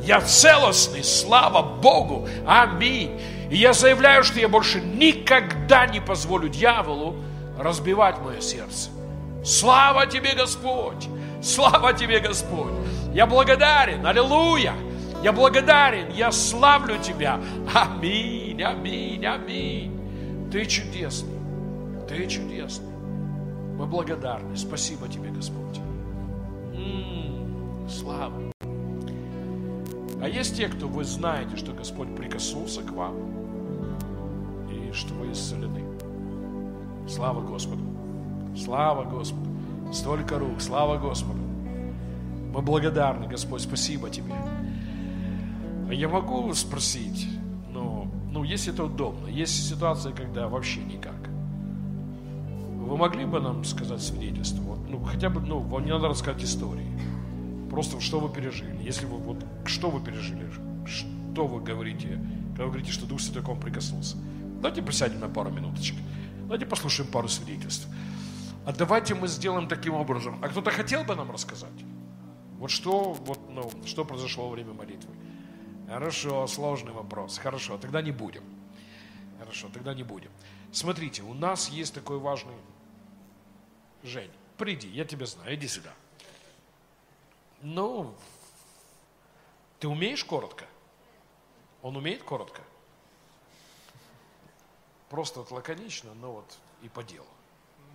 [0.02, 2.28] Я целостный, слава Богу.
[2.46, 3.20] Аминь.
[3.50, 7.16] И я заявляю, что я больше никогда не позволю дьяволу
[7.58, 8.90] разбивать мое сердце.
[9.44, 11.08] Слава тебе, Господь!
[11.42, 12.72] Слава тебе, Господь!
[13.12, 14.74] Я благодарен, аллилуйя!
[15.22, 17.40] Я благодарен, я славлю Тебя.
[17.74, 20.48] Аминь, аминь, аминь.
[20.50, 21.38] Ты чудесный,
[22.08, 22.89] Ты чудесный.
[23.80, 24.54] Мы благодарны.
[24.58, 25.80] Спасибо Тебе, Господь.
[26.74, 28.52] М-м, слава.
[30.20, 33.14] А есть те, кто вы знаете, что Господь прикоснулся к вам
[34.70, 35.82] и что вы исцелены.
[37.08, 37.82] Слава Господу.
[38.54, 39.48] Слава Господу.
[39.94, 40.60] Столько рук.
[40.60, 41.40] Слава Господу.
[42.54, 43.62] Мы благодарны, Господь.
[43.62, 44.34] Спасибо Тебе.
[45.90, 47.26] Я могу спросить,
[47.72, 51.19] ну, ну, если это удобно, есть ситуация, когда вообще никак.
[52.90, 54.62] Вы могли бы нам сказать свидетельство?
[54.62, 56.90] Вот, ну, хотя бы, ну, вам не надо рассказать истории.
[57.70, 58.82] Просто что вы пережили.
[58.82, 60.50] Если вы, вот, что вы пережили,
[60.86, 64.16] что вы говорите, когда вы говорите, что Дух Святой к вам прикоснулся.
[64.56, 65.94] Давайте присядем на пару минуточек.
[66.42, 67.86] Давайте послушаем пару свидетельств.
[68.66, 70.40] А давайте мы сделаем таким образом.
[70.42, 71.84] А кто-то хотел бы нам рассказать?
[72.58, 75.14] Вот что, вот, ну, что произошло во время молитвы?
[75.88, 77.38] Хорошо, сложный вопрос.
[77.38, 78.42] Хорошо, тогда не будем.
[79.38, 80.30] Хорошо, тогда не будем.
[80.72, 82.54] Смотрите, у нас есть такой важный...
[84.02, 85.92] Жень, приди, я тебя знаю, иди сюда.
[87.60, 88.14] Ну,
[89.78, 90.66] ты умеешь коротко?
[91.82, 92.62] Он умеет коротко?
[95.10, 97.26] Просто вот лаконично, но вот и по делу.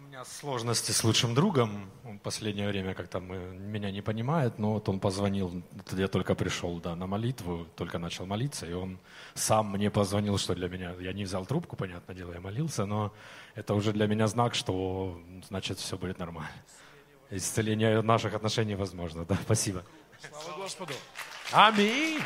[0.06, 1.90] У меня сложности с лучшим другом.
[2.04, 5.64] Он в последнее время как-то меня не понимает, но вот он позвонил,
[5.94, 9.00] я только пришел да, на молитву, только начал молиться, и он
[9.34, 13.14] сам мне позвонил, что для меня, я не взял трубку, понятное дело, я молился, но
[13.56, 15.20] это уже для меня знак, что
[15.50, 16.52] значит все будет нормально.
[17.32, 19.84] Исцеление наших отношений возможно, да, спасибо.
[20.30, 20.94] Слава Господу.
[21.52, 22.20] Аминь.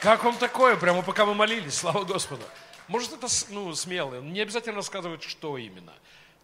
[0.00, 2.42] Как вам такое, прямо пока мы молились, слава Господу.
[2.88, 5.94] Может, это ну, смело, не обязательно рассказывать, что именно.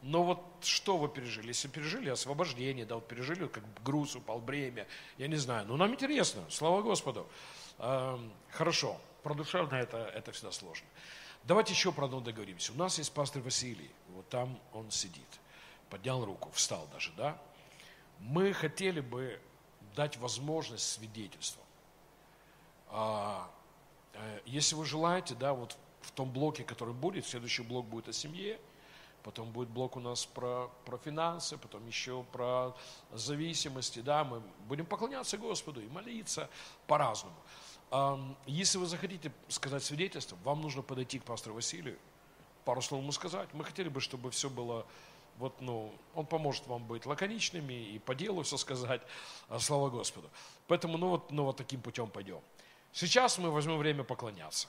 [0.03, 1.49] Но вот что вы пережили?
[1.49, 5.67] Если пережили освобождение, да, вот пережили, как груз упал, бремя, я не знаю.
[5.67, 7.29] Но нам интересно, слава Господу.
[7.79, 10.87] Эм, хорошо, про душевное это, это всегда сложно.
[11.45, 12.73] Давайте еще про одно договоримся.
[12.73, 15.23] У нас есть пастор Василий, вот там он сидит.
[15.89, 17.41] Поднял руку, встал даже, да?
[18.19, 19.41] Мы хотели бы
[19.95, 21.65] дать возможность свидетельствам.
[22.89, 23.49] А,
[24.15, 28.13] э, если вы желаете, да, вот в том блоке, который будет, следующий блок будет о
[28.13, 28.59] семье–
[29.23, 32.75] потом будет блок у нас про, про финансы, потом еще про
[33.13, 36.49] зависимости, да, мы будем поклоняться Господу и молиться
[36.87, 37.37] по-разному.
[38.47, 41.99] Если вы захотите сказать свидетельство, вам нужно подойти к пастору Василию,
[42.65, 43.53] пару слов ему сказать.
[43.53, 44.87] Мы хотели бы, чтобы все было,
[45.39, 49.03] вот, ну, он поможет вам быть лаконичными и по делу все сказать,
[49.49, 50.31] а, слава Господу.
[50.69, 52.41] Поэтому, ну вот, ну вот таким путем пойдем.
[52.93, 54.69] Сейчас мы возьмем время поклоняться.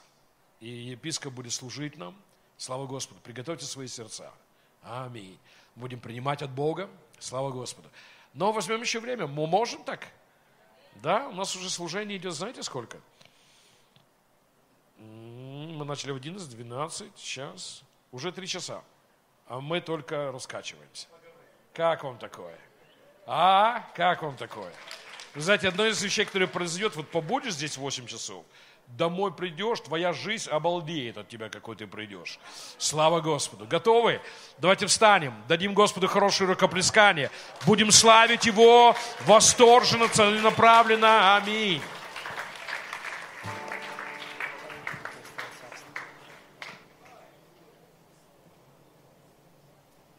[0.60, 2.16] И епископ будет служить нам.
[2.56, 3.20] Слава Господу.
[3.22, 4.32] Приготовьте свои сердца.
[4.84, 5.38] Аминь.
[5.76, 6.88] Будем принимать от Бога.
[7.18, 7.88] Слава Господу.
[8.32, 9.26] Но возьмем еще время.
[9.26, 10.06] Мы можем так?
[10.96, 12.98] Да, у нас уже служение идет, знаете сколько?
[14.98, 17.82] Мы начали в 11, 12, час.
[18.12, 18.82] Уже три часа.
[19.46, 21.08] А мы только раскачиваемся.
[21.72, 22.58] Как вам такое?
[23.26, 24.72] А, как вам такое?
[25.34, 28.44] Вы знаете, одно из вещей, которое произойдет, вот побудешь здесь 8 часов,
[28.88, 32.38] домой придешь, твоя жизнь обалдеет от тебя, какой ты придешь.
[32.78, 33.66] Слава Господу.
[33.66, 34.20] Готовы?
[34.58, 37.30] Давайте встанем, дадим Господу хорошее рукоплескание.
[37.66, 38.94] Будем славить Его
[39.26, 41.36] восторженно, целенаправленно.
[41.36, 41.82] Аминь.